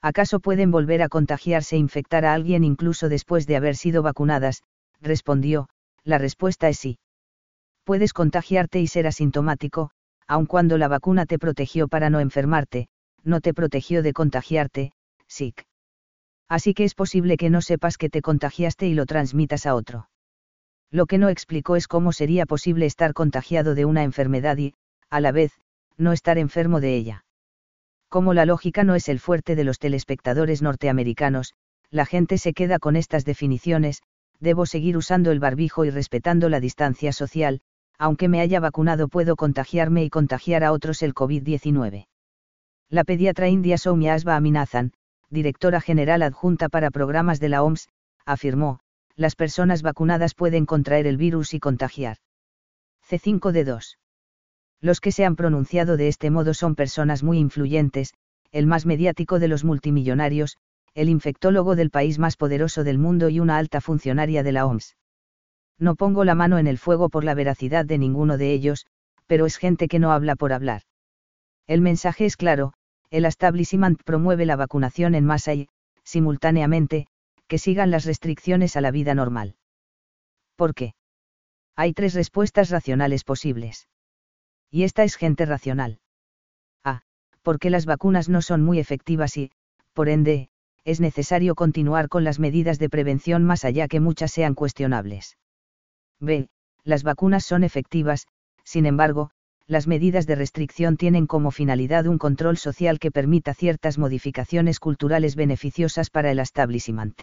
[0.00, 4.62] ¿Acaso pueden volver a contagiarse e infectar a alguien incluso después de haber sido vacunadas?
[5.02, 5.68] Respondió,
[6.04, 6.98] la respuesta es sí.
[7.84, 9.90] Puedes contagiarte y ser asintomático,
[10.26, 12.88] aun cuando la vacuna te protegió para no enfermarte,
[13.24, 14.92] no te protegió de contagiarte,
[15.26, 15.66] SIC.
[16.48, 20.08] Así que es posible que no sepas que te contagiaste y lo transmitas a otro.
[20.94, 24.74] Lo que no explicó es cómo sería posible estar contagiado de una enfermedad y,
[25.10, 25.50] a la vez,
[25.98, 27.24] no estar enfermo de ella.
[28.08, 31.54] Como la lógica no es el fuerte de los telespectadores norteamericanos,
[31.90, 34.02] la gente se queda con estas definiciones,
[34.38, 37.60] debo seguir usando el barbijo y respetando la distancia social,
[37.98, 42.06] aunque me haya vacunado puedo contagiarme y contagiar a otros el COVID-19.
[42.88, 44.92] La pediatra india Soumya Asba Aminathan,
[45.28, 47.88] directora general adjunta para programas de la OMS,
[48.24, 48.78] afirmó,
[49.16, 52.18] las personas vacunadas pueden contraer el virus y contagiar.
[53.08, 53.96] C5D2.
[54.80, 58.14] Los que se han pronunciado de este modo son personas muy influyentes,
[58.50, 60.58] el más mediático de los multimillonarios,
[60.94, 64.96] el infectólogo del país más poderoso del mundo y una alta funcionaria de la OMS.
[65.78, 68.86] No pongo la mano en el fuego por la veracidad de ninguno de ellos,
[69.26, 70.82] pero es gente que no habla por hablar.
[71.66, 72.74] El mensaje es claro,
[73.10, 75.68] el establishment promueve la vacunación en masa y,
[76.04, 77.06] simultáneamente,
[77.48, 79.56] que sigan las restricciones a la vida normal.
[80.56, 80.94] ¿Por qué?
[81.76, 83.88] Hay tres respuestas racionales posibles.
[84.70, 86.00] Y esta es gente racional.
[86.84, 87.02] A.
[87.42, 89.50] Porque las vacunas no son muy efectivas y,
[89.92, 90.48] por ende,
[90.84, 95.38] es necesario continuar con las medidas de prevención más allá que muchas sean cuestionables.
[96.20, 96.48] B.
[96.84, 98.26] Las vacunas son efectivas,
[98.64, 99.30] sin embargo,
[99.66, 105.36] las medidas de restricción tienen como finalidad un control social que permita ciertas modificaciones culturales
[105.36, 107.22] beneficiosas para el establishment.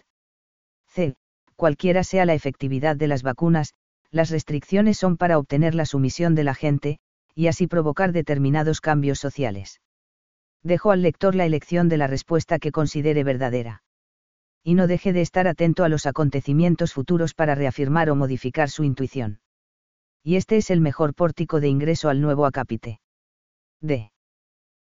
[0.92, 1.14] C.
[1.56, 3.74] Cualquiera sea la efectividad de las vacunas,
[4.10, 6.98] las restricciones son para obtener la sumisión de la gente,
[7.34, 9.80] y así provocar determinados cambios sociales
[10.62, 13.82] dejo al lector la elección de la respuesta que considere verdadera.
[14.62, 18.84] Y no deje de estar atento a los acontecimientos futuros para reafirmar o modificar su
[18.84, 19.40] intuición.
[20.22, 23.00] Y este es el mejor pórtico de ingreso al nuevo acápite.
[23.80, 24.12] D.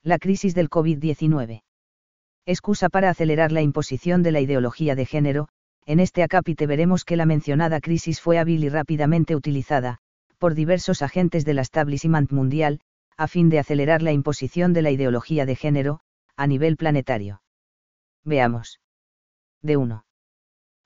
[0.03, 1.63] La crisis del COVID-19.
[2.45, 5.47] Excusa para acelerar la imposición de la ideología de género,
[5.85, 9.97] en este acápite veremos que la mencionada crisis fue hábil y rápidamente utilizada,
[10.37, 12.79] por diversos agentes del establishment mundial,
[13.17, 15.99] a fin de acelerar la imposición de la ideología de género,
[16.35, 17.41] a nivel planetario.
[18.23, 18.79] Veamos.
[19.61, 20.05] De 1.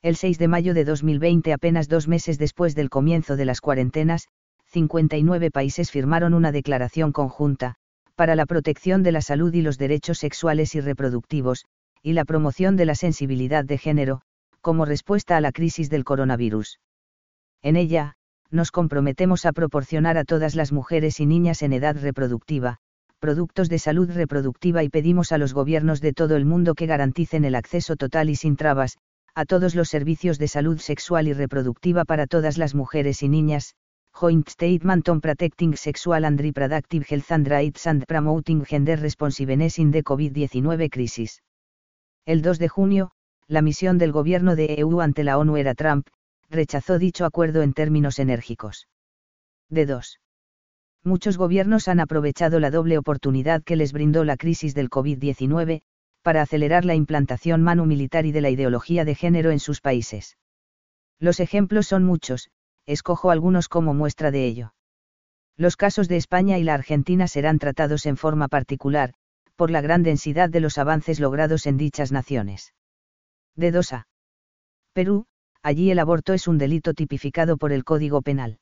[0.01, 4.27] El 6 de mayo de 2020, apenas dos meses después del comienzo de las cuarentenas,
[4.67, 7.75] 59 países firmaron una declaración conjunta,
[8.15, 11.65] para la protección de la salud y los derechos sexuales y reproductivos,
[12.01, 14.21] y la promoción de la sensibilidad de género,
[14.65, 16.79] como respuesta a la crisis del coronavirus.
[17.61, 18.15] En ella,
[18.49, 22.77] nos comprometemos a proporcionar a todas las mujeres y niñas en edad reproductiva,
[23.19, 27.45] productos de salud reproductiva y pedimos a los gobiernos de todo el mundo que garanticen
[27.45, 28.97] el acceso total y sin trabas,
[29.35, 33.75] a todos los servicios de salud sexual y reproductiva para todas las mujeres y niñas,
[34.13, 39.91] Joint Statement on Protecting Sexual and Reproductive Health and Rights and Promoting Gender Responsiveness in
[39.91, 41.43] the COVID-19 Crisis.
[42.25, 43.11] El 2 de junio,
[43.47, 46.07] la misión del gobierno de EU ante la ONU era Trump,
[46.49, 48.87] rechazó dicho acuerdo en términos enérgicos.
[49.69, 50.19] De 2.
[51.03, 55.81] Muchos gobiernos han aprovechado la doble oportunidad que les brindó la crisis del COVID-19,
[56.23, 60.37] para acelerar la implantación manu militar y de la ideología de género en sus países.
[61.19, 62.49] Los ejemplos son muchos,
[62.87, 64.73] escojo algunos como muestra de ello.
[65.55, 69.13] Los casos de España y la Argentina serán tratados en forma particular,
[69.55, 72.73] por la gran densidad de los avances logrados en dichas naciones.
[73.55, 74.07] De 2 a.
[74.93, 75.25] Perú,
[75.63, 78.59] allí el aborto es un delito tipificado por el Código Penal.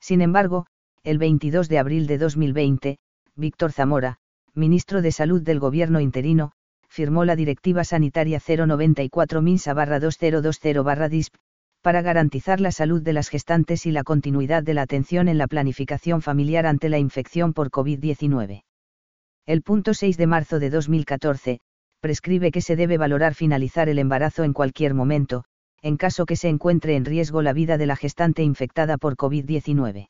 [0.00, 0.66] Sin embargo,
[1.02, 2.98] el 22 de abril de 2020,
[3.34, 4.18] Víctor Zamora,
[4.54, 6.52] ministro de Salud del Gobierno interino,
[6.88, 11.32] firmó la Directiva Sanitaria 094 MINSA-2020-DISP,
[11.80, 15.48] para garantizar la salud de las gestantes y la continuidad de la atención en la
[15.48, 18.62] planificación familiar ante la infección por COVID-19.
[19.46, 21.60] El punto 6 de marzo de 2014,
[22.02, 25.44] prescribe que se debe valorar finalizar el embarazo en cualquier momento,
[25.82, 30.08] en caso que se encuentre en riesgo la vida de la gestante infectada por COVID-19.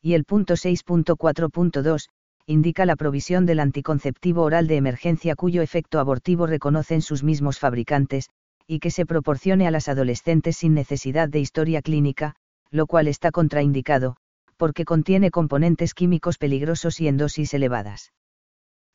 [0.00, 2.08] Y el punto 6.4.2,
[2.46, 8.30] indica la provisión del anticonceptivo oral de emergencia cuyo efecto abortivo reconocen sus mismos fabricantes,
[8.66, 12.36] y que se proporcione a las adolescentes sin necesidad de historia clínica,
[12.70, 14.16] lo cual está contraindicado,
[14.56, 18.12] porque contiene componentes químicos peligrosos y en dosis elevadas.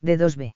[0.02, 0.54] D2B.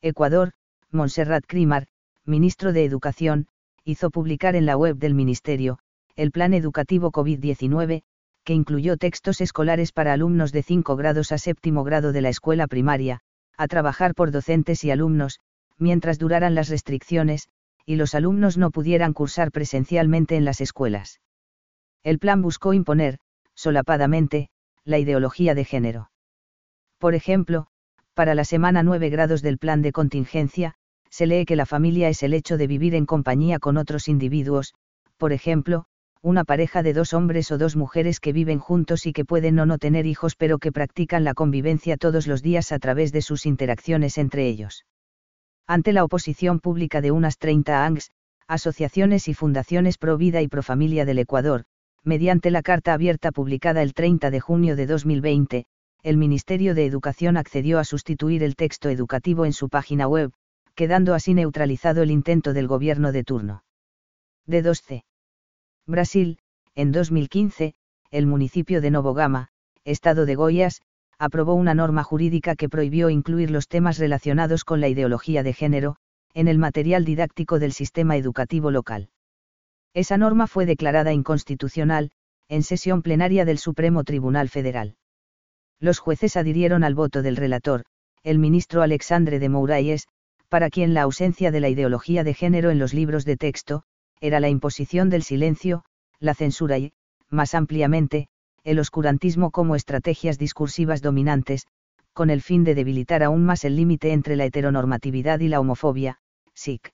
[0.00, 0.52] Ecuador,
[0.92, 1.86] Montserrat Crimar,
[2.26, 3.46] ministro de Educación,
[3.82, 5.78] hizo publicar en la web del Ministerio,
[6.16, 8.02] el Plan Educativo COVID-19,
[8.44, 12.66] que incluyó textos escolares para alumnos de 5 grados a séptimo grado de la escuela
[12.66, 13.20] primaria,
[13.56, 15.40] a trabajar por docentes y alumnos,
[15.78, 17.48] mientras duraran las restricciones,
[17.86, 21.20] y los alumnos no pudieran cursar presencialmente en las escuelas.
[22.02, 23.18] El plan buscó imponer,
[23.54, 24.50] solapadamente,
[24.84, 26.10] la ideología de género.
[26.98, 27.68] Por ejemplo,
[28.14, 30.74] para la semana 9 grados del plan de contingencia,
[31.12, 34.72] se lee que la familia es el hecho de vivir en compañía con otros individuos,
[35.18, 35.84] por ejemplo,
[36.22, 39.66] una pareja de dos hombres o dos mujeres que viven juntos y que pueden o
[39.66, 43.44] no tener hijos pero que practican la convivencia todos los días a través de sus
[43.44, 44.86] interacciones entre ellos.
[45.66, 48.10] Ante la oposición pública de unas 30 ANGs,
[48.48, 51.64] asociaciones y fundaciones pro vida y pro familia del Ecuador,
[52.04, 55.66] mediante la carta abierta publicada el 30 de junio de 2020,
[56.02, 60.32] el Ministerio de Educación accedió a sustituir el texto educativo en su página web,
[60.74, 63.64] quedando así neutralizado el intento del gobierno de turno.
[64.48, 65.04] D2C.
[65.86, 66.38] Brasil,
[66.74, 67.74] en 2015,
[68.10, 69.48] el municipio de Novogama,
[69.84, 70.82] estado de Goiás,
[71.18, 75.96] aprobó una norma jurídica que prohibió incluir los temas relacionados con la ideología de género,
[76.34, 79.10] en el material didáctico del sistema educativo local.
[79.94, 82.10] Esa norma fue declarada inconstitucional,
[82.48, 84.96] en sesión plenaria del Supremo Tribunal Federal.
[85.78, 87.84] Los jueces adhirieron al voto del relator,
[88.22, 90.06] el ministro Alexandre de Mouraes,
[90.52, 93.84] para quien la ausencia de la ideología de género en los libros de texto,
[94.20, 95.82] era la imposición del silencio,
[96.20, 96.92] la censura y,
[97.30, 98.28] más ampliamente,
[98.62, 101.66] el oscurantismo como estrategias discursivas dominantes,
[102.12, 106.18] con el fin de debilitar aún más el límite entre la heteronormatividad y la homofobia,
[106.52, 106.92] SIC.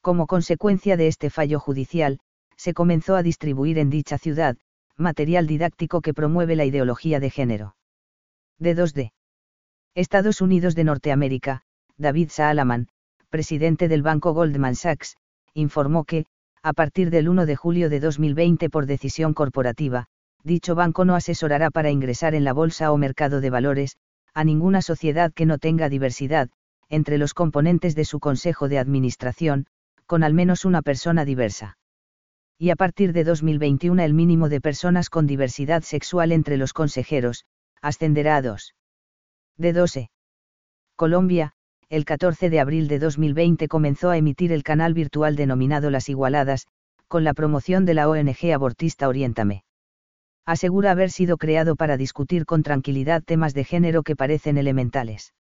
[0.00, 2.18] Como consecuencia de este fallo judicial,
[2.56, 4.56] se comenzó a distribuir en dicha ciudad,
[4.96, 7.76] material didáctico que promueve la ideología de género.
[8.58, 9.12] De 2D.
[9.94, 11.62] Estados Unidos de Norteamérica,
[11.96, 12.88] David Saalaman,
[13.30, 15.16] presidente del banco Goldman Sachs,
[15.54, 16.26] informó que,
[16.62, 20.06] a partir del 1 de julio de 2020 por decisión corporativa,
[20.42, 23.96] dicho banco no asesorará para ingresar en la bolsa o mercado de valores,
[24.34, 26.50] a ninguna sociedad que no tenga diversidad,
[26.88, 29.66] entre los componentes de su consejo de administración,
[30.06, 31.78] con al menos una persona diversa.
[32.58, 37.44] Y a partir de 2021 el mínimo de personas con diversidad sexual entre los consejeros,
[37.80, 38.74] ascenderá a 2.
[39.56, 40.10] De 12.
[40.96, 41.54] Colombia,
[41.94, 46.66] el 14 de abril de 2020 comenzó a emitir el canal virtual denominado Las Igualadas,
[47.06, 49.62] con la promoción de la ONG abortista Oriéntame.
[50.44, 55.34] Asegura haber sido creado para discutir con tranquilidad temas de género que parecen elementales.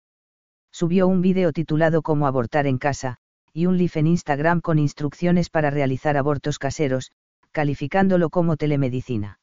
[0.73, 3.19] Subió un vídeo titulado Cómo abortar en casa,
[3.53, 7.13] y un live en Instagram con instrucciones para realizar abortos caseros,
[7.53, 9.39] calificándolo como telemedicina.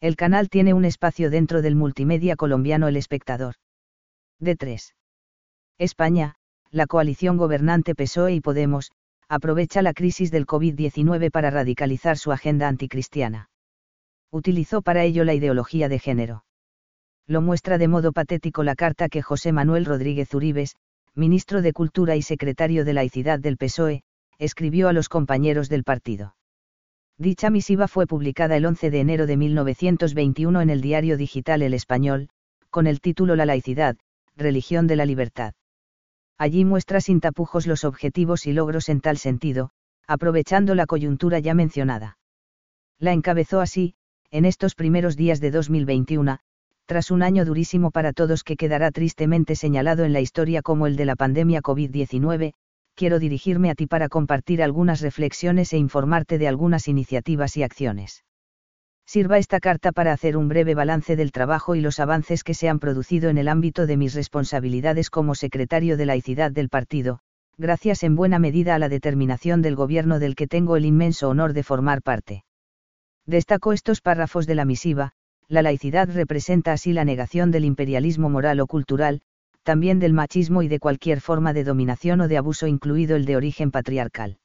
[0.00, 3.56] El canal tiene un espacio dentro del multimedia colombiano El Espectador.
[4.38, 4.94] De 3.
[5.80, 6.34] España,
[6.70, 8.90] la coalición gobernante PSOE y Podemos,
[9.30, 13.48] aprovecha la crisis del COVID-19 para radicalizar su agenda anticristiana.
[14.30, 16.44] Utilizó para ello la ideología de género.
[17.26, 20.76] Lo muestra de modo patético la carta que José Manuel Rodríguez Uribes,
[21.14, 24.02] ministro de Cultura y secretario de Laicidad del PSOE,
[24.38, 26.36] escribió a los compañeros del partido.
[27.16, 31.72] Dicha misiva fue publicada el 11 de enero de 1921 en el diario digital El
[31.72, 32.28] Español,
[32.68, 33.96] con el título La laicidad,
[34.36, 35.54] religión de la libertad.
[36.40, 39.72] Allí muestra sin tapujos los objetivos y logros en tal sentido,
[40.06, 42.16] aprovechando la coyuntura ya mencionada.
[42.98, 43.92] La encabezó así,
[44.30, 46.38] en estos primeros días de 2021,
[46.86, 50.96] tras un año durísimo para todos que quedará tristemente señalado en la historia como el
[50.96, 52.54] de la pandemia COVID-19,
[52.94, 58.24] quiero dirigirme a ti para compartir algunas reflexiones e informarte de algunas iniciativas y acciones.
[59.12, 62.68] Sirva esta carta para hacer un breve balance del trabajo y los avances que se
[62.68, 67.18] han producido en el ámbito de mis responsabilidades como secretario de laicidad del partido,
[67.58, 71.54] gracias en buena medida a la determinación del gobierno del que tengo el inmenso honor
[71.54, 72.44] de formar parte.
[73.26, 75.10] Destaco estos párrafos de la misiva,
[75.48, 79.22] la laicidad representa así la negación del imperialismo moral o cultural,
[79.64, 83.34] también del machismo y de cualquier forma de dominación o de abuso incluido el de
[83.34, 84.38] origen patriarcal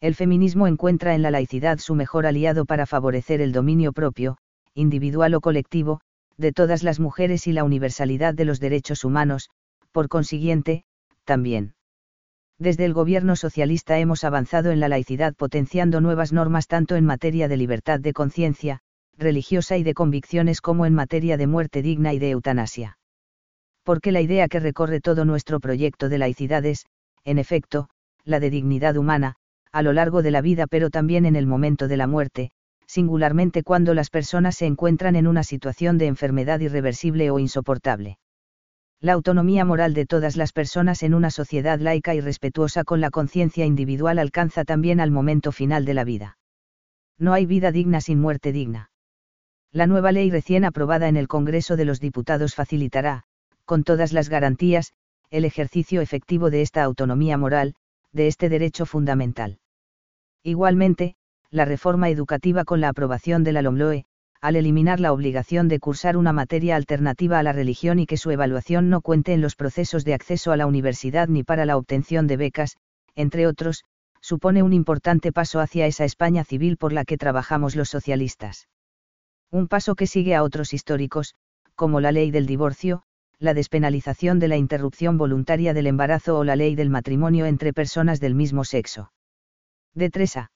[0.00, 4.38] el feminismo encuentra en la laicidad su mejor aliado para favorecer el dominio propio,
[4.74, 6.00] individual o colectivo,
[6.36, 9.50] de todas las mujeres y la universalidad de los derechos humanos,
[9.90, 10.84] por consiguiente,
[11.24, 11.74] también.
[12.58, 17.48] Desde el gobierno socialista hemos avanzado en la laicidad potenciando nuevas normas tanto en materia
[17.48, 18.80] de libertad de conciencia,
[19.16, 22.98] religiosa y de convicciones como en materia de muerte digna y de eutanasia.
[23.82, 26.86] Porque la idea que recorre todo nuestro proyecto de laicidad es,
[27.24, 27.88] en efecto,
[28.24, 29.36] la de dignidad humana,
[29.72, 32.50] a lo largo de la vida pero también en el momento de la muerte,
[32.86, 38.18] singularmente cuando las personas se encuentran en una situación de enfermedad irreversible o insoportable.
[39.00, 43.10] La autonomía moral de todas las personas en una sociedad laica y respetuosa con la
[43.10, 46.38] conciencia individual alcanza también al momento final de la vida.
[47.18, 48.90] No hay vida digna sin muerte digna.
[49.70, 53.24] La nueva ley recién aprobada en el Congreso de los Diputados facilitará,
[53.66, 54.94] con todas las garantías,
[55.30, 57.74] el ejercicio efectivo de esta autonomía moral,
[58.12, 59.58] de este derecho fundamental.
[60.42, 61.16] Igualmente,
[61.50, 64.04] la reforma educativa con la aprobación de la LOMLOE,
[64.40, 68.30] al eliminar la obligación de cursar una materia alternativa a la religión y que su
[68.30, 72.26] evaluación no cuente en los procesos de acceso a la universidad ni para la obtención
[72.26, 72.76] de becas,
[73.14, 73.84] entre otros,
[74.20, 78.68] supone un importante paso hacia esa España civil por la que trabajamos los socialistas.
[79.50, 81.34] Un paso que sigue a otros históricos,
[81.74, 83.02] como la ley del divorcio,
[83.40, 88.18] la despenalización de la interrupción voluntaria del embarazo o la ley del matrimonio entre personas
[88.18, 89.12] del mismo sexo.
[89.94, 90.50] De 3 a.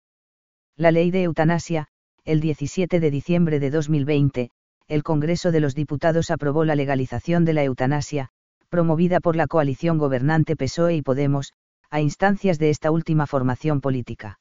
[0.76, 1.88] La ley de eutanasia,
[2.24, 4.50] el 17 de diciembre de 2020,
[4.88, 8.30] el Congreso de los Diputados aprobó la legalización de la eutanasia,
[8.68, 11.52] promovida por la coalición gobernante PSOE y Podemos,
[11.90, 14.40] a instancias de esta última formación política.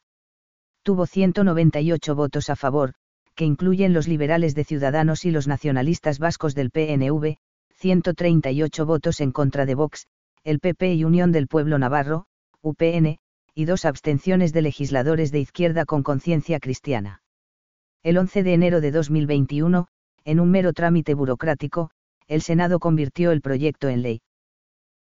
[0.84, 2.94] Tuvo 198 votos a favor,
[3.36, 7.38] que incluyen los liberales de Ciudadanos y los nacionalistas vascos del PNV,
[7.82, 10.06] 138 votos en contra de Vox,
[10.44, 12.26] el PP y Unión del Pueblo Navarro,
[12.62, 13.18] UPN,
[13.56, 17.24] y dos abstenciones de legisladores de izquierda con conciencia cristiana.
[18.04, 19.88] El 11 de enero de 2021,
[20.26, 21.90] en un mero trámite burocrático,
[22.28, 24.22] el Senado convirtió el proyecto en ley.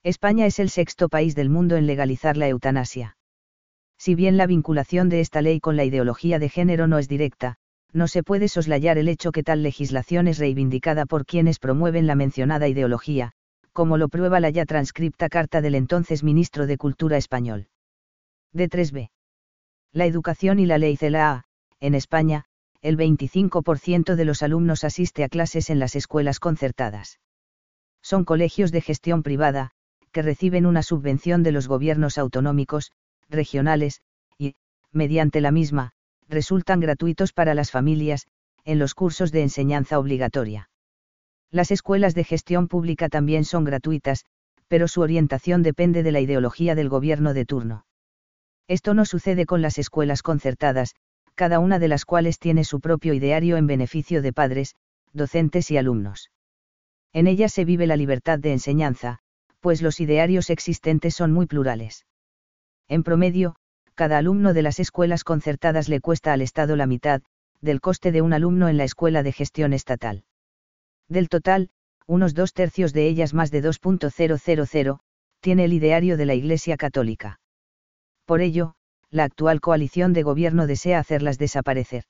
[0.01, 3.15] España es el sexto país del mundo en legalizar la eutanasia.
[3.99, 7.57] Si bien la vinculación de esta ley con la ideología de género no es directa,
[7.93, 12.15] no se puede soslayar el hecho que tal legislación es reivindicada por quienes promueven la
[12.15, 13.33] mencionada ideología,
[13.73, 17.67] como lo prueba la ya transcripta carta del entonces ministro de Cultura español.
[18.53, 19.09] D3b.
[19.93, 21.45] La educación y la ley CELA.
[21.79, 22.45] En España,
[22.81, 27.19] el 25% de los alumnos asiste a clases en las escuelas concertadas.
[28.01, 29.71] Son colegios de gestión privada,
[30.11, 32.91] que reciben una subvención de los gobiernos autonómicos,
[33.29, 34.01] regionales,
[34.37, 34.55] y,
[34.91, 35.93] mediante la misma,
[36.31, 38.25] resultan gratuitos para las familias,
[38.63, 40.69] en los cursos de enseñanza obligatoria.
[41.51, 44.25] Las escuelas de gestión pública también son gratuitas,
[44.67, 47.85] pero su orientación depende de la ideología del gobierno de turno.
[48.67, 50.95] Esto no sucede con las escuelas concertadas,
[51.35, 54.75] cada una de las cuales tiene su propio ideario en beneficio de padres,
[55.11, 56.31] docentes y alumnos.
[57.11, 59.19] En ellas se vive la libertad de enseñanza,
[59.59, 62.05] pues los idearios existentes son muy plurales.
[62.87, 63.55] En promedio,
[64.01, 67.21] cada alumno de las escuelas concertadas le cuesta al Estado la mitad,
[67.61, 70.23] del coste de un alumno en la escuela de gestión estatal.
[71.07, 71.69] Del total,
[72.07, 74.99] unos dos tercios de ellas más de 2.000,
[75.39, 77.39] tiene el ideario de la Iglesia Católica.
[78.25, 78.73] Por ello,
[79.11, 82.05] la actual coalición de gobierno desea hacerlas desaparecer.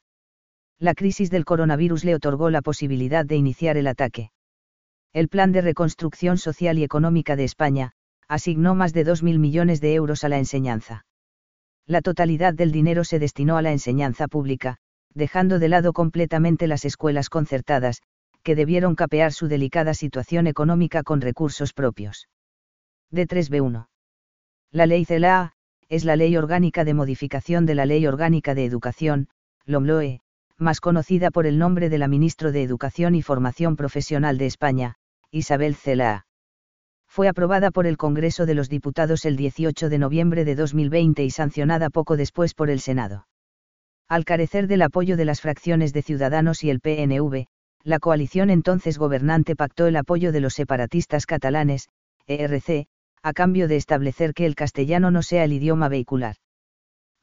[0.79, 4.31] La crisis del coronavirus le otorgó la posibilidad de iniciar el ataque.
[5.11, 7.91] El Plan de Reconstrucción Social y Económica de España,
[8.29, 11.03] asignó más de 2.000 millones de euros a la enseñanza.
[11.87, 14.77] La totalidad del dinero se destinó a la enseñanza pública,
[15.13, 18.01] dejando de lado completamente las escuelas concertadas,
[18.43, 22.27] que debieron capear su delicada situación económica con recursos propios.
[23.11, 23.87] D3B1.
[24.71, 25.53] La ley CELA,
[25.89, 29.27] es la Ley Orgánica de Modificación de la Ley Orgánica de Educación,
[29.65, 30.21] LOMLOE,
[30.57, 34.95] más conocida por el nombre de la Ministro de Educación y Formación Profesional de España,
[35.31, 36.25] Isabel Cela.
[37.11, 41.29] Fue aprobada por el Congreso de los Diputados el 18 de noviembre de 2020 y
[41.29, 43.27] sancionada poco después por el Senado.
[44.07, 47.47] Al carecer del apoyo de las fracciones de Ciudadanos y el PNV,
[47.83, 51.89] la coalición entonces gobernante pactó el apoyo de los separatistas catalanes,
[52.27, 52.87] ERC,
[53.21, 56.37] a cambio de establecer que el castellano no sea el idioma vehicular.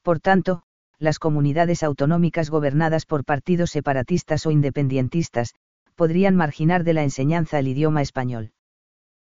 [0.03, 0.65] Por tanto,
[0.99, 5.55] las comunidades autonómicas gobernadas por partidos separatistas o independentistas,
[5.95, 8.53] podrían marginar de la enseñanza el idioma español.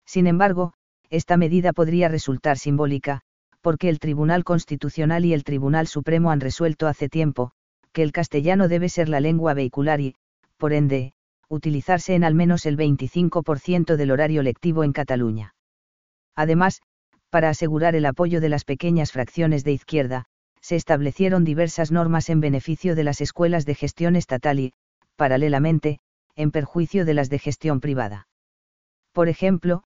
[0.07, 0.73] Sin embargo,
[1.09, 3.21] esta medida podría resultar simbólica,
[3.61, 7.51] porque el Tribunal Constitucional y el Tribunal Supremo han resuelto hace tiempo,
[7.91, 10.15] que el castellano debe ser la lengua vehicular y,
[10.55, 11.13] por ende,
[11.49, 15.55] utilizarse en al menos el 25% del horario lectivo en Cataluña.
[16.35, 16.81] Además,
[17.29, 20.25] para asegurar el apoyo de las pequeñas fracciones de izquierda,
[20.61, 24.73] se establecieron diversas normas en beneficio de las escuelas de gestión estatal y,
[25.17, 25.99] paralelamente,
[26.35, 28.27] en perjuicio de las de gestión privada.
[29.11, 29.83] Por ejemplo.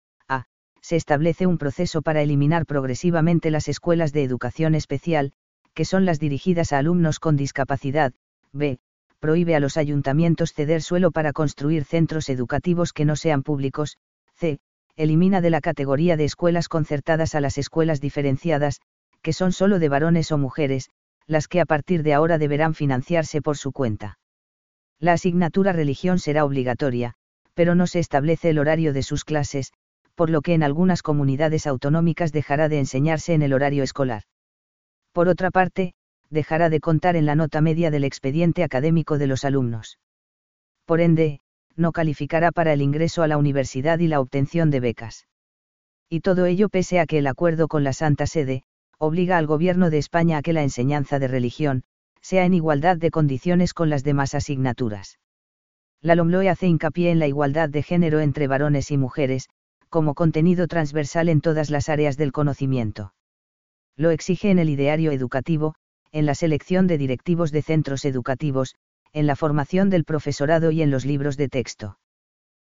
[0.86, 5.32] Se establece un proceso para eliminar progresivamente las escuelas de educación especial,
[5.74, 8.12] que son las dirigidas a alumnos con discapacidad,
[8.52, 8.78] b.
[9.18, 13.98] Prohíbe a los ayuntamientos ceder suelo para construir centros educativos que no sean públicos,
[14.36, 14.60] c
[14.94, 18.80] elimina de la categoría de escuelas concertadas a las escuelas diferenciadas,
[19.22, 20.88] que son solo de varones o mujeres,
[21.26, 24.20] las que a partir de ahora deberán financiarse por su cuenta.
[25.00, 27.14] La asignatura religión será obligatoria,
[27.54, 29.72] pero no se establece el horario de sus clases,
[30.16, 34.22] por lo que en algunas comunidades autonómicas dejará de enseñarse en el horario escolar.
[35.12, 35.94] Por otra parte,
[36.30, 39.98] dejará de contar en la nota media del expediente académico de los alumnos.
[40.86, 41.40] Por ende,
[41.76, 45.26] no calificará para el ingreso a la universidad y la obtención de becas.
[46.08, 48.62] Y todo ello pese a que el acuerdo con la Santa Sede,
[48.98, 51.84] obliga al Gobierno de España a que la enseñanza de religión,
[52.22, 55.18] sea en igualdad de condiciones con las demás asignaturas.
[56.00, 59.48] La LOMLOE hace hincapié en la igualdad de género entre varones y mujeres,
[59.88, 63.14] como contenido transversal en todas las áreas del conocimiento.
[63.96, 65.74] Lo exige en el ideario educativo,
[66.12, 68.74] en la selección de directivos de centros educativos,
[69.12, 71.98] en la formación del profesorado y en los libros de texto.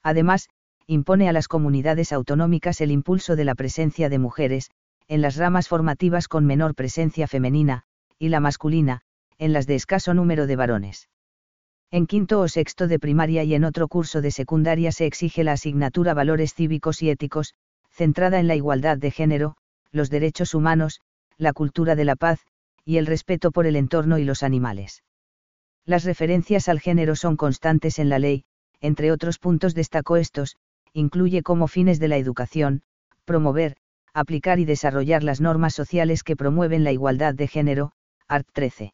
[0.03, 0.49] Además,
[0.87, 4.71] impone a las comunidades autonómicas el impulso de la presencia de mujeres,
[5.07, 7.83] en las ramas formativas con menor presencia femenina,
[8.17, 9.01] y la masculina,
[9.37, 11.09] en las de escaso número de varones.
[11.91, 15.53] En quinto o sexto de primaria y en otro curso de secundaria se exige la
[15.53, 17.55] asignatura Valores cívicos y éticos,
[17.89, 19.55] centrada en la igualdad de género,
[19.91, 21.01] los derechos humanos,
[21.37, 22.45] la cultura de la paz,
[22.85, 25.03] y el respeto por el entorno y los animales.
[25.83, 28.43] Las referencias al género son constantes en la ley,
[28.81, 30.57] entre otros puntos destacó estos,
[30.93, 32.83] incluye como fines de la educación,
[33.25, 33.77] promover,
[34.13, 37.93] aplicar y desarrollar las normas sociales que promueven la igualdad de género,
[38.27, 38.93] art 13.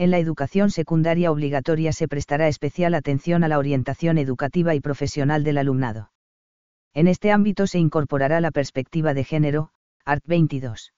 [0.00, 5.44] En la educación secundaria obligatoria se prestará especial atención a la orientación educativa y profesional
[5.44, 6.10] del alumnado.
[6.94, 9.72] En este ámbito se incorporará la perspectiva de género,
[10.06, 10.94] art 22.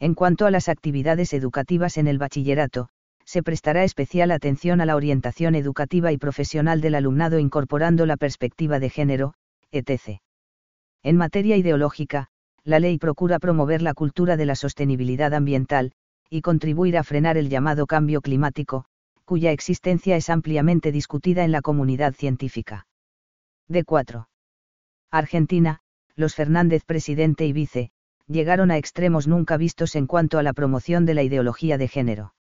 [0.00, 2.88] En cuanto a las actividades educativas en el bachillerato,
[3.26, 8.78] se prestará especial atención a la orientación educativa y profesional del alumnado incorporando la perspectiva
[8.78, 9.34] de género,
[9.70, 10.20] etc.
[11.02, 12.28] En materia ideológica,
[12.62, 15.92] la ley procura promover la cultura de la sostenibilidad ambiental,
[16.30, 18.86] y contribuir a frenar el llamado cambio climático,
[19.24, 22.86] cuya existencia es ampliamente discutida en la comunidad científica.
[23.68, 24.28] De 4.
[25.10, 25.80] Argentina,
[26.16, 27.90] los Fernández presidente y vice,
[28.26, 32.34] llegaron a extremos nunca vistos en cuanto a la promoción de la ideología de género.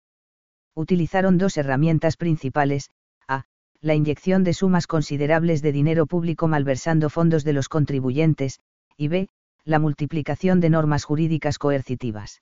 [0.76, 2.90] Utilizaron dos herramientas principales,
[3.28, 3.46] a,
[3.82, 8.60] la inyección de sumas considerables de dinero público malversando fondos de los contribuyentes,
[8.98, 9.30] y b,
[9.66, 12.42] la multiplicación de normas jurídicas coercitivas.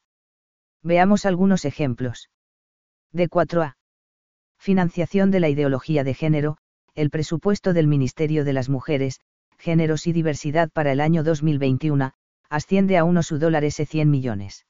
[0.83, 2.29] Veamos algunos ejemplos.
[3.11, 3.75] De 4a.
[4.57, 6.57] Financiación de la ideología de género,
[6.95, 9.19] el presupuesto del Ministerio de las Mujeres,
[9.57, 12.11] Géneros y Diversidad para el año 2021,
[12.49, 14.65] asciende a unos dólares 100 millones.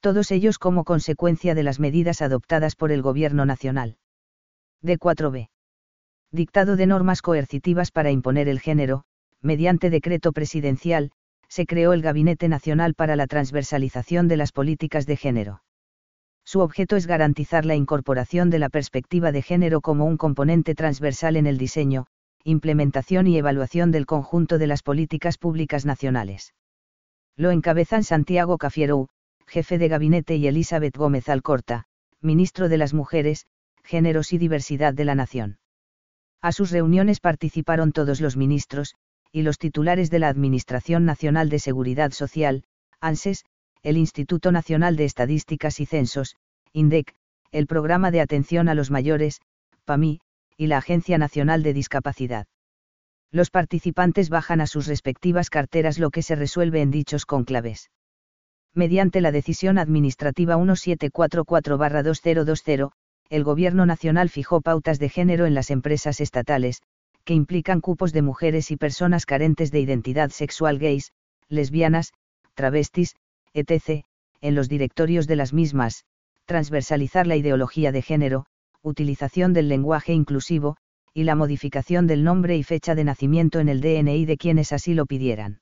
[0.00, 3.96] Todos ellos como consecuencia de las medidas adoptadas por el Gobierno Nacional.
[4.82, 5.50] D4b.
[6.32, 9.04] Dictado de normas coercitivas para imponer el género,
[9.46, 11.12] mediante decreto presidencial,
[11.48, 15.62] se creó el Gabinete Nacional para la Transversalización de las Políticas de Género.
[16.44, 21.36] Su objeto es garantizar la incorporación de la perspectiva de género como un componente transversal
[21.36, 22.06] en el diseño,
[22.44, 26.52] implementación y evaluación del conjunto de las políticas públicas nacionales.
[27.36, 29.08] Lo encabezan Santiago Cafierou,
[29.46, 31.84] jefe de gabinete y Elizabeth Gómez Alcorta,
[32.20, 33.46] ministro de las Mujeres,
[33.84, 35.58] Géneros y Diversidad de la Nación.
[36.42, 38.94] A sus reuniones participaron todos los ministros,
[39.32, 42.64] y los titulares de la Administración Nacional de Seguridad Social,
[43.00, 43.44] ANSES,
[43.82, 46.36] el Instituto Nacional de Estadísticas y Censos,
[46.72, 47.14] INDEC,
[47.52, 49.40] el Programa de Atención a los Mayores,
[49.84, 50.20] PAMI,
[50.56, 52.46] y la Agencia Nacional de Discapacidad.
[53.30, 57.90] Los participantes bajan a sus respectivas carteras lo que se resuelve en dichos conclaves.
[58.74, 62.90] Mediante la decisión administrativa 1744-2020,
[63.28, 66.82] el Gobierno Nacional fijó pautas de género en las empresas estatales,
[67.26, 71.12] que implican cupos de mujeres y personas carentes de identidad sexual gays,
[71.48, 72.12] lesbianas,
[72.54, 73.16] travestis,
[73.52, 74.04] etc.,
[74.40, 76.04] en los directorios de las mismas,
[76.44, 78.46] transversalizar la ideología de género,
[78.80, 80.76] utilización del lenguaje inclusivo,
[81.12, 84.94] y la modificación del nombre y fecha de nacimiento en el DNI de quienes así
[84.94, 85.60] lo pidieran.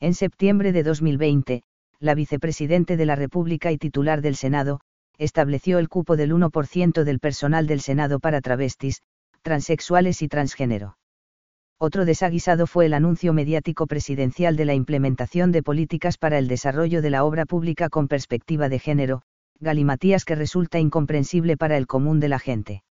[0.00, 1.62] En septiembre de 2020,
[2.00, 4.80] la vicepresidente de la República y titular del Senado,
[5.16, 9.02] estableció el cupo del 1% del personal del Senado para travestis,
[9.42, 10.96] transexuales y transgénero.
[11.78, 17.02] Otro desaguisado fue el anuncio mediático presidencial de la implementación de políticas para el desarrollo
[17.02, 19.22] de la obra pública con perspectiva de género,
[19.58, 22.82] galimatías que resulta incomprensible para el común de la gente.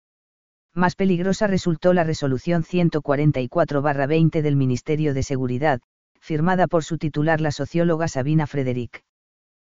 [0.74, 5.80] Más peligrosa resultó la resolución 144-20 del Ministerio de Seguridad,
[6.20, 9.02] firmada por su titular la socióloga Sabina Frederick.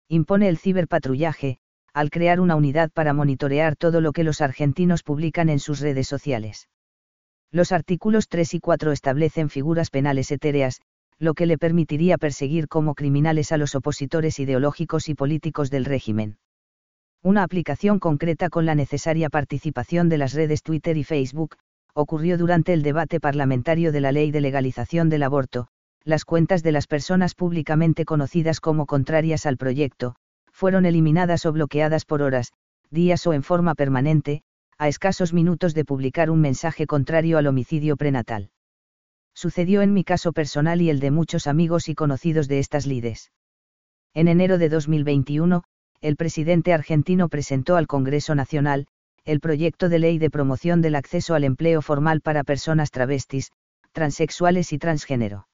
[0.09, 1.59] Impone el ciberpatrullaje,
[1.95, 6.09] al crear una unidad para monitorear todo lo que los argentinos publican en sus redes
[6.09, 6.69] sociales.
[7.51, 10.81] Los artículos 3 y 4 establecen figuras penales etéreas,
[11.19, 16.39] lo que le permitiría perseguir como criminales a los opositores ideológicos y políticos del régimen.
[17.23, 21.57] Una aplicación concreta con la necesaria participación de las redes Twitter y Facebook,
[21.95, 25.69] ocurrió durante el debate parlamentario de la ley de legalización del aborto,
[26.05, 30.17] las cuentas de las personas públicamente conocidas como contrarias al proyecto,
[30.63, 32.53] fueron eliminadas o bloqueadas por horas,
[32.89, 34.43] días o en forma permanente,
[34.79, 38.51] a escasos minutos de publicar un mensaje contrario al homicidio prenatal.
[39.35, 43.33] Sucedió en mi caso personal y el de muchos amigos y conocidos de estas lides.
[44.15, 45.65] En enero de 2021,
[46.01, 48.87] el presidente argentino presentó al Congreso Nacional,
[49.25, 53.51] el proyecto de ley de promoción del acceso al empleo formal para personas travestis,
[53.91, 55.49] transexuales y transgénero.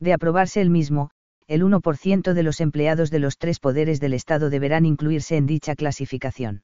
[0.00, 1.10] De aprobarse el mismo,
[1.46, 5.74] el 1% de los empleados de los tres poderes del Estado deberán incluirse en dicha
[5.74, 6.62] clasificación.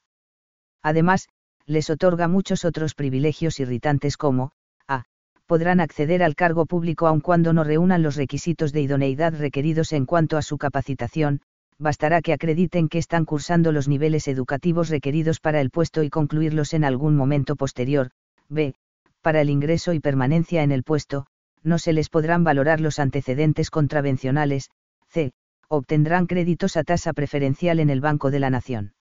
[0.83, 1.29] Además,
[1.67, 4.53] les otorga muchos otros privilegios irritantes como,
[4.87, 5.05] a.
[5.47, 10.07] podrán acceder al cargo público aun cuando no reúnan los requisitos de idoneidad requeridos en
[10.07, 11.43] cuanto a su capacitación,
[11.79, 16.75] bastará que acrediten que están cursando los niveles educativos requeridos para el puesto y concluirlos
[16.75, 18.11] en algún momento posterior,
[18.49, 18.75] b.
[19.23, 21.27] para el ingreso y permanencia en el puesto,
[21.63, 24.71] no se les podrán valorar los antecedentes contravencionales,
[25.09, 25.33] c.
[25.69, 28.95] obtendrán créditos a tasa preferencial en el Banco de la Nación.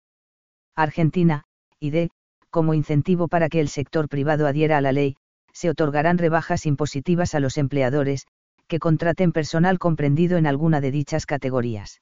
[0.75, 1.43] Argentina,
[1.79, 2.09] y d.
[2.49, 5.15] como incentivo para que el sector privado adhiera a la ley,
[5.53, 8.27] se otorgarán rebajas impositivas a los empleadores,
[8.67, 12.01] que contraten personal comprendido en alguna de dichas categorías.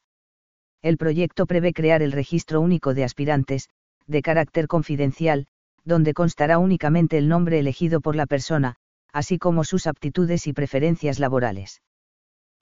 [0.82, 3.70] El proyecto prevé crear el registro único de aspirantes,
[4.08, 5.48] de carácter confidencial,
[5.84, 8.76] donde constará únicamente el nombre elegido por la persona,
[9.16, 11.82] así como sus aptitudes y preferencias laborales.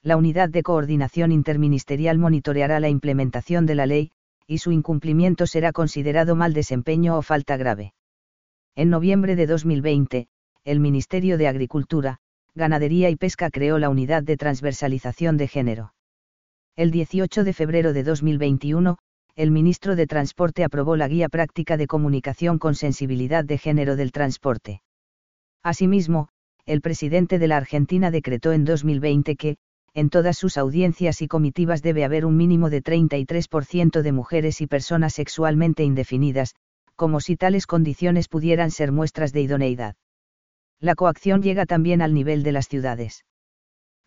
[0.03, 4.11] La unidad de coordinación interministerial monitoreará la implementación de la ley,
[4.45, 7.95] y su incumplimiento será considerado mal desempeño o falta grave.
[8.75, 10.27] En noviembre de 2020,
[10.63, 12.19] el Ministerio de Agricultura,
[12.53, 15.95] Ganadería y Pesca creó la Unidad de Transversalización de Género.
[16.75, 18.99] El 18 de febrero de 2021,
[19.35, 24.11] el ministro de Transporte aprobó la Guía Práctica de Comunicación con Sensibilidad de Género del
[24.11, 24.83] Transporte.
[25.63, 26.27] Asimismo,
[26.65, 29.57] el presidente de la Argentina decretó en 2020 que,
[29.93, 34.67] en todas sus audiencias y comitivas debe haber un mínimo de 33% de mujeres y
[34.67, 36.55] personas sexualmente indefinidas,
[36.95, 39.95] como si tales condiciones pudieran ser muestras de idoneidad.
[40.79, 43.25] La coacción llega también al nivel de las ciudades.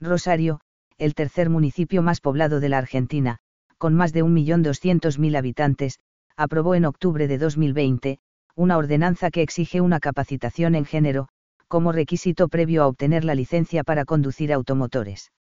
[0.01, 0.61] Rosario,
[0.99, 3.39] el tercer municipio más poblado de la Argentina,
[3.79, 5.99] con más de 1.200.000 habitantes,
[6.37, 8.19] aprobó en octubre de 2020,
[8.55, 11.29] una ordenanza que exige una capacitación en género,
[11.69, 15.33] como requisito previo a obtener la licencia para conducir automotores.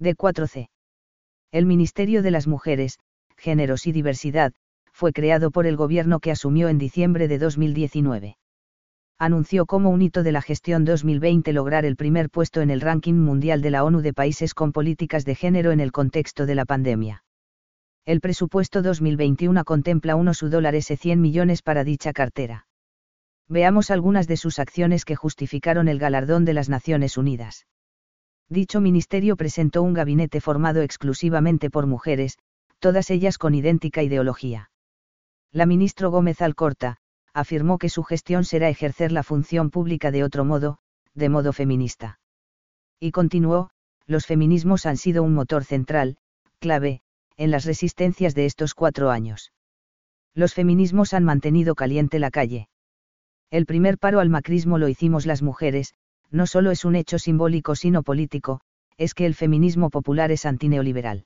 [0.00, 0.68] D4C.
[1.52, 2.98] El Ministerio de las Mujeres,
[3.36, 4.52] Géneros y Diversidad,
[4.92, 8.36] fue creado por el gobierno que asumió en diciembre de 2019
[9.20, 13.14] anunció como un hito de la gestión 2020 lograr el primer puesto en el ranking
[13.14, 16.64] mundial de la ONU de países con políticas de género en el contexto de la
[16.64, 17.22] pandemia.
[18.06, 22.66] El presupuesto 2021 contempla unos dólares 100 millones para dicha cartera.
[23.50, 27.66] Veamos algunas de sus acciones que justificaron el galardón de las Naciones Unidas.
[28.48, 32.38] Dicho ministerio presentó un gabinete formado exclusivamente por mujeres,
[32.78, 34.70] todas ellas con idéntica ideología.
[35.50, 36.98] La ministro Gómez Alcorta,
[37.34, 40.78] afirmó que su gestión será ejercer la función pública de otro modo,
[41.14, 42.20] de modo feminista.
[43.00, 43.70] Y continuó,
[44.06, 46.18] los feminismos han sido un motor central,
[46.60, 47.02] clave,
[47.36, 49.52] en las resistencias de estos cuatro años.
[50.34, 52.69] Los feminismos han mantenido caliente la calle.
[53.50, 55.94] El primer paro al macrismo lo hicimos las mujeres,
[56.30, 58.60] no solo es un hecho simbólico sino político,
[58.96, 61.24] es que el feminismo popular es antineoliberal.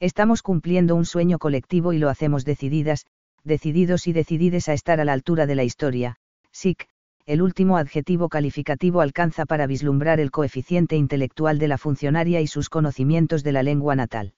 [0.00, 3.06] Estamos cumpliendo un sueño colectivo y lo hacemos decididas,
[3.42, 6.16] decididos y decidides a estar a la altura de la historia,
[6.52, 6.86] SIC,
[7.24, 12.68] el último adjetivo calificativo alcanza para vislumbrar el coeficiente intelectual de la funcionaria y sus
[12.68, 14.34] conocimientos de la lengua natal.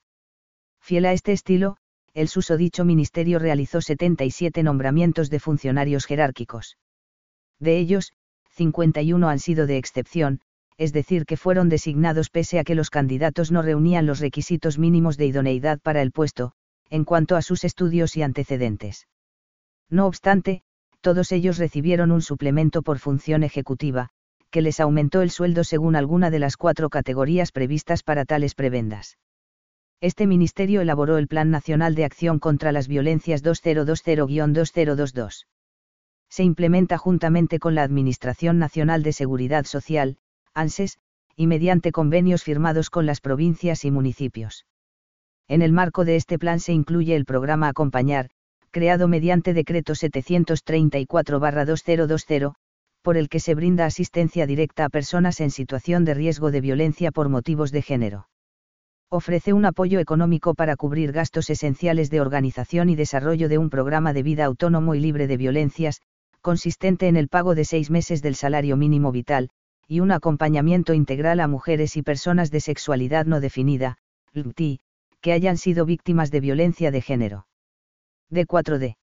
[0.80, 1.78] Fiel a este estilo,
[2.14, 6.76] el susodicho ministerio realizó 77 nombramientos de funcionarios jerárquicos.
[7.62, 8.12] De ellos,
[8.50, 10.40] 51 han sido de excepción,
[10.78, 15.16] es decir, que fueron designados pese a que los candidatos no reunían los requisitos mínimos
[15.16, 16.54] de idoneidad para el puesto,
[16.90, 19.06] en cuanto a sus estudios y antecedentes.
[19.88, 20.64] No obstante,
[21.00, 24.08] todos ellos recibieron un suplemento por función ejecutiva,
[24.50, 29.18] que les aumentó el sueldo según alguna de las cuatro categorías previstas para tales prebendas.
[30.00, 35.44] Este ministerio elaboró el Plan Nacional de Acción contra las Violencias 2020-2022.
[36.32, 40.16] Se implementa juntamente con la Administración Nacional de Seguridad Social,
[40.54, 40.96] ANSES,
[41.36, 44.64] y mediante convenios firmados con las provincias y municipios.
[45.46, 48.30] En el marco de este plan se incluye el programa Acompañar,
[48.70, 52.54] creado mediante decreto 734-2020,
[53.02, 57.12] por el que se brinda asistencia directa a personas en situación de riesgo de violencia
[57.12, 58.28] por motivos de género.
[59.10, 64.14] Ofrece un apoyo económico para cubrir gastos esenciales de organización y desarrollo de un programa
[64.14, 66.00] de vida autónomo y libre de violencias,
[66.42, 69.48] consistente en el pago de seis meses del salario mínimo vital,
[69.88, 73.96] y un acompañamiento integral a mujeres y personas de sexualidad no definida,
[74.34, 74.80] LGBTI,
[75.20, 77.46] que hayan sido víctimas de violencia de género.
[78.30, 78.96] D4D.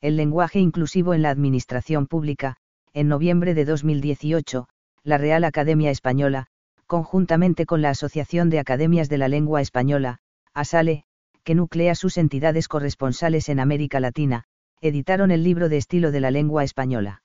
[0.00, 2.56] El lenguaje inclusivo en la administración pública,
[2.92, 4.68] en noviembre de 2018,
[5.02, 6.46] la Real Academia Española,
[6.86, 10.18] conjuntamente con la Asociación de Academias de la Lengua Española,
[10.54, 11.04] ASALE,
[11.42, 14.44] que nuclea sus entidades corresponsales en América Latina,
[14.86, 17.22] editaron el libro de estilo de la lengua española.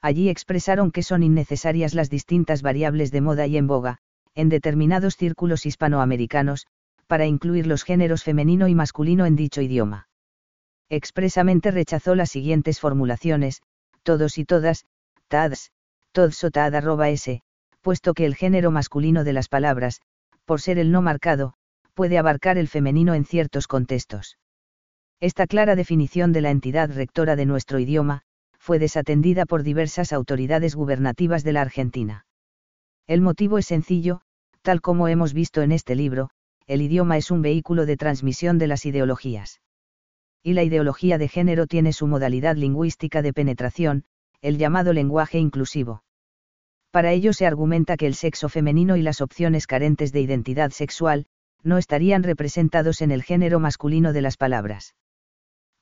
[0.00, 3.98] Allí expresaron que son innecesarias las distintas variables de moda y en boga,
[4.34, 6.66] en determinados círculos hispanoamericanos,
[7.06, 10.08] para incluir los géneros femenino y masculino en dicho idioma.
[10.88, 13.62] Expresamente rechazó las siguientes formulaciones,
[14.02, 14.84] todos y todas,
[15.28, 15.70] tads,
[16.10, 17.42] tods o tad s,
[17.80, 20.00] puesto que el género masculino de las palabras,
[20.44, 21.54] por ser el no marcado,
[21.94, 24.36] puede abarcar el femenino en ciertos contextos.
[25.22, 28.22] Esta clara definición de la entidad rectora de nuestro idioma,
[28.58, 32.26] fue desatendida por diversas autoridades gubernativas de la Argentina.
[33.06, 34.22] El motivo es sencillo,
[34.62, 36.30] tal como hemos visto en este libro,
[36.66, 39.60] el idioma es un vehículo de transmisión de las ideologías.
[40.42, 44.02] Y la ideología de género tiene su modalidad lingüística de penetración,
[44.40, 46.02] el llamado lenguaje inclusivo.
[46.90, 51.26] Para ello se argumenta que el sexo femenino y las opciones carentes de identidad sexual,
[51.62, 54.96] no estarían representados en el género masculino de las palabras.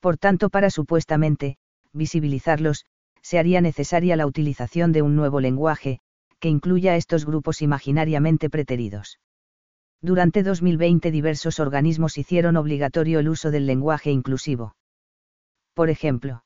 [0.01, 1.57] Por tanto, para supuestamente,
[1.93, 2.87] visibilizarlos,
[3.23, 6.01] se haría necesaria la utilización de un nuevo lenguaje,
[6.39, 9.21] que incluya estos grupos imaginariamente preteridos.
[10.03, 14.75] Durante 2020 diversos organismos hicieron obligatorio el uso del lenguaje inclusivo.
[15.75, 16.43] Por ejemplo,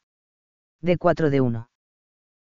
[0.83, 1.69] D4 d 1.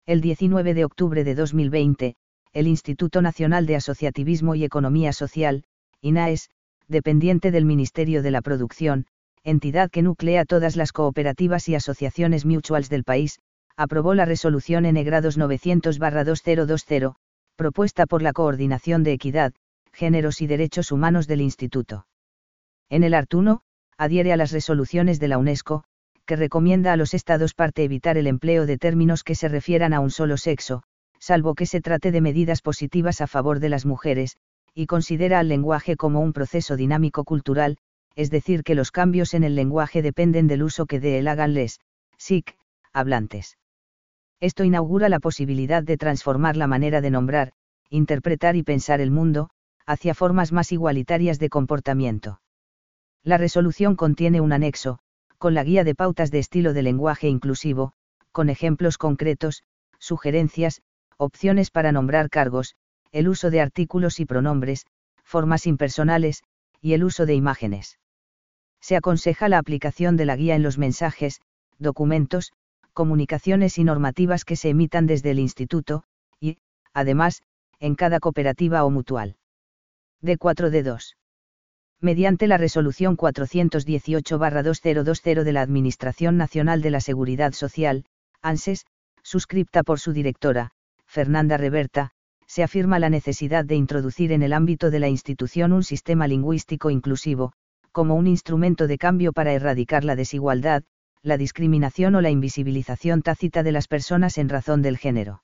[0.04, 2.16] El 19 de octubre de 2020,
[2.52, 5.64] el Instituto Nacional de Asociativismo y Economía Social,
[6.02, 6.50] INAES,
[6.86, 9.06] dependiente del Ministerio de la Producción,
[9.44, 13.38] entidad que nuclea todas las cooperativas y asociaciones mutuals del país,
[13.76, 17.14] aprobó la resolución N grados 900-2020,
[17.56, 19.52] propuesta por la Coordinación de Equidad,
[19.92, 22.06] Géneros y Derechos Humanos del Instituto.
[22.88, 23.32] En el art.
[23.34, 23.60] 1,
[23.96, 25.84] adhiere a las resoluciones de la UNESCO,
[26.24, 30.00] que recomienda a los Estados parte evitar el empleo de términos que se refieran a
[30.00, 30.82] un solo sexo,
[31.18, 34.36] salvo que se trate de medidas positivas a favor de las mujeres,
[34.74, 37.78] y considera al lenguaje como un proceso dinámico cultural,
[38.14, 41.54] es decir, que los cambios en el lenguaje dependen del uso que de él hagan
[41.54, 41.80] les,
[42.16, 42.56] SIC,
[42.92, 43.58] hablantes.
[44.40, 47.52] Esto inaugura la posibilidad de transformar la manera de nombrar,
[47.90, 49.50] interpretar y pensar el mundo,
[49.86, 52.40] hacia formas más igualitarias de comportamiento.
[53.24, 54.98] La resolución contiene un anexo,
[55.38, 57.92] con la guía de pautas de estilo de lenguaje inclusivo,
[58.32, 59.62] con ejemplos concretos,
[59.98, 60.82] sugerencias,
[61.16, 62.74] opciones para nombrar cargos,
[63.12, 64.86] el uso de artículos y pronombres,
[65.24, 66.42] formas impersonales,
[66.80, 67.98] y el uso de imágenes
[68.80, 71.40] se aconseja la aplicación de la guía en los mensajes,
[71.78, 72.52] documentos,
[72.92, 76.02] comunicaciones y normativas que se emitan desde el instituto,
[76.40, 76.58] y,
[76.92, 77.42] además,
[77.80, 79.36] en cada cooperativa o mutual.
[80.22, 81.14] D4D2.
[82.00, 88.04] Mediante la resolución 418-2020 de la Administración Nacional de la Seguridad Social,
[88.40, 88.86] ANSES,
[89.22, 90.70] suscripta por su directora,
[91.06, 92.12] Fernanda Reberta,
[92.48, 96.88] se afirma la necesidad de introducir en el ámbito de la institución un sistema lingüístico
[96.88, 97.52] inclusivo,
[97.92, 100.82] como un instrumento de cambio para erradicar la desigualdad,
[101.22, 105.42] la discriminación o la invisibilización tácita de las personas en razón del género.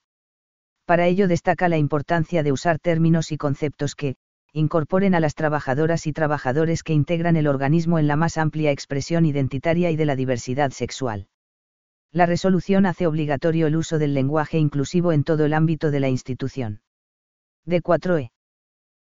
[0.86, 4.16] Para ello destaca la importancia de usar términos y conceptos que,
[4.52, 9.26] incorporen a las trabajadoras y trabajadores que integran el organismo en la más amplia expresión
[9.26, 11.26] identitaria y de la diversidad sexual.
[12.12, 16.08] La resolución hace obligatorio el uso del lenguaje inclusivo en todo el ámbito de la
[16.08, 16.80] institución.
[17.66, 18.30] D4E.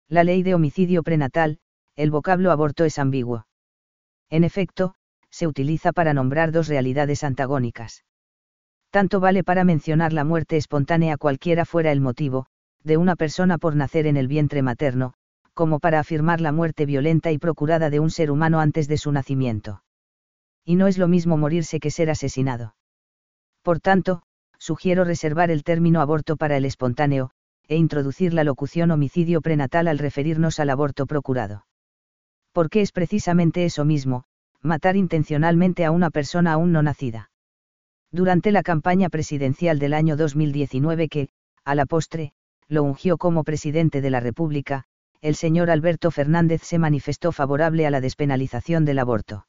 [0.09, 1.59] La ley de homicidio prenatal,
[1.95, 3.47] el vocablo aborto es ambiguo.
[4.29, 4.95] En efecto,
[5.29, 8.03] se utiliza para nombrar dos realidades antagónicas.
[8.89, 12.47] Tanto vale para mencionar la muerte espontánea cualquiera fuera el motivo,
[12.83, 15.13] de una persona por nacer en el vientre materno,
[15.53, 19.11] como para afirmar la muerte violenta y procurada de un ser humano antes de su
[19.11, 19.83] nacimiento.
[20.65, 22.75] Y no es lo mismo morirse que ser asesinado.
[23.61, 24.23] Por tanto,
[24.57, 27.31] sugiero reservar el término aborto para el espontáneo,
[27.69, 31.63] e introducir la locución homicidio prenatal al referirnos al aborto procurado
[32.51, 34.23] porque es precisamente eso mismo,
[34.61, 37.31] matar intencionalmente a una persona aún no nacida.
[38.11, 41.29] Durante la campaña presidencial del año 2019 que,
[41.63, 42.33] a la postre,
[42.67, 44.83] lo ungió como presidente de la República,
[45.21, 49.45] el señor Alberto Fernández se manifestó favorable a la despenalización del aborto.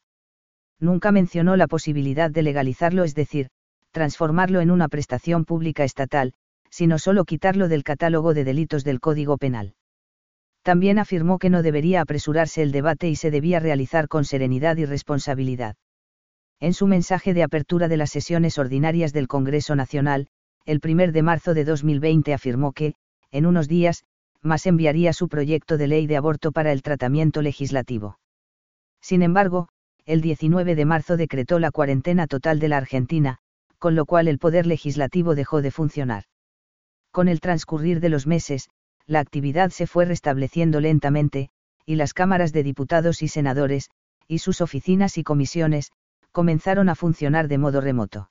[0.78, 3.48] Nunca mencionó la posibilidad de legalizarlo, es decir,
[3.92, 6.32] transformarlo en una prestación pública estatal,
[6.70, 9.74] sino solo quitarlo del catálogo de delitos del Código Penal.
[10.62, 14.84] También afirmó que no debería apresurarse el debate y se debía realizar con serenidad y
[14.84, 15.76] responsabilidad.
[16.60, 20.28] En su mensaje de apertura de las sesiones ordinarias del Congreso Nacional,
[20.66, 22.94] el 1 de marzo de 2020 afirmó que,
[23.30, 24.05] en unos días,
[24.42, 28.18] más enviaría su proyecto de ley de aborto para el tratamiento legislativo.
[29.01, 29.68] Sin embargo,
[30.05, 33.38] el 19 de marzo decretó la cuarentena total de la Argentina,
[33.78, 36.24] con lo cual el poder legislativo dejó de funcionar.
[37.12, 38.69] Con el transcurrir de los meses,
[39.07, 41.51] la actividad se fue restableciendo lentamente,
[41.85, 43.91] y las cámaras de diputados y senadores,
[44.28, 45.91] y sus oficinas y comisiones,
[46.31, 48.31] comenzaron a funcionar de modo remoto.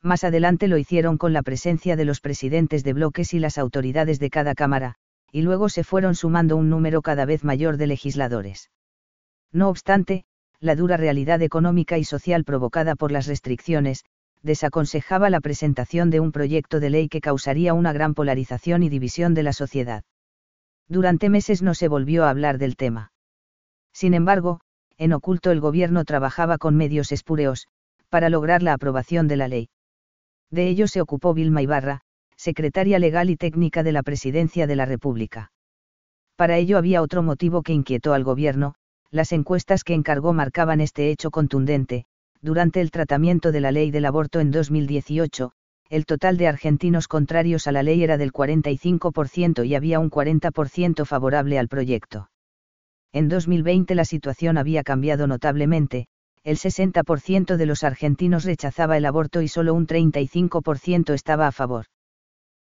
[0.00, 4.20] Más adelante lo hicieron con la presencia de los presidentes de bloques y las autoridades
[4.20, 4.94] de cada cámara,
[5.32, 8.70] y luego se fueron sumando un número cada vez mayor de legisladores.
[9.50, 10.24] No obstante,
[10.60, 14.04] la dura realidad económica y social provocada por las restricciones,
[14.42, 19.34] desaconsejaba la presentación de un proyecto de ley que causaría una gran polarización y división
[19.34, 20.04] de la sociedad.
[20.88, 23.12] Durante meses no se volvió a hablar del tema.
[23.92, 24.60] Sin embargo,
[24.96, 27.68] en oculto el gobierno trabajaba con medios espúreos,
[28.08, 29.68] para lograr la aprobación de la ley.
[30.50, 32.00] De ello se ocupó Vilma Ibarra,
[32.36, 35.52] secretaria legal y técnica de la Presidencia de la República.
[36.36, 38.74] Para ello había otro motivo que inquietó al gobierno,
[39.10, 42.04] las encuestas que encargó marcaban este hecho contundente,
[42.40, 45.52] durante el tratamiento de la ley del aborto en 2018,
[45.90, 51.04] el total de argentinos contrarios a la ley era del 45% y había un 40%
[51.06, 52.30] favorable al proyecto.
[53.12, 56.06] En 2020 la situación había cambiado notablemente,
[56.44, 61.86] el 60% de los argentinos rechazaba el aborto y solo un 35% estaba a favor.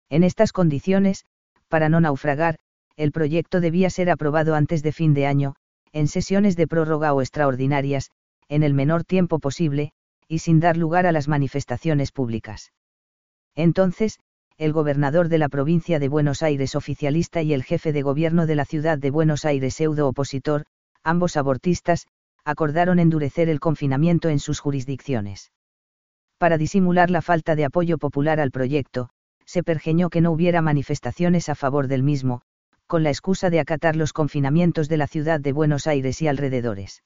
[0.09, 1.25] En estas condiciones,
[1.67, 2.57] para no naufragar,
[2.95, 5.55] el proyecto debía ser aprobado antes de fin de año,
[5.91, 8.09] en sesiones de prórroga o extraordinarias,
[8.49, 9.91] en el menor tiempo posible,
[10.27, 12.73] y sin dar lugar a las manifestaciones públicas.
[13.55, 14.19] Entonces,
[14.57, 18.55] el gobernador de la provincia de Buenos Aires oficialista y el jefe de gobierno de
[18.55, 20.65] la ciudad de Buenos Aires pseudo opositor,
[21.03, 22.07] ambos abortistas,
[22.43, 25.51] acordaron endurecer el confinamiento en sus jurisdicciones.
[26.37, 29.09] Para disimular la falta de apoyo popular al proyecto,
[29.45, 32.41] se pergeñó que no hubiera manifestaciones a favor del mismo,
[32.85, 37.03] con la excusa de acatar los confinamientos de la ciudad de Buenos Aires y alrededores.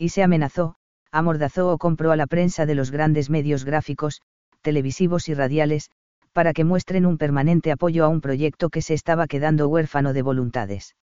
[0.00, 0.76] Y se amenazó,
[1.12, 4.22] amordazó o compró a la prensa de los grandes medios gráficos,
[4.62, 5.90] televisivos y radiales,
[6.32, 10.22] para que muestren un permanente apoyo a un proyecto que se estaba quedando huérfano de
[10.22, 10.96] voluntades.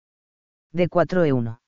[0.73, 1.59] De 4E1.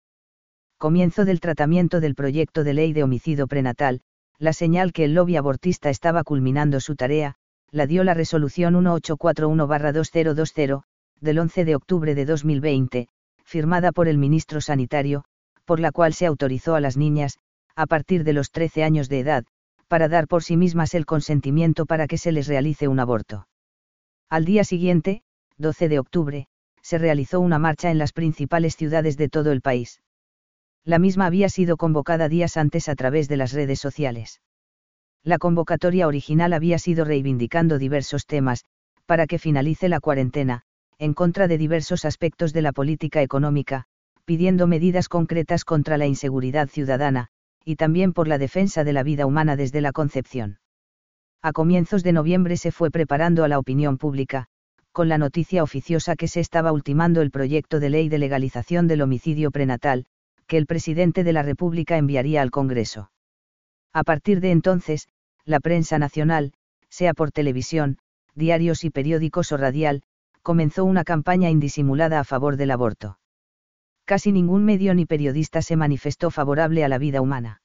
[0.78, 4.02] Comienzo del tratamiento del proyecto de ley de homicidio prenatal,
[4.38, 7.34] la señal que el lobby abortista estaba culminando su tarea,
[7.72, 10.82] la dio la resolución 1841-2020,
[11.20, 13.08] del 11 de octubre de 2020,
[13.42, 15.24] firmada por el ministro sanitario,
[15.66, 17.38] por la cual se autorizó a las niñas,
[17.74, 19.44] a partir de los 13 años de edad,
[19.88, 23.46] para dar por sí mismas el consentimiento para que se les realice un aborto.
[24.30, 25.22] Al día siguiente,
[25.58, 26.48] 12 de octubre,
[26.82, 30.00] se realizó una marcha en las principales ciudades de todo el país.
[30.84, 34.40] La misma había sido convocada días antes a través de las redes sociales.
[35.24, 38.64] La convocatoria original había sido reivindicando diversos temas,
[39.06, 40.62] para que finalice la cuarentena,
[40.98, 43.86] en contra de diversos aspectos de la política económica,
[44.26, 47.28] pidiendo medidas concretas contra la inseguridad ciudadana,
[47.64, 50.58] y también por la defensa de la vida humana desde la concepción.
[51.42, 54.48] A comienzos de noviembre se fue preparando a la opinión pública,
[54.90, 59.02] con la noticia oficiosa que se estaba ultimando el proyecto de ley de legalización del
[59.02, 60.06] homicidio prenatal,
[60.48, 63.10] que el presidente de la República enviaría al Congreso.
[63.92, 65.08] A partir de entonces,
[65.44, 66.52] la prensa nacional,
[66.88, 67.98] sea por televisión,
[68.34, 70.02] diarios y periódicos o radial,
[70.42, 73.18] comenzó una campaña indisimulada a favor del aborto.
[74.06, 77.60] Casi ningún medio ni periodista se manifestó favorable a la vida humana.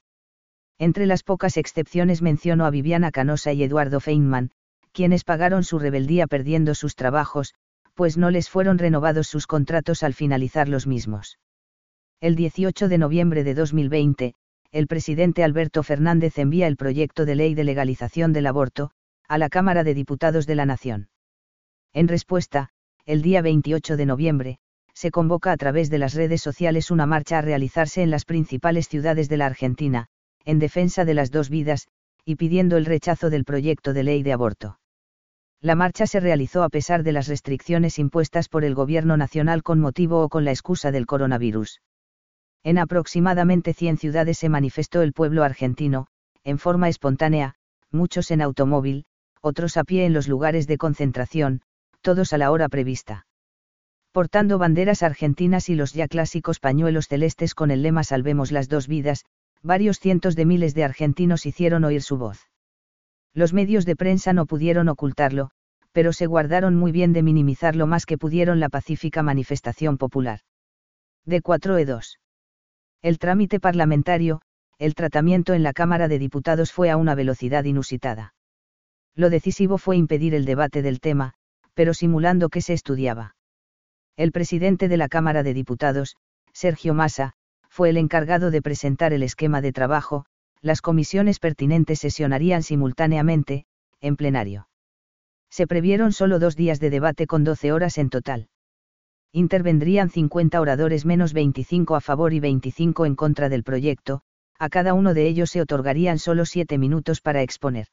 [0.76, 4.50] Entre las pocas excepciones menciono a Viviana Canosa y Eduardo Feynman,
[4.90, 7.54] quienes pagaron su rebeldía perdiendo sus trabajos,
[7.94, 11.38] pues no les fueron renovados sus contratos al finalizar los mismos.
[12.20, 14.34] El 18 de noviembre de 2020,
[14.72, 18.90] el presidente Alberto Fernández envía el proyecto de ley de legalización del aborto,
[19.28, 21.08] a la Cámara de Diputados de la Nación.
[21.92, 22.70] En respuesta,
[23.04, 24.58] el día 28 de noviembre,
[25.02, 28.86] se convoca a través de las redes sociales una marcha a realizarse en las principales
[28.86, 30.06] ciudades de la Argentina,
[30.44, 31.88] en defensa de las dos vidas,
[32.24, 34.78] y pidiendo el rechazo del proyecto de ley de aborto.
[35.60, 39.80] La marcha se realizó a pesar de las restricciones impuestas por el gobierno nacional con
[39.80, 41.80] motivo o con la excusa del coronavirus.
[42.62, 46.06] En aproximadamente 100 ciudades se manifestó el pueblo argentino,
[46.44, 47.56] en forma espontánea,
[47.90, 49.04] muchos en automóvil,
[49.40, 51.62] otros a pie en los lugares de concentración,
[52.02, 53.26] todos a la hora prevista.
[54.12, 58.86] Portando banderas argentinas y los ya clásicos pañuelos celestes con el lema Salvemos las dos
[58.86, 59.24] vidas,
[59.62, 62.50] varios cientos de miles de argentinos hicieron oír su voz.
[63.32, 65.50] Los medios de prensa no pudieron ocultarlo,
[65.92, 70.40] pero se guardaron muy bien de minimizar lo más que pudieron la pacífica manifestación popular.
[71.24, 72.18] De 4E2.
[73.00, 74.42] El trámite parlamentario,
[74.78, 78.34] el tratamiento en la Cámara de Diputados fue a una velocidad inusitada.
[79.14, 81.32] Lo decisivo fue impedir el debate del tema,
[81.72, 83.36] pero simulando que se estudiaba.
[84.16, 86.16] El presidente de la Cámara de Diputados,
[86.52, 87.32] Sergio Massa,
[87.70, 90.26] fue el encargado de presentar el esquema de trabajo,
[90.60, 93.64] las comisiones pertinentes sesionarían simultáneamente,
[94.00, 94.68] en plenario.
[95.50, 98.48] Se previeron solo dos días de debate con 12 horas en total.
[99.32, 104.20] Intervendrían 50 oradores menos 25 a favor y 25 en contra del proyecto,
[104.58, 107.86] a cada uno de ellos se otorgarían solo siete minutos para exponer.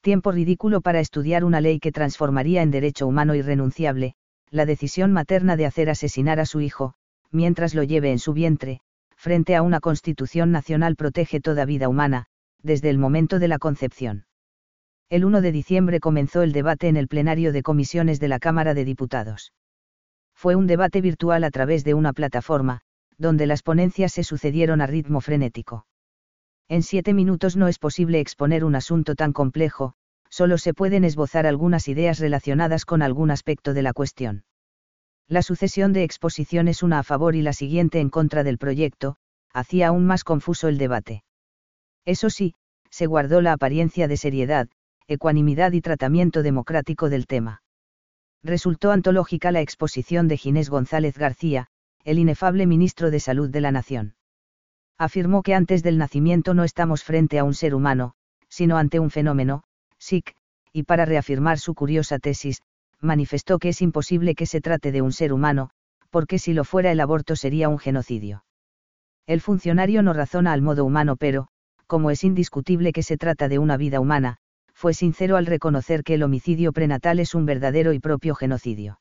[0.00, 4.14] Tiempo ridículo para estudiar una ley que transformaría en derecho humano irrenunciable,
[4.50, 6.94] la decisión materna de hacer asesinar a su hijo,
[7.30, 8.80] mientras lo lleve en su vientre,
[9.16, 12.26] frente a una constitución nacional protege toda vida humana,
[12.62, 14.26] desde el momento de la concepción.
[15.10, 18.74] El 1 de diciembre comenzó el debate en el plenario de comisiones de la Cámara
[18.74, 19.52] de Diputados.
[20.34, 22.80] Fue un debate virtual a través de una plataforma,
[23.16, 25.86] donde las ponencias se sucedieron a ritmo frenético.
[26.68, 29.94] En siete minutos no es posible exponer un asunto tan complejo,
[30.30, 34.44] solo se pueden esbozar algunas ideas relacionadas con algún aspecto de la cuestión.
[35.26, 39.16] La sucesión de exposiciones una a favor y la siguiente en contra del proyecto,
[39.52, 41.22] hacía aún más confuso el debate.
[42.04, 42.54] Eso sí,
[42.90, 44.68] se guardó la apariencia de seriedad,
[45.06, 47.62] ecuanimidad y tratamiento democrático del tema.
[48.42, 51.66] Resultó antológica la exposición de Ginés González García,
[52.04, 54.14] el inefable ministro de Salud de la Nación.
[54.96, 58.14] Afirmó que antes del nacimiento no estamos frente a un ser humano,
[58.48, 59.64] sino ante un fenómeno,
[59.98, 60.34] SIC,
[60.72, 62.62] y para reafirmar su curiosa tesis,
[63.00, 65.70] manifestó que es imposible que se trate de un ser humano,
[66.10, 68.44] porque si lo fuera el aborto sería un genocidio.
[69.26, 71.48] El funcionario no razona al modo humano pero,
[71.86, 74.36] como es indiscutible que se trata de una vida humana,
[74.72, 78.98] fue sincero al reconocer que el homicidio prenatal es un verdadero y propio genocidio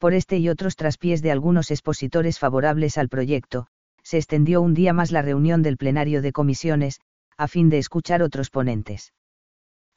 [0.00, 3.66] por este y otros traspiés de algunos expositores favorables al proyecto,
[4.02, 7.00] se extendió un día más la reunión del plenario de comisiones,
[7.36, 9.12] a fin de escuchar otros ponentes.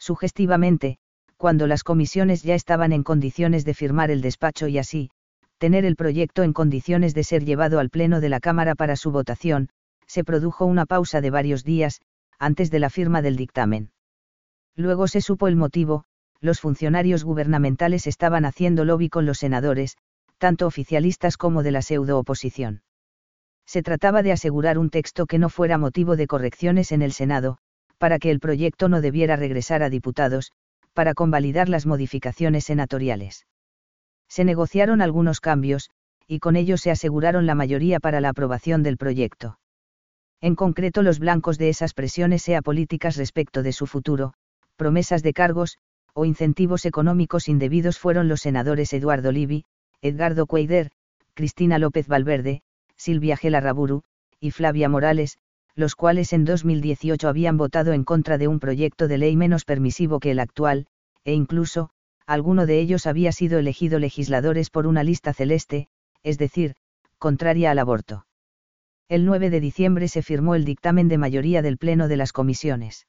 [0.04, 0.98] Sugestivamente,
[1.38, 5.12] cuando las comisiones ya estaban en condiciones de firmar el despacho y así,
[5.60, 9.12] tener el proyecto en condiciones de ser llevado al Pleno de la Cámara para su
[9.12, 9.70] votación,
[10.06, 12.02] se produjo una pausa de varios días,
[12.38, 13.92] antes de la firma del dictamen.
[14.76, 16.04] Luego se supo el motivo,
[16.42, 19.96] los funcionarios gubernamentales estaban haciendo lobby con los senadores,
[20.38, 22.82] tanto oficialistas como de la pseudo-oposición.
[23.66, 27.60] Se trataba de asegurar un texto que no fuera motivo de correcciones en el Senado,
[28.04, 30.52] para que el proyecto no debiera regresar a diputados,
[30.92, 33.48] para convalidar las modificaciones senatoriales.
[34.28, 35.90] Se negociaron algunos cambios,
[36.28, 39.58] y con ellos se aseguraron la mayoría para la aprobación del proyecto.
[40.42, 44.34] En concreto los blancos de esas presiones sea políticas respecto de su futuro,
[44.76, 45.78] promesas de cargos,
[46.14, 49.64] o incentivos económicos indebidos fueron los senadores Eduardo Livi,
[50.02, 50.92] Edgardo Cueider,
[51.36, 52.64] Cristina López Valverde,
[52.98, 54.04] Silvia Gela Raburu,
[54.42, 55.38] y Flavia Morales,
[55.76, 60.20] los cuales en 2018 habían votado en contra de un proyecto de ley menos permisivo
[60.20, 60.88] que el actual,
[61.24, 61.90] e incluso,
[62.26, 65.88] alguno de ellos había sido elegido legisladores por una lista celeste,
[66.22, 66.76] es decir,
[67.18, 68.26] contraria al aborto.
[69.10, 73.08] El 9 de diciembre se firmó el dictamen de mayoría del Pleno de las comisiones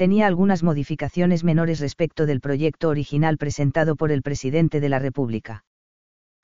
[0.00, 5.66] tenía algunas modificaciones menores respecto del proyecto original presentado por el presidente de la República.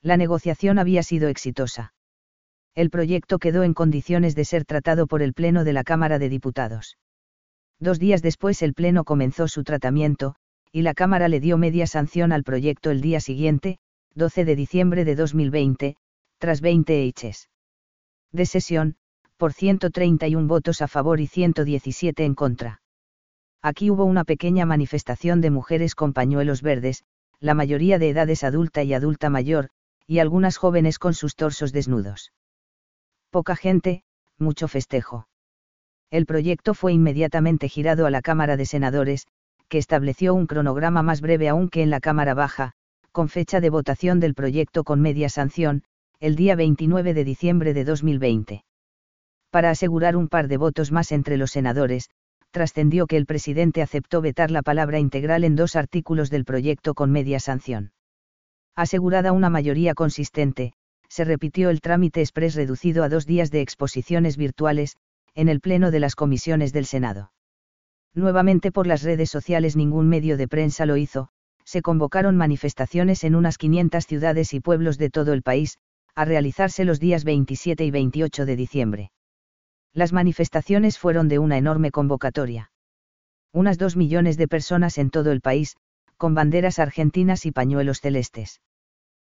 [0.03, 1.95] La negociación había sido exitosa.
[2.77, 6.29] El proyecto quedó en condiciones de ser tratado por el Pleno de la Cámara de
[6.29, 6.99] Diputados.
[7.81, 10.35] Dos días después el Pleno comenzó su tratamiento,
[10.73, 13.79] y la Cámara le dio media sanción al proyecto el día siguiente,
[14.15, 15.97] 12 de diciembre de 2020,
[16.39, 17.49] tras 20 hechos
[18.31, 18.97] de sesión,
[19.39, 22.83] por 131 votos a favor y 117 en contra.
[23.63, 27.05] Aquí hubo una pequeña manifestación de mujeres con pañuelos verdes,
[27.41, 29.71] la mayoría de edades adulta y adulta mayor,
[30.07, 32.33] y algunas jóvenes con sus torsos desnudos.
[33.31, 34.03] Poca gente,
[34.39, 35.29] mucho festejo.
[36.11, 39.27] El proyecto fue inmediatamente girado a la Cámara de Senadores,
[39.69, 42.73] que estableció un cronograma más breve aún que en la Cámara Baja,
[43.13, 45.83] con fecha de votación del proyecto con media sanción,
[46.21, 48.65] el día 29 de diciembre de 2020.
[49.51, 52.11] Para asegurar un par de votos más entre los senadores,
[52.51, 57.11] trascendió que el presidente aceptó vetar la palabra integral en dos artículos del proyecto con
[57.11, 57.93] media sanción.
[58.75, 60.73] Asegurada una mayoría consistente,
[61.17, 64.99] se repitió el trámite express reducido a dos días de exposiciones virtuales,
[65.35, 67.33] en el Pleno de las comisiones del Senado.
[68.13, 71.31] Nuevamente por las redes sociales ningún medio de prensa lo hizo,
[71.65, 75.79] se convocaron manifestaciones en unas 500 ciudades y pueblos de todo el país,
[76.15, 79.11] a realizarse los días 27 y 28 de diciembre.
[79.95, 82.73] Las manifestaciones fueron de una enorme convocatoria.
[83.55, 85.79] Unas dos millones de personas en todo el país,
[86.19, 88.61] con banderas argentinas y pañuelos celestes.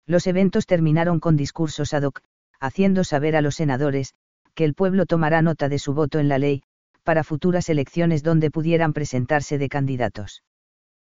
[0.10, 2.22] Los eventos terminaron con discursos ad hoc,
[2.60, 4.16] haciendo saber a los senadores,
[4.56, 6.64] que el pueblo tomará nota de su voto en la ley,
[7.04, 10.44] para futuras elecciones donde pudieran presentarse de candidatos.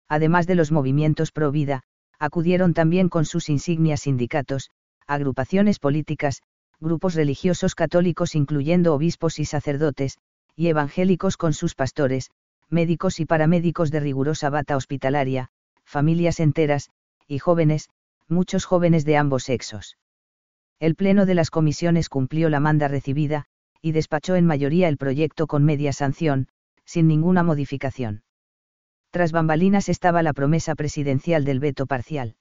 [0.08, 1.84] Además de los movimientos pro vida,
[2.20, 4.70] Acudieron también con sus insignias sindicatos,
[5.08, 6.42] agrupaciones políticas,
[6.80, 10.18] grupos religiosos católicos incluyendo obispos y sacerdotes,
[10.56, 12.32] y evangélicos con sus pastores,
[12.70, 15.50] médicos y paramédicos de rigurosa bata hospitalaria,
[15.84, 16.92] familias enteras,
[17.28, 17.90] y jóvenes,
[18.28, 19.98] muchos jóvenes de ambos sexos.
[20.80, 23.46] El Pleno de las comisiones cumplió la manda recibida,
[23.82, 26.48] y despachó en mayoría el proyecto con media sanción,
[26.86, 28.24] sin ninguna modificación.
[29.12, 32.36] Tras bambalinas estaba la promesa presidencial del veto parcial.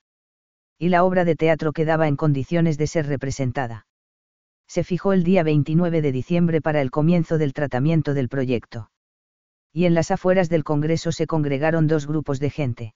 [0.78, 3.86] Y la obra de teatro quedaba en condiciones de ser representada.
[4.66, 8.90] Se fijó el día 29 de diciembre para el comienzo del tratamiento del proyecto.
[9.72, 12.94] Y en las afueras del Congreso se congregaron dos grupos de gente.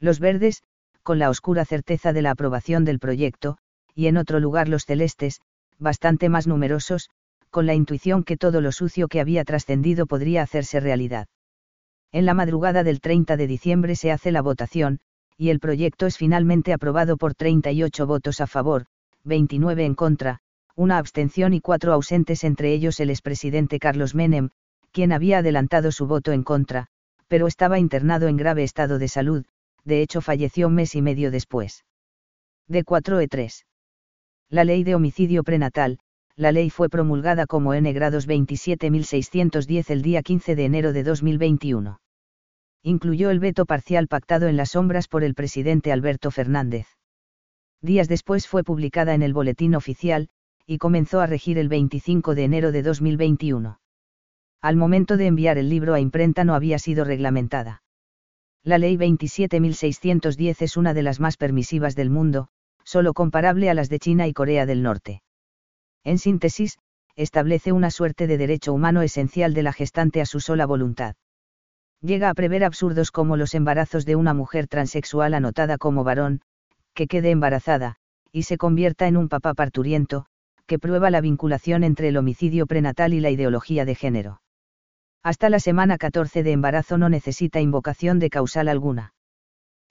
[0.00, 0.62] Los verdes,
[1.06, 3.58] con la oscura certeza de la aprobación del proyecto,
[3.94, 5.40] y en otro lugar los celestes,
[5.78, 7.10] bastante más numerosos,
[7.50, 11.28] con la intuición que todo lo sucio que había trascendido podría hacerse realidad.
[12.10, 14.98] En la madrugada del 30 de diciembre se hace la votación,
[15.38, 18.86] y el proyecto es finalmente aprobado por 38 votos a favor,
[19.22, 20.40] 29 en contra,
[20.74, 24.50] una abstención y cuatro ausentes entre ellos el expresidente Carlos Menem,
[24.90, 26.88] quien había adelantado su voto en contra,
[27.28, 29.46] pero estaba internado en grave estado de salud,
[29.86, 31.84] de hecho falleció mes y medio después.
[32.68, 33.64] De 4E3.
[34.50, 35.98] La ley de homicidio prenatal,
[36.34, 41.98] la ley fue promulgada como N grados 27610 el día 15 de enero de 2021.
[42.82, 46.86] Incluyó el veto parcial pactado en las sombras por el presidente Alberto Fernández.
[47.80, 50.28] Días después fue publicada en el Boletín Oficial,
[50.66, 53.80] y comenzó a regir el 25 de enero de 2021.
[54.60, 57.82] Al momento de enviar el libro a imprenta no había sido reglamentada.
[58.66, 62.48] La Ley 27.610 es una de las más permisivas del mundo,
[62.82, 65.22] solo comparable a las de China y Corea del Norte.
[66.02, 66.76] En síntesis,
[67.14, 71.14] establece una suerte de derecho humano esencial de la gestante a su sola voluntad.
[72.00, 76.40] Llega a prever absurdos como los embarazos de una mujer transexual anotada como varón,
[76.92, 77.98] que quede embarazada,
[78.32, 80.26] y se convierta en un papá parturiento,
[80.66, 84.40] que prueba la vinculación entre el homicidio prenatal y la ideología de género.
[85.26, 89.12] Hasta la semana 14 de embarazo no necesita invocación de causal alguna.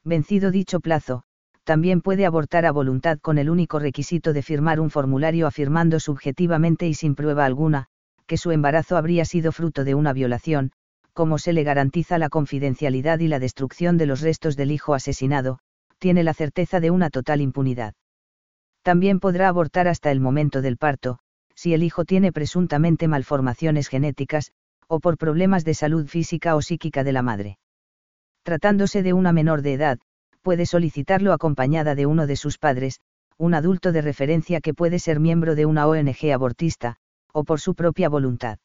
[0.06, 1.24] Vencido dicho plazo,
[1.66, 6.88] también puede abortar a voluntad con el único requisito de firmar un formulario afirmando subjetivamente
[6.88, 7.88] y sin prueba alguna,
[8.28, 10.72] que su embarazo habría sido fruto de una violación,
[11.12, 15.60] como se le garantiza la confidencialidad y la destrucción de los restos del hijo asesinado,
[15.99, 17.94] tiene la certeza de una total impunidad.
[18.84, 21.20] También podrá abortar hasta el momento del parto,
[21.56, 24.53] si el hijo tiene presuntamente malformaciones genéticas,
[24.88, 27.57] o por problemas de salud física o psíquica de la madre.
[28.44, 29.99] Tratándose de una menor de edad,
[30.41, 32.99] puede solicitarlo acompañada de uno de sus padres,
[33.38, 36.98] un adulto de referencia que puede ser miembro de una ONG abortista,
[37.34, 38.60] o por su propia voluntad.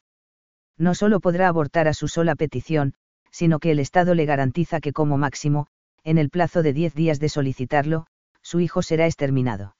[0.78, 2.94] No solo podrá abortar a su sola petición,
[3.30, 5.66] sino que el Estado le garantiza que como máximo,
[6.04, 8.06] en el plazo de 10 días de solicitarlo,
[8.42, 9.76] su hijo será exterminado.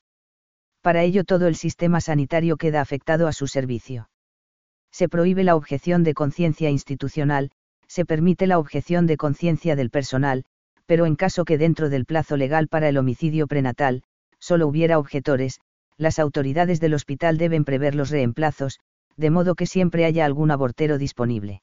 [0.83, 4.10] Para ello todo el sistema sanitario queda afectado a su servicio.
[4.93, 7.51] Se prohíbe la objeción de conciencia institucional,
[7.87, 10.45] se permite la objeción de conciencia del personal,
[10.87, 14.03] pero en caso que dentro del plazo legal para el homicidio prenatal,
[14.39, 15.61] solo hubiera objetores,
[15.97, 18.81] las autoridades del hospital deben prever los reemplazos,
[19.17, 21.62] de modo que siempre haya algún abortero disponible.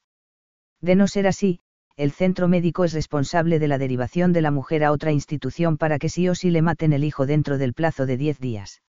[0.79, 1.59] De no ser así,
[1.95, 5.97] el centro médico es responsable de la derivación de la mujer a otra institución para
[5.97, 8.83] que sí o sí le maten el hijo dentro del plazo de 10 días.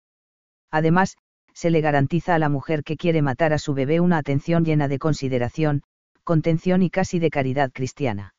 [0.71, 1.17] Además,
[1.55, 4.89] se le garantiza a la mujer que quiere matar a su bebé una atención llena
[4.89, 5.83] de consideración,
[6.25, 8.35] contención y casi de caridad cristiana.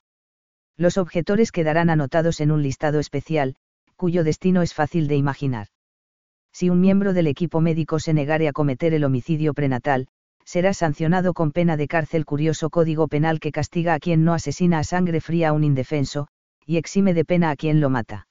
[0.77, 3.55] Los objetores quedarán anotados en un listado especial,
[3.95, 5.67] cuyo destino es fácil de imaginar.
[6.51, 10.07] Si un miembro del equipo médico se negare a cometer el homicidio prenatal,
[10.43, 14.79] será sancionado con pena de cárcel curioso código penal que castiga a quien no asesina
[14.79, 16.27] a sangre fría a un indefenso,
[16.65, 18.27] y exime de pena a quien lo mata.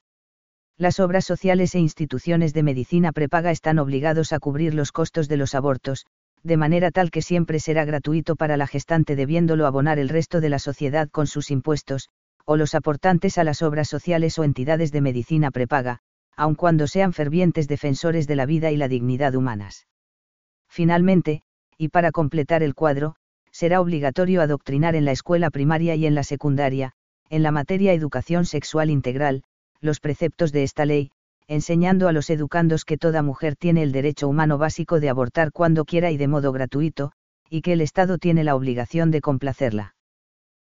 [0.76, 5.36] Las obras sociales e instituciones de medicina prepaga están obligados a cubrir los costos de
[5.36, 6.04] los abortos,
[6.42, 10.48] de manera tal que siempre será gratuito para la gestante debiéndolo abonar el resto de
[10.48, 12.08] la sociedad con sus impuestos,
[12.44, 16.00] o los aportantes a las obras sociales o entidades de medicina prepaga,
[16.36, 19.86] aun cuando sean fervientes defensores de la vida y la dignidad humanas.
[20.68, 21.42] Finalmente,
[21.78, 23.14] y para completar el cuadro,
[23.52, 26.92] será obligatorio adoctrinar en la escuela primaria y en la secundaria,
[27.30, 29.44] en la materia educación sexual integral,
[29.84, 31.10] los preceptos de esta ley,
[31.46, 35.84] enseñando a los educandos que toda mujer tiene el derecho humano básico de abortar cuando
[35.84, 37.12] quiera y de modo gratuito,
[37.50, 39.94] y que el Estado tiene la obligación de complacerla.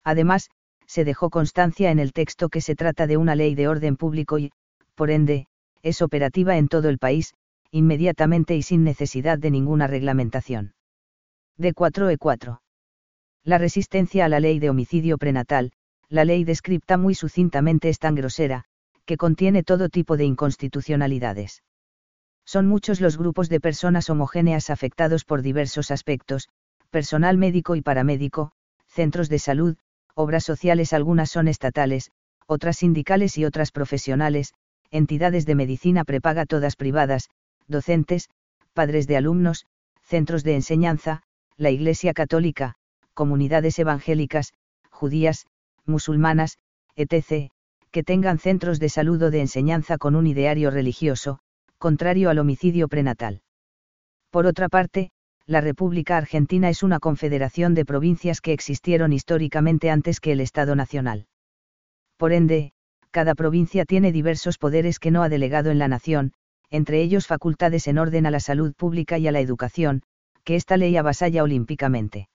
[0.03, 0.49] Además,
[0.87, 4.39] se dejó constancia en el texto que se trata de una ley de orden público
[4.39, 4.51] y,
[4.95, 5.47] por ende,
[5.83, 7.35] es operativa en todo el país,
[7.71, 10.75] inmediatamente y sin necesidad de ninguna reglamentación.
[11.59, 12.61] De 4E4.
[13.45, 15.73] La resistencia a la ley de homicidio prenatal,
[16.09, 18.65] la ley descripta muy sucintamente es tan grosera,
[19.05, 21.63] que contiene todo tipo de inconstitucionalidades.
[22.45, 26.49] Son muchos los grupos de personas homogéneas afectados por diversos aspectos,
[26.91, 28.53] personal médico y paramédico,
[28.87, 29.77] centros de salud,
[30.15, 32.11] obras sociales algunas son estatales,
[32.47, 34.55] otras sindicales y otras profesionales,
[34.91, 37.31] entidades de medicina prepaga todas privadas,
[37.67, 38.29] docentes,
[38.75, 39.65] padres de alumnos,
[40.03, 41.23] centros de enseñanza,
[41.57, 42.75] la Iglesia Católica,
[43.15, 44.53] comunidades evangélicas,
[44.91, 45.47] judías,
[45.87, 46.59] musulmanas,
[46.97, 47.52] etc.,
[47.93, 51.39] que tengan centros de salud o de enseñanza con un ideario religioso,
[51.79, 53.43] contrario al homicidio prenatal.
[54.31, 55.11] Por otra parte,
[55.47, 60.75] la República Argentina es una confederación de provincias que existieron históricamente antes que el Estado
[60.75, 61.27] Nacional.
[62.17, 62.73] Por ende,
[63.11, 66.33] cada provincia tiene diversos poderes que no ha delegado en la nación,
[66.71, 70.03] entre ellos facultades en orden a la salud pública y a la educación,
[70.45, 72.29] que esta ley avasalla olímpicamente.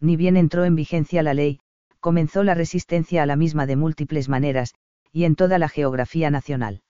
[0.00, 1.60] Ni bien entró en vigencia la ley,
[2.02, 4.74] comenzó la resistencia a la misma de múltiples maneras,
[5.12, 6.82] y en toda la geografía nacional.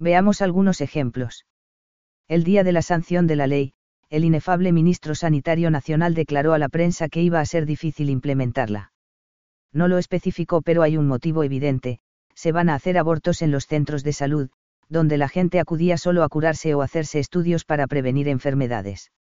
[0.00, 1.46] Veamos algunos ejemplos.
[2.26, 3.74] El día de la sanción de la ley,
[4.10, 8.92] el inefable ministro sanitario nacional declaró a la prensa que iba a ser difícil implementarla.
[9.72, 12.00] No lo especificó, pero hay un motivo evidente,
[12.34, 14.50] se van a hacer abortos en los centros de salud,
[14.88, 19.12] donde la gente acudía solo a curarse o hacerse estudios para prevenir enfermedades.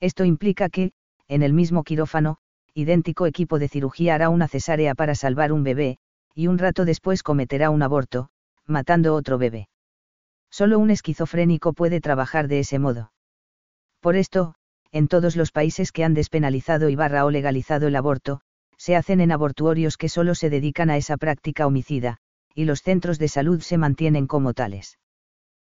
[0.00, 0.92] Esto implica que,
[1.28, 2.38] en el mismo quirófano,
[2.74, 5.98] idéntico equipo de cirugía hará una cesárea para salvar un bebé,
[6.34, 8.28] y un rato después cometerá un aborto,
[8.66, 9.68] matando otro bebé.
[10.50, 13.12] Solo un esquizofrénico puede trabajar de ese modo.
[14.00, 14.54] Por esto,
[14.92, 18.40] en todos los países que han despenalizado y barra o legalizado el aborto,
[18.76, 22.18] se hacen en abortuorios que solo se dedican a esa práctica homicida,
[22.54, 24.98] y los centros de salud se mantienen como tales.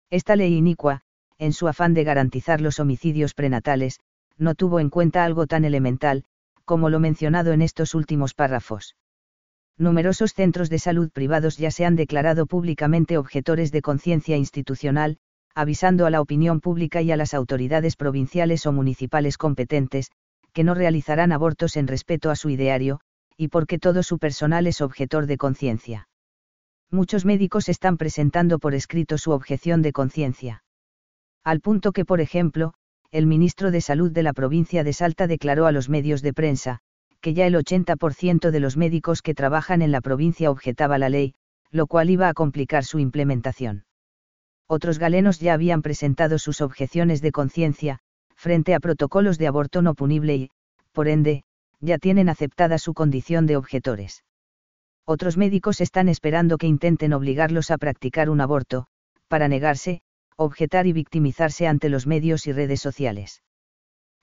[0.10, 1.02] Esta ley inicua,
[1.38, 4.00] en su afán de garantizar los homicidios prenatales,
[4.38, 6.24] no tuvo en cuenta algo tan elemental,
[6.70, 8.96] como lo mencionado en estos últimos párrafos.
[9.76, 15.18] Numerosos centros de salud privados ya se han declarado públicamente objetores de conciencia institucional,
[15.56, 20.12] avisando a la opinión pública y a las autoridades provinciales o municipales competentes,
[20.54, 23.00] que no realizarán abortos en respeto a su ideario,
[23.36, 26.08] y porque todo su personal es objetor de conciencia.
[26.92, 30.64] Muchos médicos están presentando por escrito su objeción de conciencia.
[31.44, 32.76] Al punto que, por ejemplo,
[33.12, 36.80] el ministro de Salud de la provincia de Salta declaró a los medios de prensa,
[37.22, 41.34] que ya el 80% de los médicos que trabajan en la provincia objetaba la ley,
[41.72, 43.86] lo cual iba a complicar su implementación.
[44.68, 48.00] Otros galenos ya habían presentado sus objeciones de conciencia,
[48.36, 50.50] frente a protocolos de aborto no punible y,
[50.92, 51.44] por ende,
[51.80, 54.24] ya tienen aceptada su condición de objetores.
[55.06, 58.86] Otros médicos están esperando que intenten obligarlos a practicar un aborto,
[59.28, 60.02] para negarse,
[60.46, 63.44] objetar y victimizarse ante los medios y redes sociales.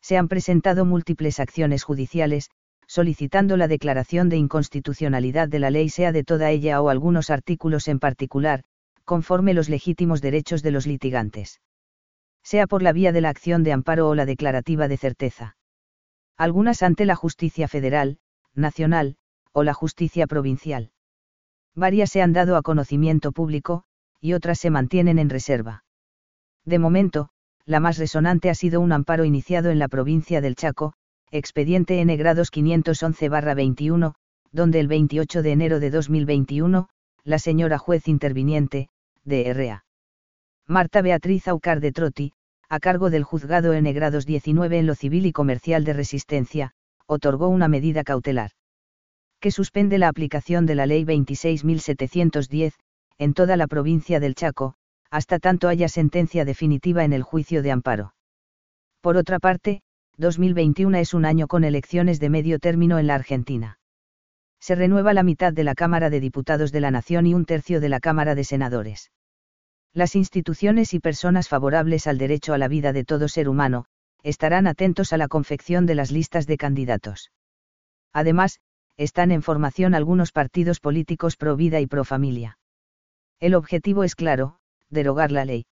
[0.00, 2.50] Se han presentado múltiples acciones judiciales,
[2.86, 7.86] solicitando la declaración de inconstitucionalidad de la ley sea de toda ella o algunos artículos
[7.88, 8.62] en particular,
[9.04, 11.60] conforme los legítimos derechos de los litigantes.
[12.42, 15.56] Sea por la vía de la acción de amparo o la declarativa de certeza.
[16.38, 18.18] Algunas ante la justicia federal,
[18.54, 19.16] nacional,
[19.52, 20.92] o la justicia provincial.
[21.74, 23.84] Varias se han dado a conocimiento público,
[24.20, 25.84] y otras se mantienen en reserva.
[26.66, 27.28] De momento,
[27.64, 30.94] la más resonante ha sido un amparo iniciado en la provincia del Chaco,
[31.30, 34.14] expediente N grados 511-21,
[34.52, 36.88] donde el 28 de enero de 2021,
[37.22, 38.88] la señora juez interviniente,
[39.24, 39.84] DRA.
[40.66, 42.32] Marta Beatriz Aucar de Troti,
[42.68, 46.72] a cargo del juzgado N grados 19 en lo civil y comercial de resistencia,
[47.06, 48.50] otorgó una medida cautelar.
[49.40, 52.72] Que suspende la aplicación de la ley 26.710,
[53.18, 54.74] en toda la provincia del Chaco,
[55.10, 58.14] hasta tanto haya sentencia definitiva en el juicio de amparo.
[59.00, 59.82] Por otra parte,
[60.16, 63.78] 2021 es un año con elecciones de medio término en la Argentina.
[64.58, 67.80] Se renueva la mitad de la Cámara de Diputados de la Nación y un tercio
[67.80, 69.12] de la Cámara de Senadores.
[69.92, 73.86] Las instituciones y personas favorables al derecho a la vida de todo ser humano,
[74.22, 77.30] estarán atentos a la confección de las listas de candidatos.
[78.12, 78.60] Además,
[78.96, 82.58] están en formación algunos partidos políticos pro vida y pro familia.
[83.38, 84.58] El objetivo es claro,
[84.90, 85.66] derogar la ley.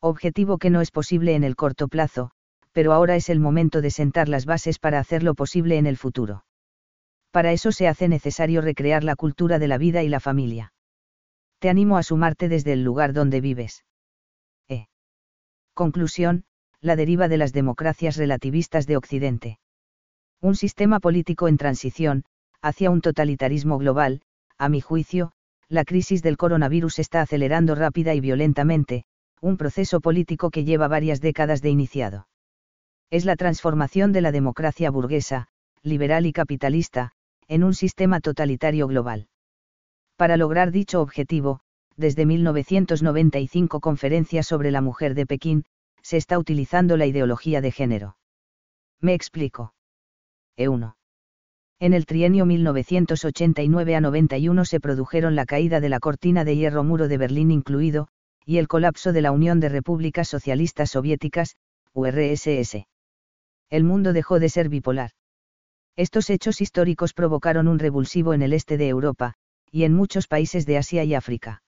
[0.00, 2.30] Objetivo que no es posible en el corto plazo,
[2.72, 6.44] pero ahora es el momento de sentar las bases para hacerlo posible en el futuro.
[7.30, 10.72] Para eso se hace necesario recrear la cultura de la vida y la familia.
[11.58, 13.84] Te animo a sumarte desde el lugar donde vives.
[14.68, 14.88] E.
[15.74, 16.44] Conclusión,
[16.80, 19.58] la deriva de las democracias relativistas de Occidente.
[20.40, 22.24] Un sistema político en transición,
[22.62, 24.22] hacia un totalitarismo global,
[24.56, 25.32] a mi juicio,
[25.70, 29.04] la crisis del coronavirus está acelerando rápida y violentamente,
[29.40, 32.26] un proceso político que lleva varias décadas de iniciado.
[33.08, 35.46] Es la transformación de la democracia burguesa,
[35.82, 37.12] liberal y capitalista,
[37.46, 39.28] en un sistema totalitario global.
[40.16, 41.60] Para lograr dicho objetivo,
[41.96, 45.64] desde 1995 Conferencia sobre la Mujer de Pekín,
[46.02, 48.16] se está utilizando la ideología de género.
[49.00, 49.72] Me explico.
[50.56, 50.94] E1.
[51.80, 56.84] En el trienio 1989 a 91 se produjeron la caída de la cortina de hierro
[56.84, 58.08] muro de Berlín incluido,
[58.44, 61.56] y el colapso de la Unión de Repúblicas Socialistas Soviéticas,
[61.94, 62.86] URSS.
[63.70, 65.12] El mundo dejó de ser bipolar.
[65.96, 69.36] Estos hechos históricos provocaron un revulsivo en el este de Europa,
[69.70, 71.62] y en muchos países de Asia y África.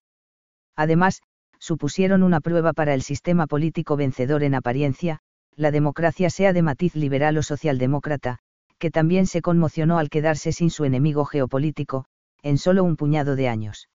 [0.75, 1.23] Además,
[1.57, 5.21] supusieron una prueba para el sistema político vencedor en apariencia,
[5.55, 8.42] la democracia sea de matiz liberal o socialdemócrata,
[8.83, 12.03] que también se conmocionó al quedarse sin su enemigo geopolítico,
[12.41, 13.87] en solo un puñado de años.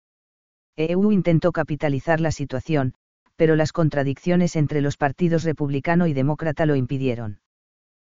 [0.79, 2.95] EU intentó capitalizar la situación,
[3.37, 7.41] pero las contradicciones entre los partidos republicano y demócrata lo impidieron.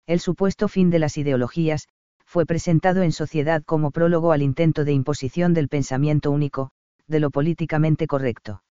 [0.07, 1.89] El supuesto fin de las ideologías,
[2.26, 6.72] fue presentado en sociedad como prólogo al intento de imposición del pensamiento único,
[7.06, 8.64] de lo políticamente correcto.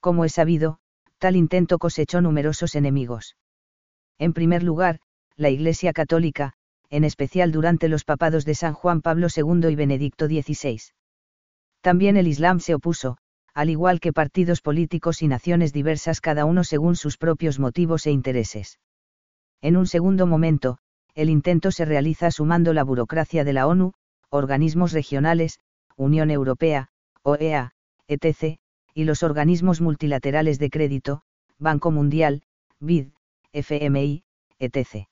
[0.00, 0.80] Como es sabido,
[1.18, 3.36] tal intento cosechó numerosos enemigos.
[4.18, 4.98] En primer lugar,
[5.36, 6.54] la Iglesia Católica,
[6.92, 10.78] en especial durante los papados de San Juan Pablo II y Benedicto XVI.
[11.80, 13.16] También el Islam se opuso,
[13.54, 18.10] al igual que partidos políticos y naciones diversas cada uno según sus propios motivos e
[18.10, 18.78] intereses.
[19.62, 20.76] En un segundo momento,
[21.14, 23.94] el intento se realiza sumando la burocracia de la ONU,
[24.28, 25.60] organismos regionales,
[25.96, 26.88] Unión Europea,
[27.22, 27.72] OEA,
[28.06, 28.58] etc.,
[28.92, 31.22] y los organismos multilaterales de crédito,
[31.58, 32.42] Banco Mundial,
[32.80, 33.08] BID,
[33.54, 34.24] FMI,
[34.58, 35.06] etc.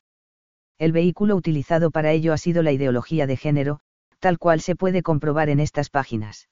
[0.80, 3.80] El vehículo utilizado para ello ha sido la ideología de género,
[4.18, 6.48] tal cual se puede comprobar en estas páginas.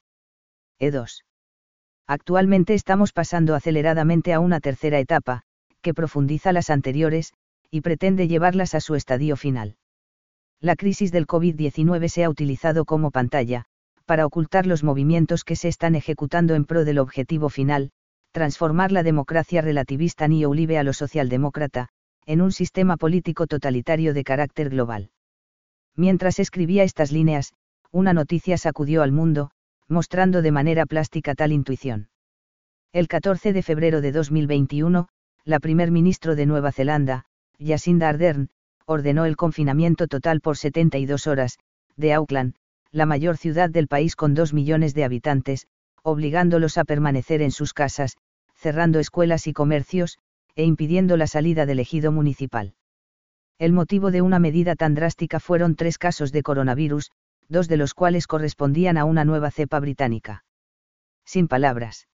[0.79, 1.25] E2.
[2.07, 5.45] Actualmente estamos pasando aceleradamente a una tercera etapa,
[5.81, 7.33] que profundiza las anteriores,
[7.71, 9.79] y pretende llevarlas a su estadio final.
[10.61, 13.65] La crisis del COVID-19 se ha utilizado como pantalla,
[14.05, 17.93] para ocultar los movimientos que se están ejecutando en pro del objetivo final,
[18.33, 21.89] transformar la democracia relativista Olive a lo socialdemócrata,
[22.29, 25.09] en un sistema político totalitario de carácter global.
[25.97, 27.55] Mientras escribía estas líneas,
[27.91, 29.51] una noticia sacudió al mundo,
[29.89, 32.11] mostrando de manera plástica tal intuición.
[32.93, 35.09] El 14 de febrero de 2021,
[35.45, 37.25] la primer ministro de Nueva Zelanda,
[37.59, 38.51] Jacinda Ardern,
[38.85, 41.59] ordenó el confinamiento total por 72 horas,
[41.97, 42.57] de Auckland,
[42.93, 45.67] la mayor ciudad del país con 2 millones de habitantes,
[46.03, 48.19] obligándolos a permanecer en sus casas,
[48.55, 50.19] cerrando escuelas y comercios,
[50.59, 52.75] e impidiendo la salida del ejido municipal.
[53.61, 57.13] El motivo de una medida tan drástica fueron tres casos de coronavirus,
[57.49, 60.45] dos de los cuales correspondían a una nueva cepa británica.
[61.25, 62.09] Sin palabras.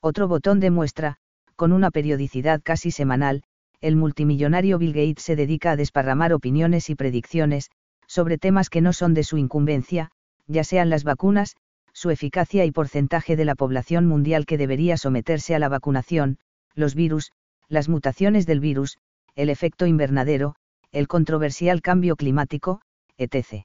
[0.00, 1.18] Otro botón de muestra,
[1.54, 3.44] con una periodicidad casi semanal,
[3.80, 7.70] el multimillonario Bill Gates se dedica a desparramar opiniones y predicciones,
[8.08, 10.10] sobre temas que no son de su incumbencia,
[10.48, 11.54] ya sean las vacunas,
[11.92, 16.38] su eficacia y porcentaje de la población mundial que debería someterse a la vacunación,
[16.74, 17.30] los virus,
[17.70, 18.98] las mutaciones del virus,
[19.36, 20.56] el efecto invernadero,
[20.92, 22.82] el controversial cambio climático,
[23.16, 23.64] etc.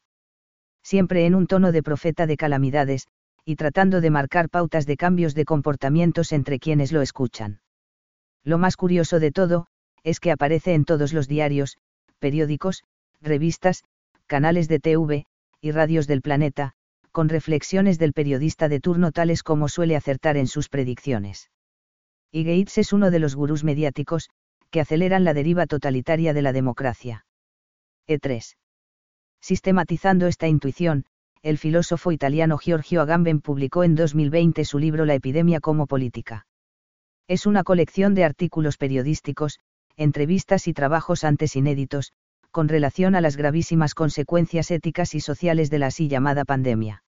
[0.84, 3.08] Siempre en un tono de profeta de calamidades,
[3.44, 7.60] y tratando de marcar pautas de cambios de comportamientos entre quienes lo escuchan.
[8.44, 9.66] Lo más curioso de todo,
[10.04, 11.78] es que aparece en todos los diarios,
[12.20, 12.84] periódicos,
[13.22, 13.84] revistas,
[14.28, 15.26] canales de TV,
[15.62, 16.74] y radios del planeta,
[17.12, 21.50] con reflexiones del periodista de turno tales como suele acertar en sus predicciones.
[22.32, 24.30] Y Gates es uno de los gurús mediáticos,
[24.70, 27.26] que aceleran la deriva totalitaria de la democracia.
[28.08, 28.56] E3.
[29.42, 31.06] Sistematizando esta intuición,
[31.42, 36.48] el filósofo italiano Giorgio Agamben publicó en 2020 su libro La epidemia como política.
[37.28, 39.60] Es una colección de artículos periodísticos,
[39.96, 42.14] entrevistas y trabajos antes inéditos,
[42.52, 47.04] con relación a las gravísimas consecuencias éticas y sociales de la así llamada pandemia.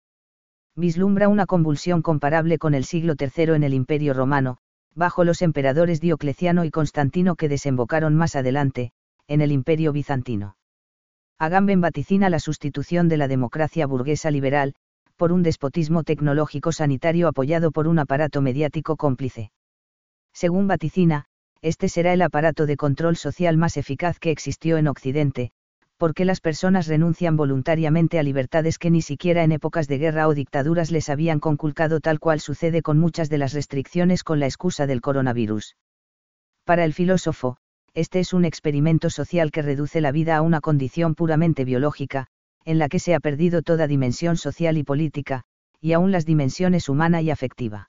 [0.74, 4.59] Vislumbra una convulsión comparable con el siglo III en el Imperio Romano,
[4.97, 8.90] bajo los emperadores Diocleciano y Constantino que desembocaron más adelante,
[9.28, 10.56] en el Imperio Bizantino.
[11.39, 14.74] Agamben vaticina la sustitución de la democracia burguesa liberal,
[15.16, 19.52] por un despotismo tecnológico sanitario apoyado por un aparato mediático cómplice.
[20.32, 21.27] Según vaticina,
[21.60, 25.52] este será el aparato de control social más eficaz que existió en Occidente,
[25.97, 30.35] porque las personas renuncian voluntariamente a libertades que ni siquiera en épocas de guerra o
[30.35, 34.86] dictaduras les habían conculcado tal cual sucede con muchas de las restricciones con la excusa
[34.86, 35.77] del coronavirus.
[36.64, 37.56] Para el filósofo,
[37.94, 42.27] este es un experimento social que reduce la vida a una condición puramente biológica,
[42.64, 45.44] en la que se ha perdido toda dimensión social y política,
[45.81, 47.89] y aún las dimensiones humana y afectiva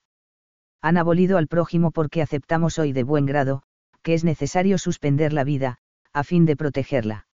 [0.82, 3.64] han abolido al prójimo porque aceptamos hoy de buen grado,
[4.04, 5.80] que es necesario suspender la vida,
[6.14, 7.27] a fin de protegerla.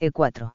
[0.00, 0.54] E4.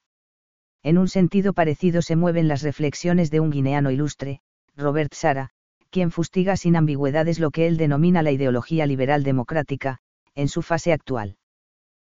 [0.84, 4.42] En un sentido parecido se mueven las reflexiones de un guineano ilustre,
[4.76, 5.50] Robert Sara,
[5.90, 10.00] quien fustiga sin ambigüedades lo que él denomina la ideología liberal democrática,
[10.36, 11.38] en su fase actual.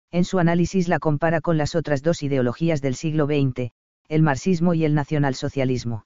[0.09, 3.71] En su análisis la compara con las otras dos ideologías del siglo XX,
[4.07, 6.05] el marxismo y el nacionalsocialismo.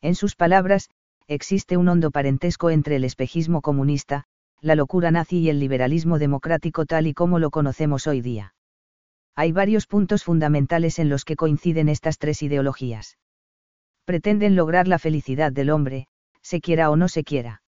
[0.00, 0.90] En sus palabras,
[1.28, 4.24] existe un hondo parentesco entre el espejismo comunista,
[4.60, 8.55] la locura nazi y el liberalismo democrático tal y como lo conocemos hoy día.
[9.38, 13.18] Hay varios puntos fundamentales en los que coinciden estas tres ideologías.
[14.06, 16.08] Pretenden lograr la felicidad del hombre,
[16.40, 17.60] se quiera o no se quiera.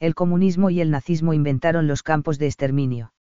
[0.00, 3.14] El comunismo y el nazismo inventaron los campos de exterminio.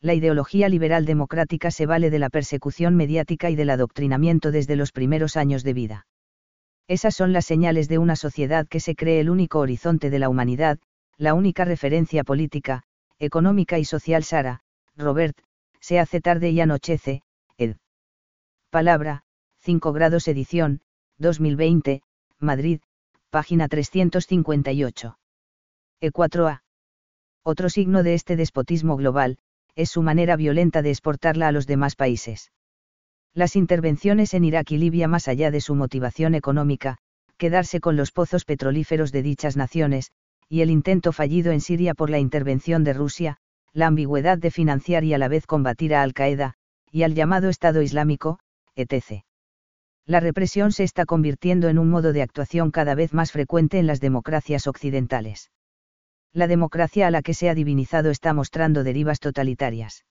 [0.00, 4.90] La ideología liberal democrática se vale de la persecución mediática y del adoctrinamiento desde los
[4.90, 6.06] primeros años de vida.
[6.88, 10.28] Esas son las señales de una sociedad que se cree el único horizonte de la
[10.28, 10.78] humanidad,
[11.16, 12.82] la única referencia política,
[13.18, 14.62] económica y social Sara,
[14.96, 15.36] Robert,
[15.80, 17.22] se hace tarde y anochece,
[17.56, 17.76] ed.
[18.70, 19.24] Palabra,
[19.60, 20.80] 5 grados edición,
[21.18, 22.02] 2020,
[22.38, 22.80] Madrid,
[23.30, 25.18] página 358.
[26.00, 26.62] E4A.
[27.42, 29.38] Otro signo de este despotismo global,
[29.74, 32.52] es su manera violenta de exportarla a los demás países.
[33.34, 36.98] Las intervenciones en Irak y Libia más allá de su motivación económica,
[37.36, 40.12] quedarse con los pozos petrolíferos de dichas naciones,
[40.48, 43.38] y el intento fallido en Siria por la intervención de Rusia,
[43.78, 46.54] la ambigüedad de financiar y a la vez combatir a Al-Qaeda,
[46.90, 48.40] y al llamado Estado Islámico,
[48.74, 49.22] etc.
[50.04, 53.86] La represión se está convirtiendo en un modo de actuación cada vez más frecuente en
[53.86, 55.52] las democracias occidentales.
[56.32, 60.04] La democracia a la que se ha divinizado está mostrando derivas totalitarias.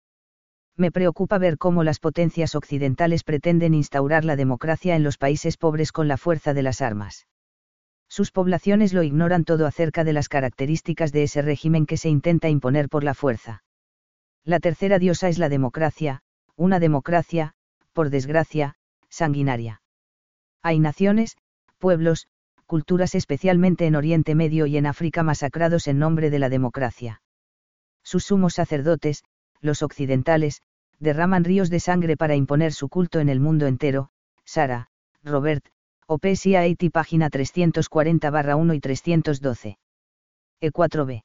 [0.76, 5.90] Me preocupa ver cómo las potencias occidentales pretenden instaurar la democracia en los países pobres
[5.90, 7.26] con la fuerza de las armas.
[8.08, 12.48] Sus poblaciones lo ignoran todo acerca de las características de ese régimen que se intenta
[12.48, 13.62] imponer por la fuerza.
[14.44, 16.22] La tercera diosa es la democracia,
[16.54, 17.54] una democracia,
[17.92, 18.76] por desgracia,
[19.08, 19.82] sanguinaria.
[20.62, 21.36] Hay naciones,
[21.78, 22.28] pueblos,
[22.66, 27.22] culturas especialmente en Oriente Medio y en África masacrados en nombre de la democracia.
[28.02, 29.24] Sus sumos sacerdotes,
[29.60, 30.62] los occidentales,
[30.98, 34.10] derraman ríos de sangre para imponer su culto en el mundo entero,
[34.44, 34.88] Sara,
[35.22, 35.64] Robert,
[36.08, 39.76] OPSI Haiti página 340-1 y 312.
[40.62, 41.24] E4b.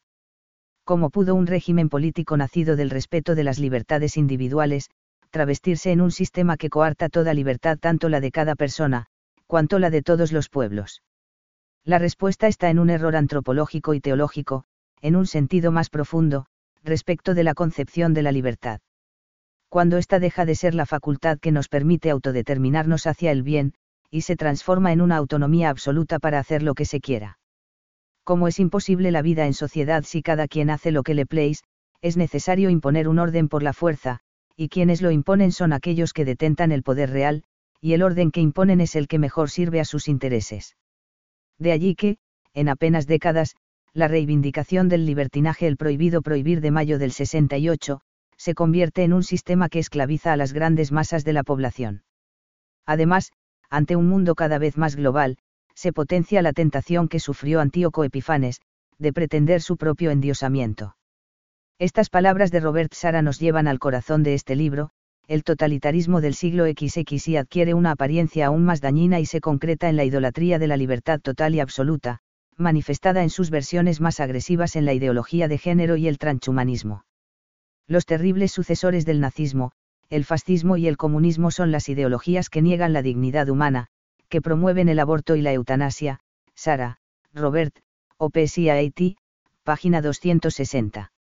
[0.84, 4.90] Como pudo un régimen político nacido del respeto de las libertades individuales,
[5.30, 9.06] travestirse en un sistema que coarta toda libertad tanto la de cada persona,
[9.46, 11.04] cuanto la de todos los pueblos?
[11.84, 14.64] La respuesta está en un error antropológico y teológico,
[15.00, 16.48] en un sentido más profundo,
[16.84, 18.80] respecto de la concepción de la libertad.
[19.70, 23.76] Cuando ésta deja de ser la facultad que nos permite autodeterminarnos hacia el bien,
[24.12, 27.40] y se transforma en una autonomía absoluta para hacer lo que se quiera.
[28.24, 31.64] Como es imposible la vida en sociedad si cada quien hace lo que le pleis,
[32.02, 34.20] es necesario imponer un orden por la fuerza,
[34.56, 37.44] y quienes lo imponen son aquellos que detentan el poder real,
[37.80, 40.76] y el orden que imponen es el que mejor sirve a sus intereses.
[41.58, 42.18] De allí que,
[42.54, 43.56] en apenas décadas,
[43.94, 48.02] la reivindicación del libertinaje el prohibido prohibir de mayo del 68,
[48.38, 52.04] se convierte en un sistema que esclaviza a las grandes masas de la población.
[52.86, 53.32] Además,
[53.72, 55.38] ante un mundo cada vez más global,
[55.74, 58.62] se potencia la tentación que sufrió Antíoco Epifanes,
[59.00, 60.96] de pretender su propio endiosamiento.
[61.80, 64.92] Estas palabras de Robert Sara nos llevan al corazón de este libro,
[65.28, 69.96] el totalitarismo del siglo XXI adquiere una apariencia aún más dañina y se concreta en
[69.96, 72.20] la idolatría de la libertad total y absoluta,
[72.58, 77.06] manifestada en sus versiones más agresivas en la ideología de género y el transhumanismo.
[77.88, 79.72] Los terribles sucesores del nazismo,
[80.12, 83.88] el fascismo y el comunismo son las ideologías que niegan la dignidad humana,
[84.28, 86.20] que promueven el aborto y la eutanasia.
[86.54, 86.98] Sara,
[87.34, 87.74] Robert,
[88.18, 89.16] OPSI Haití,
[89.64, 91.14] página 260.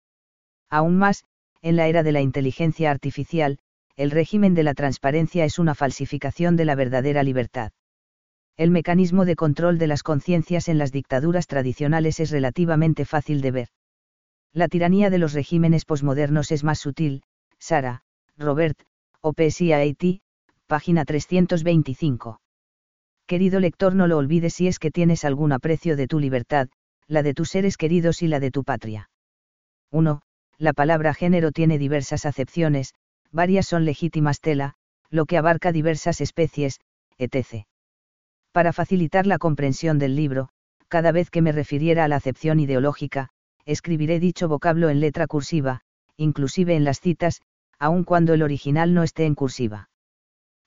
[0.71, 1.25] Aún más,
[1.61, 3.59] en la era de la inteligencia artificial,
[3.95, 7.73] el régimen de la transparencia es una falsificación de la verdadera libertad.
[8.57, 13.51] El mecanismo de control de las conciencias en las dictaduras tradicionales es relativamente fácil de
[13.51, 13.69] ver.
[14.55, 17.23] La tiranía de los regímenes posmodernos es más sutil,
[17.59, 18.03] Sara,
[18.39, 18.79] Robert,
[19.21, 20.21] OPSI Haití,
[20.69, 22.41] página 325.
[23.27, 26.69] Querido lector, no lo olvides si es que tienes algún aprecio de tu libertad,
[27.09, 29.11] la de tus seres queridos y la de tu patria.
[29.91, 30.23] 1.
[30.57, 32.95] La palabra género tiene diversas acepciones,
[33.33, 34.75] varias son legítimas tela,
[35.11, 36.79] lo que abarca diversas especies,
[37.19, 37.65] etc.
[38.53, 40.49] Para facilitar la comprensión del libro,
[40.87, 43.31] cada vez que me refiriera a la acepción ideológica,
[43.65, 45.81] escribiré dicho vocablo en letra cursiva,
[46.17, 47.41] inclusive en las citas,
[47.79, 49.89] aun cuando el original no esté en cursiva.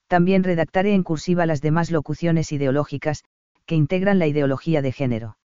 [0.08, 3.24] También redactaré en cursiva las demás locuciones ideológicas,
[3.66, 5.38] que integran la ideología de género.